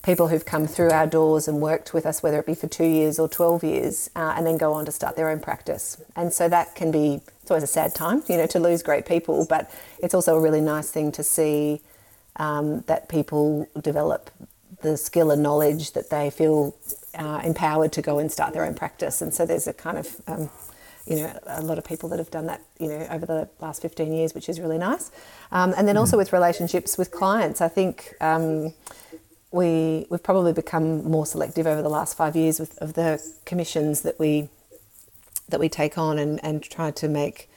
people 0.03 0.28
who've 0.28 0.45
come 0.45 0.67
through 0.67 0.91
our 0.91 1.07
doors 1.07 1.47
and 1.47 1.61
worked 1.61 1.93
with 1.93 2.05
us, 2.05 2.24
whether 2.24 2.39
it 2.39 2.45
be 2.45 2.55
for 2.55 2.67
two 2.67 2.86
years 2.86 3.20
or 3.20 3.28
12 3.28 3.63
years, 3.63 4.09
uh, 4.15 4.34
and 4.36 4.45
then 4.45 4.57
go 4.57 4.74
on 4.74 4.86
to 4.86 4.91
start 4.91 5.15
their 5.15 5.30
own 5.30 5.39
practice. 5.39 6.01
And 6.15 6.34
so 6.34 6.49
that 6.49 6.76
can 6.76 6.91
be, 6.91 7.22
it's 7.50 7.52
always 7.52 7.64
a 7.64 7.68
sad 7.68 7.95
time, 7.95 8.22
you 8.30 8.38
know, 8.38 8.45
to 8.45 8.60
lose 8.60 8.84
great 8.84 9.08
people, 9.08 9.43
but 9.50 9.72
it's 10.04 10.14
also 10.14 10.38
a 10.38 10.39
really 10.39 10.62
nice 10.62 10.91
thing 10.91 11.12
to 11.14 11.24
see 11.24 11.82
um, 12.36 12.82
that 12.82 13.10
people 13.10 13.68
develop 13.82 14.30
the 14.84 14.95
skill 14.95 15.32
and 15.32 15.41
knowledge 15.41 15.93
that 15.93 16.12
they 16.12 16.30
feel 16.30 16.78
uh, 17.16 17.41
empowered 17.43 17.91
to 17.93 18.04
go 18.04 18.20
and 18.20 18.32
start 18.32 18.54
their 18.54 18.64
own 18.64 18.76
practice. 18.76 19.20
And 19.24 19.34
so 19.34 19.47
there's 19.47 19.66
a 19.66 19.74
kind 19.74 19.97
of, 19.97 20.22
um, 20.28 20.52
you 21.08 21.16
know, 21.16 21.39
a 21.47 21.64
lot 21.64 21.80
of 21.80 21.86
people 21.86 22.08
that 22.10 22.20
have 22.20 22.30
done 22.30 22.45
that, 22.45 22.62
you 22.80 22.88
know, 22.88 23.08
over 23.10 23.26
the 23.26 23.50
last 23.60 23.82
15 23.82 24.14
years, 24.14 24.36
which 24.36 24.47
is 24.47 24.60
really 24.60 24.78
nice. 24.78 25.10
Um, 25.52 25.74
and 25.76 25.88
then 25.88 25.97
also 25.97 26.18
with 26.18 26.32
relationships 26.32 27.00
with 27.00 27.10
clients, 27.10 27.62
I 27.62 27.68
think 27.68 28.14
um, 28.22 28.76
we 29.52 30.06
we've 30.12 30.22
probably 30.22 30.54
become 30.54 31.04
more 31.04 31.26
selective 31.26 31.66
over 31.66 31.82
the 31.82 31.89
last 31.89 32.16
five 32.16 32.36
years 32.36 32.60
with 32.60 32.78
of 32.78 32.93
the 32.93 33.20
commissions 33.45 34.02
that 34.02 34.20
we 34.20 34.50
that 35.50 35.60
we 35.60 35.70
take 35.70 35.97
on 35.97 36.18
and 36.18 36.43
and 36.43 36.64
try 36.64 36.91
to 36.91 37.08
make 37.08 37.50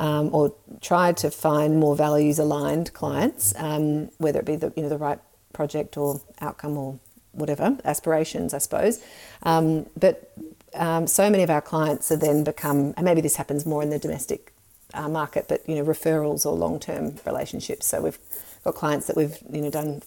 um, 0.00 0.30
or 0.32 0.54
try 0.80 1.12
to 1.12 1.30
find 1.30 1.78
more 1.78 1.96
values 1.96 2.38
aligned 2.38 2.92
clients, 2.92 3.52
um, 3.56 4.10
whether 4.18 4.40
it 4.40 4.46
be 4.46 4.56
the 4.56 4.72
you 4.76 4.82
know 4.82 4.88
the 4.88 4.98
right 4.98 5.18
project 5.52 5.96
or 5.96 6.20
outcome 6.40 6.76
or 6.76 6.98
whatever 7.32 7.76
aspirations, 7.84 8.54
I 8.54 8.58
suppose. 8.58 9.02
Um, 9.42 9.86
but 9.96 10.32
um, 10.74 11.06
so 11.06 11.30
many 11.30 11.42
of 11.42 11.50
our 11.50 11.62
clients 11.62 12.10
have 12.10 12.20
then 12.20 12.44
become, 12.44 12.94
and 12.96 13.04
maybe 13.04 13.20
this 13.20 13.36
happens 13.36 13.64
more 13.64 13.82
in 13.82 13.90
the 13.90 13.98
domestic 13.98 14.52
uh, 14.94 15.08
market, 15.08 15.46
but 15.48 15.68
you 15.68 15.74
know 15.74 15.84
referrals 15.84 16.46
or 16.46 16.52
long 16.52 16.78
term 16.78 17.16
relationships. 17.26 17.86
So 17.86 18.02
we've 18.02 18.18
got 18.64 18.74
clients 18.74 19.06
that 19.06 19.16
we've 19.16 19.36
you 19.50 19.60
know 19.60 19.70
done 19.70 20.02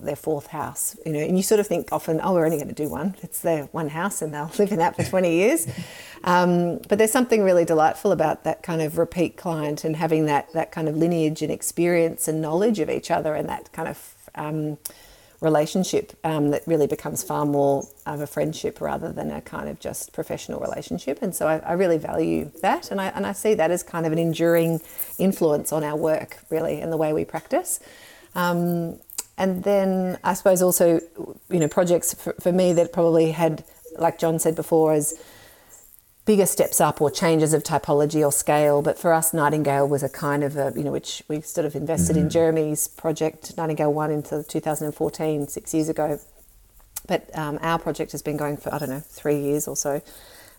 their 0.00 0.16
fourth 0.16 0.48
house, 0.48 0.96
you 1.04 1.12
know, 1.12 1.18
and 1.18 1.36
you 1.36 1.42
sort 1.42 1.60
of 1.60 1.66
think 1.66 1.92
often, 1.92 2.20
oh, 2.22 2.34
we're 2.34 2.44
only 2.44 2.56
going 2.56 2.68
to 2.68 2.74
do 2.74 2.88
one. 2.88 3.14
It's 3.22 3.40
their 3.40 3.64
one 3.66 3.88
house, 3.88 4.22
and 4.22 4.32
they'll 4.32 4.50
live 4.58 4.72
in 4.72 4.78
that 4.78 4.96
for 4.96 5.04
20 5.04 5.30
years. 5.30 5.66
Um, 6.24 6.78
but 6.88 6.98
there's 6.98 7.12
something 7.12 7.42
really 7.42 7.64
delightful 7.64 8.12
about 8.12 8.44
that 8.44 8.62
kind 8.62 8.82
of 8.82 8.98
repeat 8.98 9.36
client 9.36 9.84
and 9.84 9.96
having 9.96 10.26
that 10.26 10.52
that 10.52 10.72
kind 10.72 10.88
of 10.88 10.96
lineage 10.96 11.42
and 11.42 11.52
experience 11.52 12.28
and 12.28 12.40
knowledge 12.40 12.80
of 12.80 12.90
each 12.90 13.10
other, 13.10 13.34
and 13.34 13.48
that 13.48 13.70
kind 13.72 13.88
of 13.88 14.14
um, 14.34 14.78
relationship 15.40 16.12
um, 16.24 16.50
that 16.50 16.62
really 16.66 16.86
becomes 16.86 17.22
far 17.22 17.44
more 17.44 17.86
of 18.06 18.20
a 18.20 18.26
friendship 18.26 18.80
rather 18.80 19.12
than 19.12 19.30
a 19.30 19.40
kind 19.40 19.68
of 19.68 19.78
just 19.80 20.12
professional 20.12 20.60
relationship. 20.60 21.20
And 21.20 21.34
so 21.34 21.46
I, 21.46 21.58
I, 21.58 21.72
really 21.72 21.98
value 21.98 22.50
that, 22.62 22.90
and 22.90 23.00
I 23.00 23.08
and 23.08 23.26
I 23.26 23.32
see 23.32 23.54
that 23.54 23.70
as 23.70 23.82
kind 23.82 24.06
of 24.06 24.12
an 24.12 24.18
enduring 24.18 24.80
influence 25.18 25.72
on 25.72 25.84
our 25.84 25.96
work, 25.96 26.38
really, 26.50 26.80
and 26.80 26.92
the 26.92 26.96
way 26.96 27.12
we 27.12 27.24
practice. 27.24 27.80
Um, 28.34 28.98
and 29.38 29.64
then 29.64 30.18
I 30.24 30.34
suppose 30.34 30.62
also, 30.62 31.00
you 31.50 31.58
know, 31.58 31.68
projects 31.68 32.14
for, 32.14 32.32
for 32.40 32.52
me 32.52 32.72
that 32.72 32.92
probably 32.92 33.32
had, 33.32 33.64
like 33.98 34.18
John 34.18 34.38
said 34.38 34.56
before, 34.56 34.92
as 34.94 35.20
bigger 36.26 36.44
steps 36.44 36.80
up 36.80 37.00
or 37.00 37.10
changes 37.10 37.54
of 37.54 37.62
typology 37.62 38.24
or 38.26 38.32
scale. 38.32 38.82
But 38.82 38.98
for 38.98 39.12
us, 39.12 39.32
Nightingale 39.32 39.88
was 39.88 40.02
a 40.02 40.08
kind 40.08 40.44
of 40.44 40.56
a, 40.56 40.72
you 40.76 40.84
know, 40.84 40.90
which 40.92 41.22
we 41.28 41.40
sort 41.40 41.64
of 41.64 41.74
invested 41.74 42.16
mm-hmm. 42.16 42.24
in 42.24 42.30
Jeremy's 42.30 42.88
project, 42.88 43.56
Nightingale 43.56 43.92
1 43.92 44.10
into 44.10 44.42
2014, 44.42 45.48
six 45.48 45.72
years 45.72 45.88
ago. 45.88 46.20
But 47.06 47.30
um, 47.38 47.58
our 47.62 47.78
project 47.78 48.12
has 48.12 48.22
been 48.22 48.36
going 48.36 48.56
for, 48.56 48.74
I 48.74 48.78
don't 48.78 48.90
know, 48.90 49.00
three 49.00 49.40
years 49.40 49.68
or 49.68 49.76
so. 49.76 50.02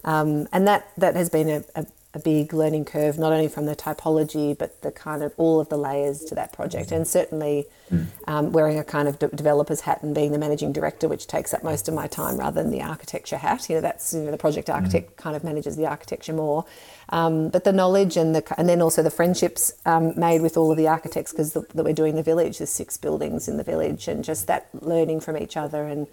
Um, 0.05 0.47
and 0.53 0.65
that, 0.67 0.89
that 0.97 1.15
has 1.15 1.29
been 1.29 1.49
a, 1.49 1.63
a, 1.75 1.85
a 2.17 2.19
big 2.19 2.53
learning 2.53 2.85
curve, 2.85 3.17
not 3.17 3.31
only 3.31 3.47
from 3.47 3.65
the 3.65 3.75
typology, 3.75 4.57
but 4.57 4.81
the 4.81 4.91
kind 4.91 5.21
of 5.23 5.31
all 5.37 5.59
of 5.59 5.69
the 5.69 5.77
layers 5.77 6.17
to 6.25 6.35
that 6.35 6.51
project. 6.51 6.91
And 6.91 7.07
certainly 7.07 7.65
mm. 7.91 8.07
um, 8.27 8.51
wearing 8.51 8.77
a 8.79 8.83
kind 8.83 9.07
of 9.07 9.19
de- 9.19 9.27
developer's 9.27 9.81
hat 9.81 10.03
and 10.03 10.13
being 10.13 10.31
the 10.31 10.37
managing 10.37 10.73
director, 10.73 11.07
which 11.07 11.27
takes 11.27 11.53
up 11.53 11.63
most 11.63 11.87
of 11.87 11.93
my 11.93 12.07
time 12.07 12.37
rather 12.37 12.61
than 12.61 12.71
the 12.71 12.81
architecture 12.81 13.37
hat. 13.37 13.69
You 13.69 13.75
know, 13.75 13.81
that's, 13.81 14.13
you 14.13 14.21
know, 14.21 14.31
the 14.31 14.37
project 14.37 14.69
architect 14.69 15.07
mm. 15.11 15.17
kind 15.17 15.35
of 15.35 15.43
manages 15.43 15.75
the 15.75 15.85
architecture 15.85 16.33
more. 16.33 16.65
Um, 17.09 17.49
but 17.49 17.63
the 17.63 17.71
knowledge 17.71 18.17
and 18.17 18.35
the, 18.35 18.43
and 18.57 18.67
then 18.67 18.81
also 18.81 19.01
the 19.03 19.11
friendships 19.11 19.73
um, 19.85 20.13
made 20.17 20.41
with 20.41 20.57
all 20.57 20.71
of 20.71 20.77
the 20.77 20.87
architects 20.87 21.31
because 21.31 21.53
that 21.53 21.75
we're 21.75 21.93
doing 21.93 22.15
the 22.15 22.23
village, 22.23 22.57
there's 22.57 22.69
six 22.69 22.97
buildings 22.97 23.47
in 23.47 23.57
the 23.57 23.63
village, 23.63 24.07
and 24.07 24.23
just 24.23 24.47
that 24.47 24.67
learning 24.73 25.21
from 25.21 25.37
each 25.37 25.55
other 25.55 25.83
and 25.85 26.07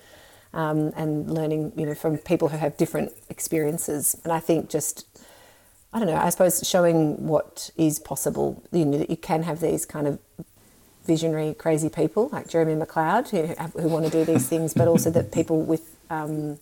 um, 0.53 0.93
and 0.97 1.29
learning, 1.29 1.73
you 1.77 1.85
know, 1.85 1.95
from 1.95 2.17
people 2.19 2.49
who 2.49 2.59
have 2.59 2.77
different 2.77 3.13
experiences. 3.29 4.17
And 4.23 4.33
I 4.33 4.41
think 4.41 4.71
just 4.71 5.05
I 5.95 6.01
don't 6.01 6.09
know, 6.09 6.17
I 6.17 6.29
suppose 6.31 6.67
showing 6.69 7.29
what 7.29 7.71
is 7.77 8.01
possible, 8.01 8.65
you 8.73 8.85
know, 8.85 8.99
that 8.99 9.11
you 9.11 9.17
can 9.17 9.45
have 9.45 9.61
these 9.61 9.87
kind 9.87 10.09
of 10.09 10.19
visionary, 11.05 11.55
crazy 11.55 11.89
people 11.89 12.31
like 12.33 12.49
Jeremy 12.49 12.75
McLeod 12.75 13.29
who, 13.29 13.81
who 13.81 13.89
want 13.89 14.05
to 14.05 14.11
do 14.11 14.25
these 14.25 14.49
things, 14.49 14.75
but 14.75 14.89
also 14.89 15.09
that 15.11 15.31
people 15.31 15.63
with, 15.63 15.97
um, 16.11 16.59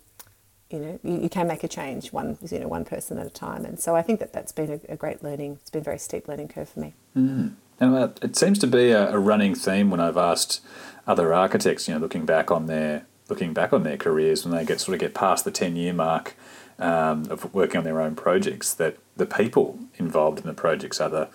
you 0.69 0.79
know, 0.79 1.01
you, 1.03 1.23
you, 1.23 1.29
can 1.31 1.47
make 1.47 1.65
a 1.65 1.69
change 1.69 2.13
one, 2.13 2.37
you 2.51 2.59
know, 2.59 2.69
one 2.69 2.85
person 2.85 3.19
at 3.19 3.27
a 3.27 3.31
time. 3.31 3.65
And 3.65 3.81
so 3.81 3.97
I 3.97 4.03
think 4.03 4.21
that 4.21 4.35
that's 4.35 4.53
been 4.53 4.71
a, 4.89 4.93
a 4.93 4.97
great 4.97 5.23
learning, 5.23 5.59
it's 5.63 5.71
been 5.71 5.81
a 5.81 5.85
very 5.85 5.99
steep 5.99 6.29
learning 6.29 6.49
curve 6.49 6.69
for 6.69 6.81
me. 6.81 6.93
Mm. 7.17 7.55
And 7.81 7.95
uh, 7.95 8.09
it 8.21 8.37
seems 8.37 8.59
to 8.59 8.67
be 8.67 8.91
a, 8.91 9.13
a 9.15 9.19
running 9.19 9.55
theme 9.55 9.91
when 9.91 9.99
I've 9.99 10.19
asked 10.19 10.61
other 11.07 11.33
architects, 11.33 11.89
you 11.89 11.95
know, 11.95 12.01
looking 12.01 12.27
back 12.27 12.51
on 12.51 12.67
their 12.67 13.07
looking 13.29 13.55
back 13.55 13.73
on 13.73 13.83
their 13.83 13.97
careers 13.97 14.45
when 14.45 14.55
they 14.55 14.65
get 14.65 14.79
sort 14.79 14.95
of 14.95 15.01
get 15.01 15.15
past 15.15 15.45
the 15.47 15.51
ten 15.51 15.75
year 15.75 15.95
mark 15.95 16.37
um, 16.83 17.31
of 17.31 17.53
working 17.55 17.79
on 17.79 17.85
their 17.85 18.01
own 18.01 18.15
projects 18.15 18.75
that 18.75 18.99
the 19.17 19.27
people 19.27 19.79
involved 19.97 20.41
in 20.41 20.47
the 20.47 20.55
projects 20.55 21.01
are 21.01 21.09
the 21.09 21.29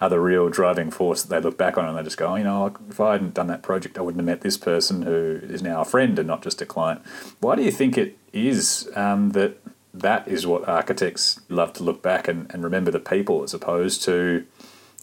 are 0.00 0.08
the 0.08 0.20
real 0.20 0.48
driving 0.48 0.90
force 0.90 1.22
that 1.22 1.28
they 1.28 1.40
look 1.40 1.56
back 1.56 1.78
on 1.78 1.84
and 1.84 1.96
they 1.96 2.02
just 2.02 2.16
go, 2.16 2.28
oh, 2.28 2.34
you 2.34 2.42
know, 2.42 2.74
if 2.90 3.00
I 3.00 3.12
hadn't 3.12 3.34
done 3.34 3.46
that 3.46 3.62
project, 3.62 3.98
I 3.98 4.00
wouldn't 4.00 4.20
have 4.20 4.26
met 4.26 4.40
this 4.40 4.56
person 4.56 5.02
who 5.02 5.40
is 5.42 5.62
now 5.62 5.80
a 5.80 5.84
friend 5.84 6.18
and 6.18 6.26
not 6.26 6.42
just 6.42 6.60
a 6.60 6.66
client. 6.66 7.02
Why 7.38 7.54
do 7.54 7.62
you 7.62 7.70
think 7.70 7.96
it 7.96 8.18
is 8.32 8.90
um, 8.96 9.30
that 9.30 9.58
that 9.94 10.26
is 10.26 10.44
what 10.46 10.66
architects 10.68 11.40
love 11.48 11.72
to 11.74 11.84
look 11.84 12.02
back 12.02 12.26
and, 12.26 12.52
and 12.52 12.64
remember 12.64 12.90
the 12.90 12.98
people 12.98 13.44
as 13.44 13.54
opposed 13.54 14.02
to 14.04 14.44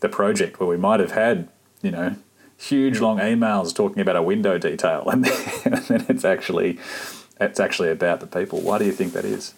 the 0.01 0.09
project 0.09 0.59
where 0.59 0.67
we 0.67 0.77
might 0.77 0.99
have 0.99 1.11
had, 1.11 1.47
you 1.81 1.91
know, 1.91 2.15
huge 2.57 2.99
long 2.99 3.19
emails 3.19 3.73
talking 3.73 4.01
about 4.01 4.17
a 4.17 4.21
window 4.21 4.57
detail 4.57 5.09
and 5.09 5.23
then, 5.63 5.73
and 5.73 5.83
then 5.85 6.05
it's 6.09 6.25
actually 6.25 6.77
it's 7.39 7.59
actually 7.59 7.89
about 7.89 8.19
the 8.19 8.27
people. 8.27 8.59
Why 8.59 8.77
do 8.79 8.85
you 8.85 8.91
think 8.91 9.13
that 9.13 9.23
is? 9.23 9.53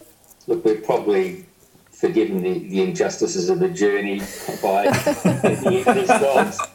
Look, 0.47 0.65
we're 0.65 0.81
probably 0.81 1.45
forgiven 1.91 2.41
the, 2.41 2.59
the 2.59 2.81
injustices 2.81 3.49
of 3.49 3.59
the 3.59 3.69
journey 3.69 4.19
by 4.61 4.89
the 4.89 5.83
end 5.85 6.09
of 6.09 6.71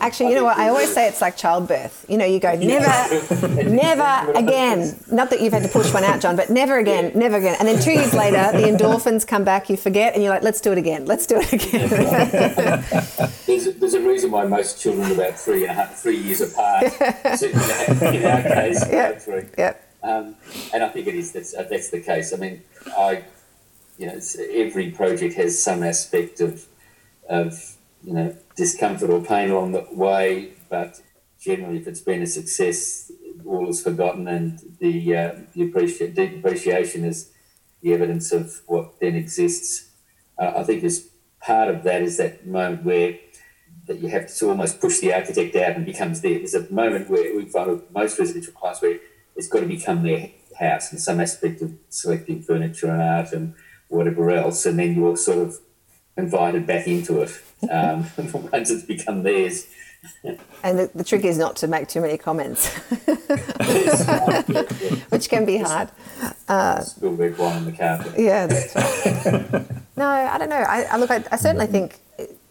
Actually, 0.00 0.30
you 0.30 0.34
know 0.36 0.44
what? 0.44 0.58
I 0.58 0.68
always 0.68 0.92
say 0.92 1.06
it's 1.06 1.20
like 1.20 1.36
childbirth. 1.36 2.04
You 2.08 2.18
know, 2.18 2.24
you 2.24 2.40
go 2.40 2.54
never, 2.56 3.64
never 3.70 4.32
again. 4.32 4.98
Not 5.12 5.30
that 5.30 5.40
you've 5.40 5.52
had 5.52 5.62
to 5.62 5.68
push 5.68 5.92
one 5.92 6.02
out, 6.02 6.20
John, 6.20 6.34
but 6.34 6.50
never 6.50 6.78
again, 6.78 7.12
never 7.14 7.36
again. 7.36 7.56
And 7.58 7.68
then 7.68 7.80
two 7.80 7.92
years 7.92 8.12
later, 8.12 8.50
the 8.52 8.66
endorphins 8.66 9.26
come 9.26 9.44
back. 9.44 9.70
You 9.70 9.76
forget, 9.76 10.14
and 10.14 10.22
you're 10.22 10.32
like, 10.32 10.42
"Let's 10.42 10.60
do 10.60 10.72
it 10.72 10.78
again. 10.78 11.06
Let's 11.06 11.26
do 11.26 11.36
it 11.40 11.52
again." 11.52 11.88
there's, 13.46 13.66
a, 13.66 13.72
there's 13.72 13.94
a 13.94 14.00
reason 14.00 14.30
why 14.30 14.44
most 14.44 14.80
children 14.80 15.10
are 15.10 15.14
about 15.14 15.38
three 15.38 15.62
and 15.62 15.70
a 15.70 15.74
half, 15.74 15.96
three 15.96 16.16
years 16.16 16.40
apart. 16.40 16.84
in 16.84 18.26
our 18.26 18.42
case, 18.42 18.84
yep. 18.90 19.20
three. 19.22 19.44
Yep. 19.56 19.89
Um, 20.02 20.36
and 20.72 20.82
I 20.82 20.88
think 20.88 21.06
it 21.06 21.14
is 21.14 21.32
that's, 21.32 21.52
that's 21.52 21.90
the 21.90 22.00
case. 22.00 22.32
I 22.32 22.36
mean, 22.36 22.62
I 22.96 23.24
you 24.00 24.06
know, 24.06 24.18
every 24.52 24.90
project 24.92 25.34
has 25.34 25.62
some 25.62 25.82
aspect 25.82 26.40
of, 26.40 26.66
of 27.28 27.76
you 28.02 28.14
know, 28.14 28.34
discomfort 28.56 29.10
or 29.10 29.22
pain 29.22 29.50
along 29.50 29.72
the 29.72 29.86
way, 29.92 30.52
but 30.70 31.02
generally, 31.38 31.76
if 31.76 31.86
it's 31.86 32.00
been 32.00 32.22
a 32.22 32.26
success, 32.26 33.12
all 33.44 33.68
is 33.68 33.82
forgotten, 33.82 34.26
and 34.26 34.58
the 34.80 35.16
uh, 35.16 35.32
the 35.54 35.64
appreciate, 35.64 36.14
deep 36.14 36.38
appreciation 36.38 37.04
is 37.04 37.30
the 37.82 37.92
evidence 37.92 38.32
of 38.32 38.62
what 38.66 38.98
then 39.00 39.16
exists. 39.16 39.90
Uh, 40.38 40.52
I 40.56 40.62
think 40.62 40.82
as 40.82 41.10
part 41.42 41.68
of 41.68 41.82
that 41.82 42.00
is 42.00 42.16
that 42.16 42.46
moment 42.46 42.84
where 42.84 43.18
that 43.86 43.98
you 43.98 44.08
have 44.08 44.34
to 44.34 44.48
almost 44.48 44.80
push 44.80 45.00
the 45.00 45.12
architect 45.12 45.56
out 45.56 45.76
and 45.76 45.84
becomes 45.84 46.22
there. 46.22 46.38
There's 46.38 46.54
a 46.54 46.72
moment 46.72 47.10
where 47.10 47.36
we 47.36 47.44
find 47.44 47.70
with 47.70 47.90
most 47.90 48.18
residential 48.18 48.54
clients 48.54 48.80
where 48.80 48.98
it's 49.40 49.48
got 49.48 49.60
to 49.60 49.66
become 49.66 50.02
their 50.02 50.28
house 50.58 50.92
and 50.92 51.00
some 51.00 51.18
aspect 51.18 51.62
of 51.62 51.72
selecting 51.88 52.42
furniture 52.42 52.90
and 52.90 53.00
art 53.00 53.32
and 53.32 53.54
whatever 53.88 54.30
else, 54.30 54.66
and 54.66 54.78
then 54.78 54.94
you're 54.94 55.16
sort 55.16 55.38
of 55.38 55.58
invited 56.14 56.66
back 56.66 56.86
into 56.86 57.22
it 57.22 57.30
um, 57.70 58.04
once 58.52 58.70
it's 58.70 58.84
become 58.84 59.22
theirs. 59.22 59.66
and 60.62 60.78
the, 60.78 60.90
the, 60.94 61.04
trick 61.04 61.24
is 61.24 61.38
not 61.38 61.56
to 61.56 61.66
make 61.66 61.88
too 61.88 62.02
many 62.02 62.18
comments, 62.18 62.68
which 65.08 65.30
can 65.30 65.46
be 65.46 65.56
hard. 65.56 65.90
Uh, 66.46 66.80
Spill 66.80 67.12
red 67.12 67.38
wine 67.38 67.56
on 67.56 67.64
the 67.64 67.72
carpet. 67.72 68.12
Yeah, 68.18 68.46
that's 68.46 68.76
right. 68.76 69.66
no, 69.96 70.06
I 70.06 70.36
don't 70.36 70.50
know. 70.50 70.56
I, 70.56 70.82
I 70.82 70.98
look. 70.98 71.10
I, 71.10 71.24
I 71.32 71.36
certainly 71.36 71.66
think 71.66 71.98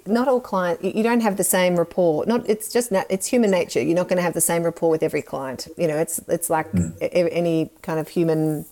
not 0.10 0.28
all 0.28 0.42
clients 0.42 0.84
you 0.84 1.04
don't 1.04 1.22
have 1.22 1.38
the 1.38 1.44
same 1.44 1.78
rapport 1.78 2.26
not 2.26 2.48
it's 2.50 2.72
just 2.72 2.92
not, 2.92 3.06
it's 3.10 3.28
human 3.28 3.52
nature. 3.52 3.82
You're 3.82 3.96
not 3.96 4.08
going 4.08 4.18
to 4.18 4.24
have 4.24 4.34
the 4.34 4.42
same 4.42 4.64
rapport 4.64 4.90
with 4.90 5.04
every 5.04 5.22
client. 5.22 5.68
You 5.78 5.88
know 5.88 5.98
it's 5.98 6.20
it's 6.28 6.50
like 6.50 6.72
mm. 6.72 6.96
any 7.02 7.70
kind 7.82 8.00
of 8.00 8.08
human 8.08 8.66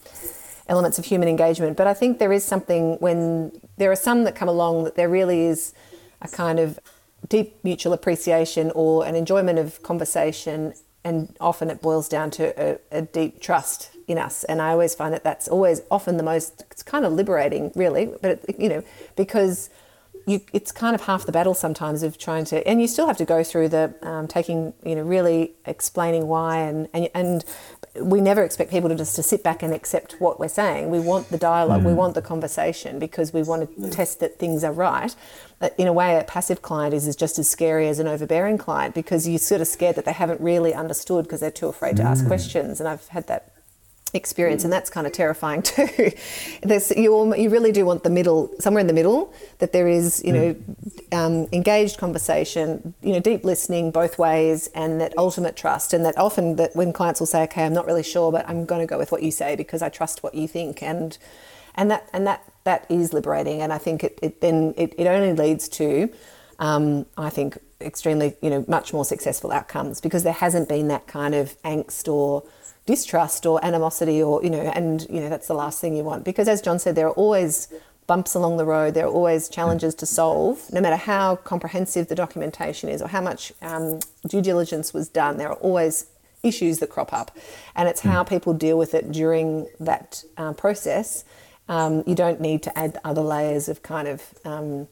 elements 0.68 1.00
of 1.00 1.06
human 1.06 1.28
engagement. 1.28 1.78
But 1.78 1.88
i 1.88 1.94
think 1.94 2.20
there 2.20 2.34
is 2.34 2.44
something 2.44 2.98
when 3.00 3.52
there 3.78 3.92
are 3.92 3.96
some 3.96 4.24
that 4.26 4.36
come 4.36 4.50
along 4.50 4.84
that 4.86 4.96
there 4.96 5.10
really 5.10 5.42
is 5.46 5.74
a 6.22 6.28
kind 6.28 6.60
of 6.60 6.80
deep 7.30 7.56
mutual 7.64 7.94
appreciation 7.94 8.72
or 8.76 9.06
an 9.06 9.16
enjoyment 9.16 9.60
of 9.60 9.82
conversation 9.84 10.74
and 11.04 11.36
often 11.40 11.70
it 11.70 11.82
boils 11.82 12.10
down 12.10 12.30
to 12.32 12.44
a, 12.62 12.80
a 12.92 13.02
deep 13.02 13.42
trust 13.42 13.92
in 14.08 14.18
us. 14.18 14.44
And 14.46 14.62
i 14.62 14.72
always 14.72 14.96
find 14.96 15.14
that 15.14 15.24
that's 15.24 15.48
always 15.48 15.82
often 15.92 16.18
the 16.18 16.24
most 16.24 16.64
it's 16.72 16.84
kind 16.84 17.06
of 17.06 17.14
liberating 17.14 17.72
really 17.76 18.06
but 18.22 18.44
it, 18.48 18.56
you 18.60 18.70
know 18.70 18.84
because 19.16 19.70
you, 20.28 20.42
it's 20.52 20.74
kind 20.74 20.94
of 20.94 21.02
half 21.04 21.26
the 21.26 21.32
battle 21.32 21.54
sometimes 21.54 22.04
of 22.04 22.18
trying 22.18 22.44
to, 22.46 22.68
and 22.68 22.82
you 22.82 22.88
still 22.88 23.08
have 23.08 23.16
to 23.18 23.26
go 23.26 23.44
through 23.44 23.70
the 23.70 23.96
um, 24.02 24.28
taking, 24.28 24.74
you 24.84 24.94
know, 24.94 25.02
really 25.02 25.54
explaining 25.66 26.28
why, 26.28 26.58
and, 26.58 26.90
and 26.94 27.10
and 27.16 27.46
we 28.02 28.20
never 28.20 28.44
expect 28.44 28.70
people 28.70 28.90
to 28.90 28.96
just 28.96 29.16
to 29.16 29.24
sit 29.24 29.42
back 29.42 29.64
and 29.64 29.74
accept 29.74 30.20
what 30.20 30.38
we're 30.38 30.50
saying. 30.50 30.92
We 30.92 31.00
want 31.00 31.30
the 31.30 31.38
dialogue, 31.38 31.82
mm. 31.82 31.86
we 31.86 31.94
want 31.94 32.14
the 32.14 32.22
conversation 32.22 33.00
because 33.00 33.32
we 33.32 33.42
want 33.42 33.74
to 33.82 33.90
test 33.90 34.20
that 34.20 34.38
things 34.38 34.66
are 34.66 34.74
right. 34.74 35.16
In 35.78 35.88
a 35.88 35.94
way, 35.94 36.20
a 36.20 36.24
passive 36.26 36.62
client 36.62 36.94
is, 36.94 37.08
is 37.08 37.16
just 37.16 37.40
as 37.40 37.50
scary 37.50 37.88
as 37.88 37.98
an 37.98 38.08
overbearing 38.08 38.58
client 38.58 38.94
because 38.94 39.28
you're 39.28 39.40
sort 39.40 39.62
of 39.62 39.68
scared 39.68 39.96
that 39.96 40.06
they 40.06 40.12
haven't 40.12 40.42
really 40.42 40.74
understood 40.74 41.24
because 41.24 41.40
they're 41.40 41.50
too 41.50 41.68
afraid 41.68 41.98
to 41.98 42.04
ask 42.04 42.26
mm. 42.26 42.28
questions. 42.28 42.82
And 42.82 42.88
I've 42.88 43.08
had 43.08 43.28
that 43.28 43.54
experience 44.14 44.64
and 44.64 44.72
that's 44.72 44.90
kind 44.90 45.06
of 45.08 45.14
terrifying 45.14 45.62
too. 45.64 46.12
There's, 46.64 46.92
you, 46.92 47.36
you 47.36 47.50
really 47.50 47.72
do 47.72 47.86
want 47.86 48.04
the 48.04 48.10
middle 48.10 48.54
somewhere 48.60 48.82
in 48.82 48.88
the 48.88 48.94
middle 48.94 49.34
that 49.60 49.72
there 49.72 49.88
is 49.88 50.24
you 50.24 50.34
know 50.34 50.56
um, 51.12 51.48
engaged 51.52 51.98
conversation 51.98 52.94
you 53.02 53.14
know 53.14 53.20
deep 53.20 53.44
listening 53.44 53.92
both 53.92 54.18
ways 54.18 54.68
and 54.74 55.02
that 55.02 55.18
ultimate 55.18 55.56
trust 55.56 55.94
and 55.94 56.06
that 56.06 56.18
often 56.18 56.56
that 56.56 56.76
when 56.76 56.94
clients 56.94 57.20
will 57.20 57.28
say 57.28 57.44
okay 57.44 57.64
i'm 57.64 57.74
not 57.74 57.86
really 57.86 58.04
sure 58.04 58.32
but 58.32 58.48
i'm 58.48 58.66
going 58.66 58.82
to 58.82 58.88
go 58.88 58.98
with 58.98 59.12
what 59.12 59.24
you 59.24 59.32
say 59.32 59.56
because 59.56 59.82
i 59.82 59.90
trust 59.90 60.24
what 60.24 60.34
you 60.36 60.48
think 60.48 60.82
and 60.82 61.18
and 61.76 61.90
that 61.92 62.10
and 62.14 62.26
that 62.28 62.44
that 62.64 62.86
is 62.90 63.14
liberating 63.14 63.62
and 63.62 63.72
i 63.72 63.78
think 63.78 64.04
it, 64.04 64.20
it 64.22 64.42
then 64.42 64.74
it, 64.78 64.94
it 64.98 65.08
only 65.08 65.34
leads 65.34 65.68
to 65.68 66.10
um, 66.60 67.06
i 67.18 67.30
think 67.30 67.58
extremely 67.80 68.36
you 68.42 68.50
know 68.50 68.66
much 68.68 68.94
more 68.94 69.06
successful 69.06 69.52
outcomes 69.52 70.02
because 70.02 70.24
there 70.24 70.34
hasn't 70.34 70.68
been 70.68 70.88
that 70.88 71.06
kind 71.08 71.36
of 71.36 71.62
angst 71.62 72.12
or 72.12 72.44
distrust 72.88 73.46
or 73.46 73.64
animosity 73.64 74.24
or 74.24 74.44
you 74.44 74.50
know 74.50 74.62
and 74.74 75.06
you 75.10 75.20
know 75.20 75.30
that's 75.30 75.48
the 75.48 75.54
last 75.54 75.80
thing 75.80 75.96
you 75.96 76.04
want. 76.04 76.24
Because 76.24 76.48
as 76.48 76.62
John 76.62 76.80
said 76.80 76.96
there 76.96 77.08
are 77.08 77.20
always 77.26 77.68
bumps 78.08 78.34
along 78.34 78.58
the 78.58 78.66
road. 78.66 78.94
There 78.96 79.06
are 79.06 79.12
always 79.12 79.50
challenges 79.50 79.94
to 79.96 80.06
solve. 80.06 80.72
No 80.72 80.82
matter 80.82 80.96
how 80.96 81.36
comprehensive 81.36 82.08
the 82.08 82.16
documentation 82.16 82.90
is 82.90 83.02
or 83.02 83.10
how 83.10 83.22
much 83.22 83.52
um, 83.62 84.00
due 84.28 84.42
diligence 84.42 84.94
was 84.94 85.10
done 85.10 85.38
there 85.38 85.50
are 85.50 85.56
always 85.56 86.08
issues 86.44 86.80
that 86.80 86.90
crop 86.90 87.14
up. 87.14 87.32
And 87.76 87.88
it's 87.90 88.02
how 88.02 88.24
hmm. 88.24 88.30
people 88.30 88.54
deal 88.54 88.78
with 88.78 88.94
it 88.94 89.12
during 89.12 89.68
that 89.80 90.24
uh, 90.38 90.54
process. 90.54 91.26
Um, 91.70 92.04
you 92.08 92.16
don't 92.16 92.40
need 92.40 92.64
to 92.64 92.78
add 92.78 92.98
other 93.04 93.22
layers 93.22 93.68
of 93.68 93.84
kind 93.84 94.08
of 94.08 94.34
um, 94.46 94.88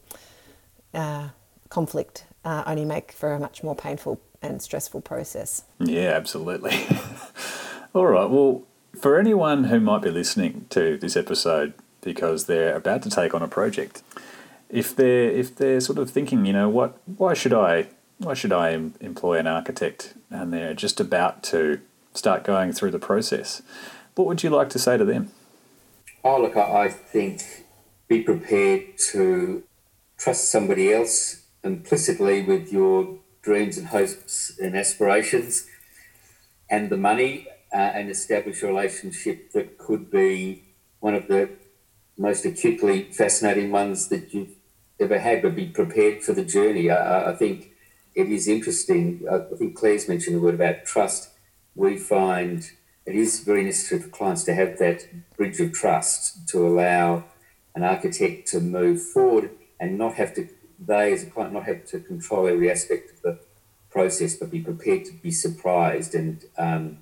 uh, 0.92 1.28
conflict 1.70 2.24
uh, 2.44 2.62
only 2.66 2.84
make 2.84 3.12
for 3.12 3.32
a 3.32 3.40
much 3.40 3.62
more 3.62 3.74
painful 3.74 4.20
and 4.42 4.60
stressful 4.60 5.00
process. 5.00 5.62
Yeah 5.80 6.10
absolutely 6.10 6.72
All 7.94 8.06
right. 8.06 8.28
Well, 8.28 8.64
for 9.00 9.18
anyone 9.18 9.64
who 9.64 9.80
might 9.80 10.02
be 10.02 10.10
listening 10.10 10.66
to 10.70 10.96
this 10.96 11.16
episode 11.16 11.74
because 12.02 12.46
they're 12.46 12.74
about 12.74 13.02
to 13.02 13.10
take 13.10 13.34
on 13.34 13.42
a 13.42 13.48
project, 13.48 14.02
if 14.68 14.94
they're 14.94 15.30
if 15.30 15.56
they're 15.56 15.80
sort 15.80 15.98
of 15.98 16.10
thinking, 16.10 16.44
you 16.44 16.52
know, 16.52 16.68
what 16.68 16.98
why 17.16 17.34
should 17.34 17.52
I 17.52 17.88
why 18.18 18.34
should 18.34 18.52
I 18.52 18.70
employ 19.00 19.38
an 19.38 19.46
architect, 19.46 20.14
and 20.30 20.52
they're 20.52 20.74
just 20.74 21.00
about 21.00 21.42
to 21.44 21.80
start 22.14 22.44
going 22.44 22.72
through 22.72 22.90
the 22.90 22.98
process, 22.98 23.62
what 24.14 24.26
would 24.26 24.42
you 24.42 24.50
like 24.50 24.70
to 24.70 24.78
say 24.78 24.96
to 24.96 25.04
them? 25.04 25.30
Oh, 26.24 26.40
look, 26.40 26.56
I 26.56 26.88
think 26.88 27.42
be 28.08 28.22
prepared 28.22 28.98
to 29.10 29.62
trust 30.16 30.50
somebody 30.50 30.92
else 30.92 31.46
implicitly 31.62 32.42
with 32.42 32.72
your 32.72 33.18
dreams 33.42 33.76
and 33.76 33.88
hopes 33.88 34.58
and 34.58 34.76
aspirations 34.76 35.66
and 36.70 36.90
the 36.90 36.96
money 36.96 37.46
uh, 37.72 37.76
and 37.76 38.10
establish 38.10 38.62
a 38.62 38.66
relationship 38.66 39.52
that 39.52 39.78
could 39.78 40.10
be 40.10 40.64
one 41.00 41.14
of 41.14 41.28
the 41.28 41.50
most 42.18 42.44
acutely 42.44 43.12
fascinating 43.12 43.70
ones 43.70 44.08
that 44.08 44.32
you've 44.32 44.54
ever 44.98 45.18
had, 45.18 45.42
but 45.42 45.54
be 45.54 45.66
prepared 45.66 46.22
for 46.22 46.32
the 46.32 46.44
journey. 46.44 46.90
I, 46.90 47.30
I 47.30 47.34
think 47.34 47.72
it 48.14 48.28
is 48.28 48.48
interesting. 48.48 49.26
I 49.30 49.54
think 49.56 49.76
Clare's 49.76 50.08
mentioned 50.08 50.36
the 50.36 50.40
word 50.40 50.54
about 50.54 50.84
trust. 50.84 51.30
We 51.74 51.98
find 51.98 52.68
it 53.04 53.14
is 53.14 53.40
very 53.40 53.62
necessary 53.62 54.00
for 54.00 54.08
clients 54.08 54.44
to 54.44 54.54
have 54.54 54.78
that 54.78 55.06
bridge 55.36 55.60
of 55.60 55.72
trust 55.72 56.48
to 56.48 56.66
allow 56.66 57.24
an 57.74 57.82
architect 57.82 58.48
to 58.48 58.60
move 58.60 59.02
forward 59.02 59.50
and 59.78 59.98
not 59.98 60.14
have 60.14 60.34
to, 60.34 60.48
they 60.78 61.12
as 61.12 61.22
a 61.22 61.26
client, 61.26 61.52
not 61.52 61.64
have 61.64 61.84
to 61.86 62.00
control 62.00 62.46
every 62.48 62.70
aspect 62.70 63.10
of 63.10 63.22
the 63.22 63.38
process, 63.90 64.34
but 64.34 64.50
be 64.50 64.60
prepared 64.60 65.04
to 65.04 65.12
be 65.12 65.30
surprised 65.30 66.14
and 66.14 66.46
um, 66.56 66.98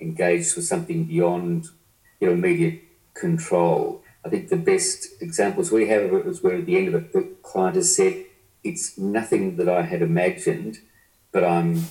engaged 0.00 0.56
with 0.56 0.64
something 0.64 1.04
beyond 1.04 1.66
your 2.20 2.32
immediate 2.32 2.82
control. 3.14 4.02
I 4.24 4.28
think 4.28 4.48
the 4.48 4.56
best 4.56 5.08
examples 5.20 5.70
we 5.70 5.88
have 5.88 6.02
of 6.02 6.14
it 6.14 6.24
was 6.24 6.42
where 6.42 6.56
at 6.56 6.66
the 6.66 6.76
end 6.76 6.88
of 6.88 6.94
it, 6.94 7.12
the 7.12 7.28
client 7.42 7.76
has 7.76 7.94
said, 7.94 8.24
It's 8.64 8.98
nothing 8.98 9.56
that 9.56 9.68
I 9.68 9.82
had 9.82 10.02
imagined, 10.02 10.80
but 11.32 11.44
I'm 11.44 11.84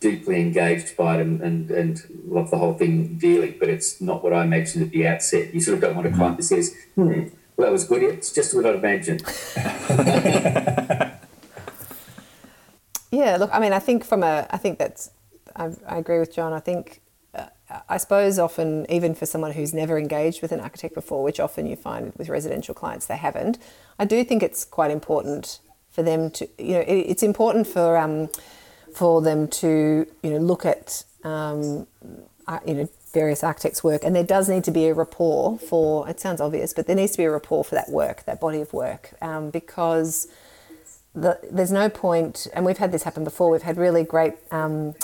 deeply 0.00 0.40
engaged 0.40 0.96
by 0.96 1.16
it 1.16 1.22
and, 1.22 1.40
and, 1.40 1.70
and 1.70 2.02
love 2.26 2.50
the 2.50 2.58
whole 2.58 2.74
thing 2.74 3.18
dearly, 3.18 3.50
but 3.50 3.68
it's 3.68 4.00
not 4.00 4.22
what 4.22 4.32
I 4.32 4.44
imagined 4.44 4.84
at 4.84 4.90
the 4.90 5.06
outset. 5.06 5.52
You 5.52 5.60
sort 5.60 5.76
of 5.76 5.80
don't 5.80 5.96
want 5.96 6.06
a 6.06 6.12
client 6.12 6.36
that 6.36 6.44
says, 6.44 6.74
hmm, 6.94 7.28
well, 7.56 7.66
that 7.66 7.72
was 7.72 7.84
good. 7.84 8.02
It's 8.02 8.32
just 8.32 8.54
what 8.54 8.64
I'd 8.64 8.76
imagined. 8.76 9.22
yeah, 13.10 13.36
look, 13.36 13.50
I 13.52 13.58
mean, 13.58 13.72
I 13.72 13.80
think 13.80 14.04
from 14.04 14.22
a, 14.22 14.46
I 14.50 14.56
think 14.58 14.78
that's, 14.78 15.10
I, 15.56 15.70
I 15.88 15.98
agree 15.98 16.20
with 16.20 16.32
John. 16.32 16.52
I 16.52 16.60
think 16.60 17.00
I 17.88 17.98
suppose 17.98 18.38
often, 18.38 18.86
even 18.90 19.14
for 19.14 19.26
someone 19.26 19.52
who's 19.52 19.74
never 19.74 19.98
engaged 19.98 20.40
with 20.40 20.52
an 20.52 20.60
architect 20.60 20.94
before, 20.94 21.22
which 21.22 21.38
often 21.38 21.66
you 21.66 21.76
find 21.76 22.12
with 22.16 22.28
residential 22.28 22.74
clients 22.74 23.06
they 23.06 23.16
haven't, 23.16 23.58
I 23.98 24.06
do 24.06 24.24
think 24.24 24.42
it's 24.42 24.64
quite 24.64 24.90
important 24.90 25.60
for 25.90 26.02
them 26.02 26.30
to, 26.30 26.48
you 26.58 26.74
know, 26.74 26.80
it, 26.80 26.94
it's 26.94 27.22
important 27.22 27.66
for 27.66 27.98
um, 27.98 28.30
for 28.94 29.20
them 29.20 29.48
to, 29.48 30.06
you 30.22 30.30
know, 30.30 30.38
look 30.38 30.64
at, 30.64 31.04
um, 31.24 31.86
uh, 32.46 32.58
you 32.66 32.74
know, 32.74 32.88
various 33.12 33.44
architects' 33.44 33.84
work, 33.84 34.02
and 34.02 34.16
there 34.16 34.24
does 34.24 34.48
need 34.48 34.64
to 34.64 34.70
be 34.70 34.86
a 34.86 34.94
rapport 34.94 35.58
for. 35.58 36.08
It 36.08 36.20
sounds 36.20 36.40
obvious, 36.40 36.72
but 36.72 36.86
there 36.86 36.96
needs 36.96 37.12
to 37.12 37.18
be 37.18 37.24
a 37.24 37.30
rapport 37.30 37.64
for 37.64 37.74
that 37.74 37.90
work, 37.90 38.24
that 38.24 38.40
body 38.40 38.60
of 38.60 38.72
work, 38.72 39.12
um, 39.20 39.50
because. 39.50 40.28
The, 41.14 41.40
there's 41.50 41.72
no 41.72 41.88
point, 41.88 42.46
and 42.52 42.64
we've 42.64 42.78
had 42.78 42.92
this 42.92 43.02
happen 43.02 43.24
before. 43.24 43.50
We've 43.50 43.62
had 43.62 43.76
really 43.76 44.04
great 44.04 44.34
um, 44.52 44.94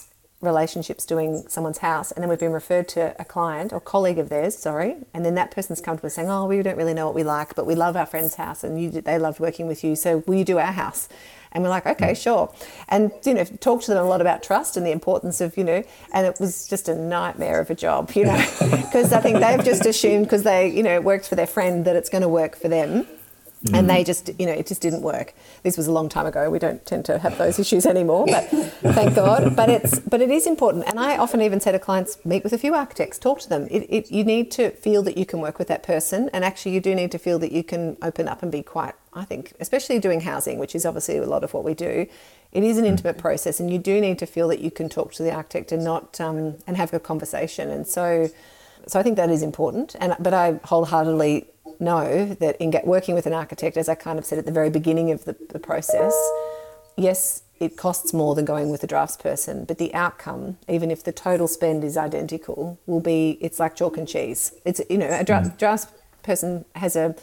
relationships 0.45 1.05
doing 1.05 1.45
someone's 1.49 1.79
house 1.79 2.13
and 2.13 2.23
then 2.23 2.29
we've 2.29 2.39
been 2.39 2.53
referred 2.53 2.89
to 2.89 3.15
a 3.19 3.25
client 3.25 3.73
or 3.73 3.81
colleague 3.81 4.19
of 4.19 4.29
theirs 4.29 4.57
sorry 4.57 4.97
and 5.13 5.25
then 5.25 5.35
that 5.35 5.51
person's 5.51 5.81
come 5.81 5.99
to 5.99 6.07
us 6.07 6.15
saying 6.15 6.31
oh 6.31 6.47
we 6.47 6.63
don't 6.63 6.77
really 6.77 6.95
know 6.95 7.07
what 7.07 7.15
we 7.15 7.25
like 7.25 7.55
but 7.55 7.67
we 7.67 7.75
love 7.75 7.97
our 7.97 8.07
friend's 8.07 8.37
house 8.37 8.65
and 8.65 8.81
you, 8.81 8.91
they 8.91 9.19
loved 9.19 9.41
working 9.41 9.67
with 9.67 9.83
you 9.83 9.97
so 9.97 10.23
will 10.27 10.35
you 10.35 10.45
do 10.45 10.59
our 10.59 10.73
house? 10.73 11.09
And 11.53 11.63
we're 11.63 11.71
like 11.71 11.87
okay 11.87 12.13
mm. 12.13 12.21
sure. 12.21 12.53
And 12.89 13.13
you 13.25 13.33
know 13.33 13.45
talk 13.45 13.83
to 13.83 13.95
them 13.95 14.05
a 14.05 14.09
lot 14.09 14.21
about 14.21 14.43
trust 14.43 14.77
and 14.77 14.85
the 14.85 14.91
importance 14.91 15.41
of 15.41 15.57
you 15.57 15.63
know 15.65 15.85
and 16.13 16.27
it 16.27 16.41
was 16.41 16.67
just 16.67 16.89
a 16.89 16.95
nightmare 16.95 17.61
of 17.61 17.71
a 17.71 17.75
job 17.75 18.11
you 18.15 18.25
know 18.25 18.45
because 18.61 19.13
i 19.19 19.21
think 19.21 19.39
they've 19.39 19.65
just 19.65 19.87
assumed 19.87 20.25
because 20.25 20.43
they 20.43 20.69
you 20.69 20.83
know 20.83 20.95
it 20.95 21.05
worked 21.05 21.29
for 21.29 21.37
their 21.37 21.47
friend 21.47 21.85
that 21.85 21.95
it's 21.95 22.09
going 22.09 22.23
to 22.23 22.29
work 22.29 22.57
for 22.57 22.67
them 22.67 23.07
Mm. 23.65 23.79
And 23.79 23.91
they 23.91 24.05
just, 24.05 24.31
you 24.39 24.45
know, 24.45 24.53
it 24.53 24.67
just 24.67 24.83
didn't 24.83 25.01
work. 25.01 25.33
This 25.63 25.79
was 25.79 25.87
a 25.87 25.93
long 25.93 26.11
time 26.11 26.27
ago. 26.27 26.51
We 26.51 26.59
don't 26.59 26.85
tend 26.85 27.07
to 27.07 27.19
have 27.19 27.39
those 27.39 27.59
issues 27.65 27.87
anymore, 27.87 28.27
but 28.27 28.45
thank 28.49 29.15
God. 29.15 29.57
But 29.57 29.71
it's, 29.71 29.99
but 30.01 30.21
it 30.21 30.31
is 30.31 30.47
important. 30.47 30.85
And 30.87 31.01
I 31.01 31.17
often 31.17 31.41
even 31.41 31.61
say 31.61 31.73
to 31.73 31.79
clients, 31.79 32.19
meet 32.27 32.45
with 32.45 32.53
a 32.53 32.59
few 32.59 32.75
architects, 32.75 33.19
talk 33.19 33.41
to 33.41 33.49
them. 33.49 33.67
It, 33.71 33.87
it, 33.89 34.11
you 34.11 34.23
need 34.23 34.51
to 34.53 34.71
feel 34.71 35.03
that 35.05 35.17
you 35.17 35.25
can 35.25 35.41
work 35.41 35.59
with 35.59 35.69
that 35.69 35.83
person, 35.83 36.29
and 36.35 36.45
actually, 36.45 36.73
you 36.73 36.81
do 36.81 36.95
need 36.95 37.11
to 37.13 37.19
feel 37.19 37.39
that 37.39 37.53
you 37.53 37.65
can 37.65 37.97
open 38.03 38.29
up 38.29 38.43
and 38.43 38.53
be 38.53 38.63
quite. 38.63 38.95
I 39.17 39.25
think, 39.25 39.53
especially 39.61 40.01
doing 40.01 40.23
housing, 40.23 40.59
which 40.59 40.75
is 40.75 40.85
obviously 40.85 41.19
a 41.19 41.27
lot 41.27 41.45
of 41.45 41.55
what 41.55 41.63
we 41.63 41.73
do, 41.73 42.09
it 42.53 42.65
is 42.65 42.79
an 42.79 42.85
intimate 42.85 43.17
process, 43.17 43.61
and 43.61 43.71
you 43.73 43.79
do 43.79 44.01
need 44.01 44.19
to 44.19 44.27
feel 44.27 44.49
that 44.49 44.61
you 44.61 44.71
can 44.71 44.89
talk 44.89 45.13
to 45.15 45.23
the 45.23 45.33
architect 45.33 45.73
and 45.73 45.85
not 45.85 46.21
um, 46.21 46.57
and 46.67 46.77
have 46.77 46.93
a 46.93 47.01
conversation. 47.01 47.71
And 47.71 47.87
so, 47.87 48.29
so 48.87 48.99
I 48.99 49.03
think 49.03 49.17
that 49.17 49.31
is 49.31 49.43
important. 49.43 49.97
And 50.01 50.17
but 50.19 50.35
I 50.35 50.61
wholeheartedly 50.65 51.47
know 51.81 52.35
that 52.41 52.57
in 52.61 52.71
get, 52.71 52.87
working 52.87 53.15
with 53.15 53.27
an 53.27 53.33
architect, 53.33 53.77
as 53.77 53.89
I 53.89 53.95
kind 53.95 54.19
of 54.19 54.25
said 54.25 54.39
at 54.39 54.47
the 54.47 54.53
very 54.53 54.71
beginning 54.71 55.11
of 55.11 55.25
the, 55.25 55.37
the 55.51 55.59
process, 55.59 56.15
yes, 56.97 57.43
it 57.61 57.77
costs 57.77 58.13
more 58.13 58.35
than 58.35 58.45
going 58.45 58.71
with 58.71 58.83
a 58.83 58.87
draftsperson, 58.87 59.67
but 59.67 59.79
the 59.79 59.95
outcome, 59.95 60.59
even 60.69 60.91
if 60.91 61.05
the 61.05 61.13
total 61.13 61.47
spend 61.47 61.85
is 61.85 61.97
identical, 61.97 62.79
will 62.87 63.01
be 63.01 63.39
it's 63.41 63.61
like 63.61 63.77
chalk 63.77 63.97
and 63.97 64.09
cheese. 64.09 64.53
It's 64.65 64.81
you 64.91 64.99
know 64.99 65.09
a 65.09 65.25
dra- 65.25 65.43
mm. 65.43 65.59
draftsperson 65.59 66.65
has 66.75 66.97
a 66.97 67.15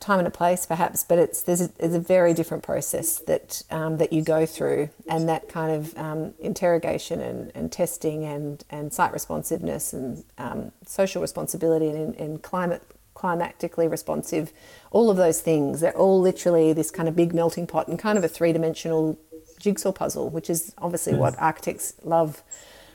time 0.00 0.18
and 0.18 0.26
a 0.26 0.32
place 0.32 0.66
perhaps, 0.66 1.04
but 1.04 1.18
it's 1.18 1.42
there's 1.42 1.60
a, 1.60 1.68
there's 1.78 1.94
a 1.94 2.00
very 2.00 2.34
different 2.34 2.64
process 2.64 3.18
that 3.20 3.62
um, 3.70 3.98
that 3.98 4.12
you 4.12 4.22
go 4.22 4.44
through, 4.44 4.90
and 5.08 5.28
that 5.28 5.48
kind 5.48 5.72
of 5.72 5.96
um, 5.96 6.34
interrogation 6.40 7.20
and, 7.20 7.52
and 7.54 7.70
testing 7.70 8.24
and, 8.24 8.64
and 8.68 8.92
site 8.92 9.12
responsiveness 9.12 9.92
and 9.92 10.24
um, 10.38 10.72
social 10.84 11.22
responsibility 11.22 11.88
and, 11.88 12.14
and 12.16 12.42
climate 12.42 12.82
climatically 13.22 13.86
responsive, 13.86 14.52
all 14.90 15.08
of 15.08 15.16
those 15.16 15.40
things. 15.40 15.80
They're 15.80 15.96
all 15.96 16.20
literally 16.20 16.72
this 16.72 16.90
kind 16.90 17.08
of 17.08 17.14
big 17.14 17.32
melting 17.32 17.68
pot 17.68 17.86
and 17.86 17.96
kind 17.96 18.18
of 18.18 18.24
a 18.24 18.28
three 18.28 18.52
dimensional 18.52 19.16
jigsaw 19.60 19.92
puzzle, 19.92 20.28
which 20.28 20.50
is 20.50 20.74
obviously 20.78 21.14
what 21.14 21.38
architects 21.38 21.94
love 22.02 22.42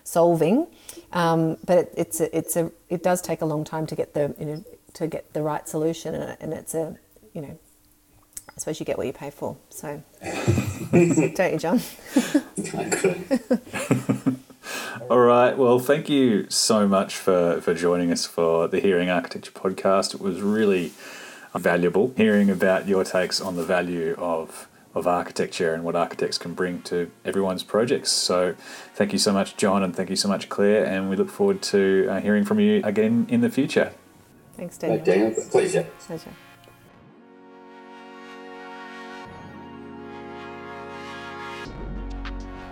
solving. 0.04 0.68
Um, 1.14 1.56
but 1.66 1.78
it, 1.78 1.94
it's 1.96 2.20
a, 2.20 2.38
it's 2.38 2.58
a 2.58 2.72
it 2.90 3.04
does 3.04 3.22
take 3.22 3.40
a 3.42 3.46
long 3.46 3.64
time 3.64 3.88
to 3.88 3.96
get 3.96 4.14
the 4.14 4.36
you 4.38 4.46
know 4.46 4.66
to 4.96 5.08
get 5.08 5.32
the 5.32 5.42
right 5.42 5.66
solution, 5.66 6.14
and, 6.14 6.36
and 6.42 6.54
it's 6.54 6.76
a 6.76 6.98
you 7.34 7.42
know 7.42 7.58
I 8.50 8.60
suppose 8.60 8.82
you 8.82 8.86
get 8.86 8.98
what 8.98 9.08
you 9.08 9.14
pay 9.14 9.30
for. 9.30 9.56
So 9.70 10.04
don't 10.92 11.54
you, 11.54 11.58
John? 11.58 11.80
All 15.10 15.20
right. 15.20 15.58
Well, 15.58 15.80
thank 15.80 16.10
you 16.10 16.50
so 16.50 16.86
much 16.86 17.16
for, 17.16 17.62
for 17.62 17.74
joining 17.74 18.12
us 18.12 18.26
for 18.26 18.68
the 18.68 18.82
Hearing 18.82 19.10
Architecture 19.10 19.52
podcast. 19.52 20.14
It 20.14 20.20
was 20.20 20.42
really 20.42 20.92
valuable 21.56 22.14
hearing 22.18 22.50
about 22.50 22.88
your 22.88 23.04
takes 23.04 23.40
on 23.42 23.56
the 23.56 23.64
value 23.64 24.16
of 24.18 24.68
of 24.94 25.06
architecture 25.06 25.74
and 25.74 25.84
what 25.84 25.96
architects 25.96 26.38
can 26.40 26.54
bring 26.56 26.82
to 26.82 27.12
everyone's 27.24 27.64
projects. 27.64 28.12
So, 28.12 28.56
thank 28.96 29.14
you 29.14 29.20
so 29.20 29.32
much, 29.32 29.56
John, 29.56 29.84
and 29.84 29.96
thank 29.96 30.10
you 30.10 30.16
so 30.16 30.28
much, 30.28 30.50
Clare. 30.50 30.86
And 30.86 31.10
we 31.10 31.16
look 31.16 31.30
forward 31.30 31.62
to 31.64 32.08
uh, 32.10 32.20
hearing 32.20 32.44
from 32.44 32.60
you 32.60 32.82
again 32.84 33.28
in 33.30 33.42
the 33.42 33.50
future. 33.50 33.94
Thanks, 34.56 34.78
Daniel. 34.78 35.06
Daniel, 35.06 35.36
pleasure. 35.52 35.88
Pleasure. 36.00 36.32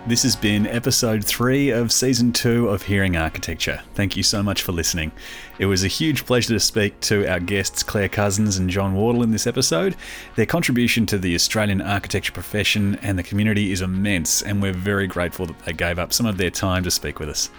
This 0.08 0.22
has 0.22 0.36
been 0.36 0.68
episode 0.68 1.24
three 1.24 1.70
of 1.70 1.90
season 1.90 2.32
two 2.32 2.68
of 2.68 2.82
Hearing 2.82 3.16
Architecture. 3.16 3.82
Thank 3.94 4.16
you 4.16 4.22
so 4.22 4.40
much 4.40 4.62
for 4.62 4.70
listening. 4.70 5.10
It 5.58 5.66
was 5.66 5.82
a 5.82 5.88
huge 5.88 6.24
pleasure 6.24 6.54
to 6.54 6.60
speak 6.60 7.00
to 7.00 7.28
our 7.28 7.40
guests 7.40 7.82
Clare 7.82 8.08
Cousins 8.08 8.56
and 8.56 8.70
John 8.70 8.94
Wardle 8.94 9.24
in 9.24 9.32
this 9.32 9.48
episode. 9.48 9.96
Their 10.36 10.46
contribution 10.46 11.06
to 11.06 11.18
the 11.18 11.34
Australian 11.34 11.82
architecture 11.82 12.30
profession 12.30 13.00
and 13.02 13.18
the 13.18 13.24
community 13.24 13.72
is 13.72 13.82
immense, 13.82 14.42
and 14.42 14.62
we're 14.62 14.72
very 14.72 15.08
grateful 15.08 15.46
that 15.46 15.58
they 15.64 15.72
gave 15.72 15.98
up 15.98 16.12
some 16.12 16.26
of 16.26 16.38
their 16.38 16.50
time 16.50 16.84
to 16.84 16.90
speak 16.92 17.18
with 17.18 17.28
us. 17.28 17.50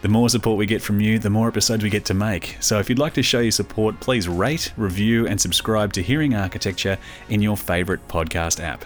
The 0.00 0.08
more 0.08 0.28
support 0.28 0.58
we 0.58 0.66
get 0.66 0.82
from 0.82 1.00
you, 1.00 1.20
the 1.20 1.30
more 1.30 1.46
episodes 1.46 1.84
we 1.84 1.90
get 1.90 2.04
to 2.06 2.14
make. 2.14 2.56
So 2.58 2.80
if 2.80 2.88
you'd 2.88 2.98
like 2.98 3.14
to 3.14 3.22
show 3.22 3.38
your 3.38 3.52
support, 3.52 4.00
please 4.00 4.28
rate, 4.28 4.72
review, 4.76 5.28
and 5.28 5.40
subscribe 5.40 5.92
to 5.92 6.02
Hearing 6.02 6.34
Architecture 6.34 6.98
in 7.28 7.40
your 7.40 7.56
favourite 7.56 8.08
podcast 8.08 8.58
app. 8.60 8.84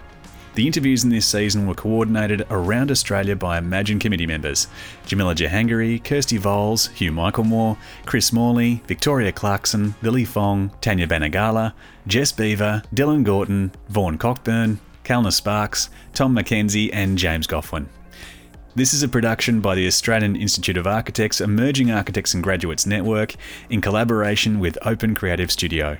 The 0.57 0.67
interviews 0.67 1.05
in 1.05 1.11
this 1.11 1.27
season 1.27 1.67
were 1.67 1.75
coordinated 1.75 2.47
around 2.49 2.91
Australia 2.91 3.37
by 3.37 3.61
EmAGN 3.61 4.01
committee 4.01 4.27
members 4.27 4.69
Jamila 5.05 5.35
Jahangiri, 5.35 6.03
Kirsty 6.03 6.39
Voles, 6.39 6.91
Hugh 6.93 7.13
Michaelmore, 7.13 7.77
Chris 8.07 8.33
Morley, 8.33 8.81
Victoria 8.87 9.33
Clarkson, 9.33 9.95
Lily 10.01 10.25
Fong, 10.25 10.71
Tanya 10.81 11.07
Banagala, 11.07 11.75
Jess 12.07 12.33
Beaver, 12.33 12.83
Dylan 12.95 13.23
Gorton, 13.23 13.71
Vaughan 13.91 14.17
Cockburn, 14.17 14.81
Kalna 15.05 15.31
Sparks, 15.31 15.91
Tom 16.15 16.35
McKenzie, 16.35 16.89
and 16.91 17.19
James 17.19 17.47
Goffwin. 17.47 17.85
This 18.77 18.93
is 18.93 19.03
a 19.03 19.09
production 19.09 19.63
by 19.63 19.75
the 19.75 19.87
Australian 19.87 20.37
Institute 20.37 20.77
of 20.77 20.87
Architects 20.87 21.41
Emerging 21.41 21.91
Architects 21.91 22.35
and 22.35 22.45
Graduates 22.45 22.85
Network 22.85 23.35
in 23.71 23.81
collaboration 23.81 24.61
with 24.61 24.77
Open 24.83 25.15
Creative 25.15 25.51
Studio. 25.51 25.97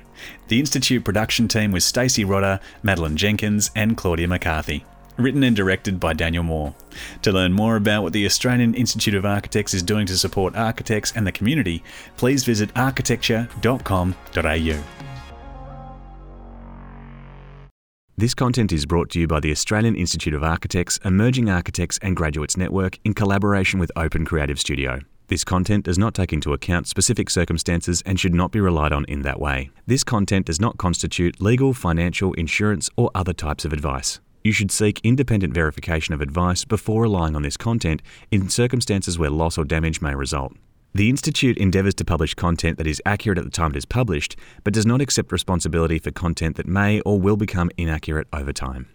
The 0.47 0.59
Institute 0.59 1.03
production 1.03 1.47
team 1.47 1.71
was 1.71 1.83
Stacey 1.83 2.23
Rodder, 2.23 2.59
Madeline 2.83 3.17
Jenkins, 3.17 3.71
and 3.75 3.97
Claudia 3.97 4.27
McCarthy. 4.27 4.85
Written 5.17 5.41
and 5.41 5.55
directed 5.55 5.99
by 5.99 6.13
Daniel 6.13 6.43
Moore. 6.43 6.75
To 7.23 7.31
learn 7.31 7.51
more 7.51 7.77
about 7.77 8.03
what 8.03 8.13
the 8.13 8.27
Australian 8.27 8.75
Institute 8.75 9.15
of 9.15 9.25
Architects 9.25 9.73
is 9.73 9.81
doing 9.81 10.05
to 10.05 10.15
support 10.15 10.55
architects 10.55 11.11
and 11.15 11.25
the 11.25 11.31
community, 11.31 11.83
please 12.15 12.43
visit 12.43 12.69
architecture.com.au. 12.75 15.16
This 18.19 18.33
content 18.33 18.73
is 18.73 18.87
brought 18.87 19.11
to 19.11 19.19
you 19.19 19.27
by 19.27 19.39
the 19.39 19.51
Australian 19.51 19.95
Institute 19.95 20.33
of 20.33 20.43
Architects, 20.43 20.99
Emerging 21.05 21.51
Architects 21.51 21.99
and 22.01 22.15
Graduates 22.15 22.57
Network 22.57 22.97
in 23.03 23.13
collaboration 23.13 23.79
with 23.79 23.91
Open 23.95 24.25
Creative 24.25 24.59
Studio. 24.59 25.01
This 25.27 25.43
content 25.43 25.85
does 25.85 25.99
not 25.99 26.15
take 26.15 26.33
into 26.33 26.51
account 26.51 26.87
specific 26.87 27.29
circumstances 27.29 28.01
and 28.07 28.19
should 28.19 28.33
not 28.33 28.51
be 28.51 28.59
relied 28.59 28.91
on 28.91 29.05
in 29.05 29.21
that 29.21 29.39
way. 29.39 29.69
This 29.85 30.03
content 30.03 30.47
does 30.47 30.59
not 30.59 30.79
constitute 30.79 31.39
legal, 31.39 31.75
financial, 31.75 32.33
insurance, 32.33 32.89
or 32.97 33.11
other 33.13 33.33
types 33.33 33.65
of 33.65 33.71
advice. 33.71 34.19
You 34.43 34.51
should 34.51 34.71
seek 34.71 34.99
independent 35.03 35.53
verification 35.53 36.15
of 36.15 36.21
advice 36.21 36.65
before 36.65 37.03
relying 37.03 37.35
on 37.35 37.43
this 37.43 37.55
content 37.55 38.01
in 38.31 38.49
circumstances 38.49 39.19
where 39.19 39.29
loss 39.29 39.59
or 39.59 39.63
damage 39.63 40.01
may 40.01 40.15
result. 40.15 40.53
The 40.97 41.11
Institute 41.11 41.59
endeavours 41.59 41.93
to 41.93 42.05
publish 42.05 42.33
content 42.33 42.79
that 42.79 42.87
is 42.87 42.99
accurate 43.05 43.37
at 43.37 43.43
the 43.43 43.51
time 43.51 43.69
it 43.69 43.77
is 43.77 43.85
published, 43.85 44.35
but 44.63 44.73
does 44.73 44.83
not 44.83 44.99
accept 44.99 45.31
responsibility 45.31 45.99
for 45.99 46.09
content 46.09 46.55
that 46.55 46.65
may 46.65 47.01
or 47.01 47.21
will 47.21 47.37
become 47.37 47.69
inaccurate 47.77 48.27
over 48.33 48.51
time. 48.51 48.87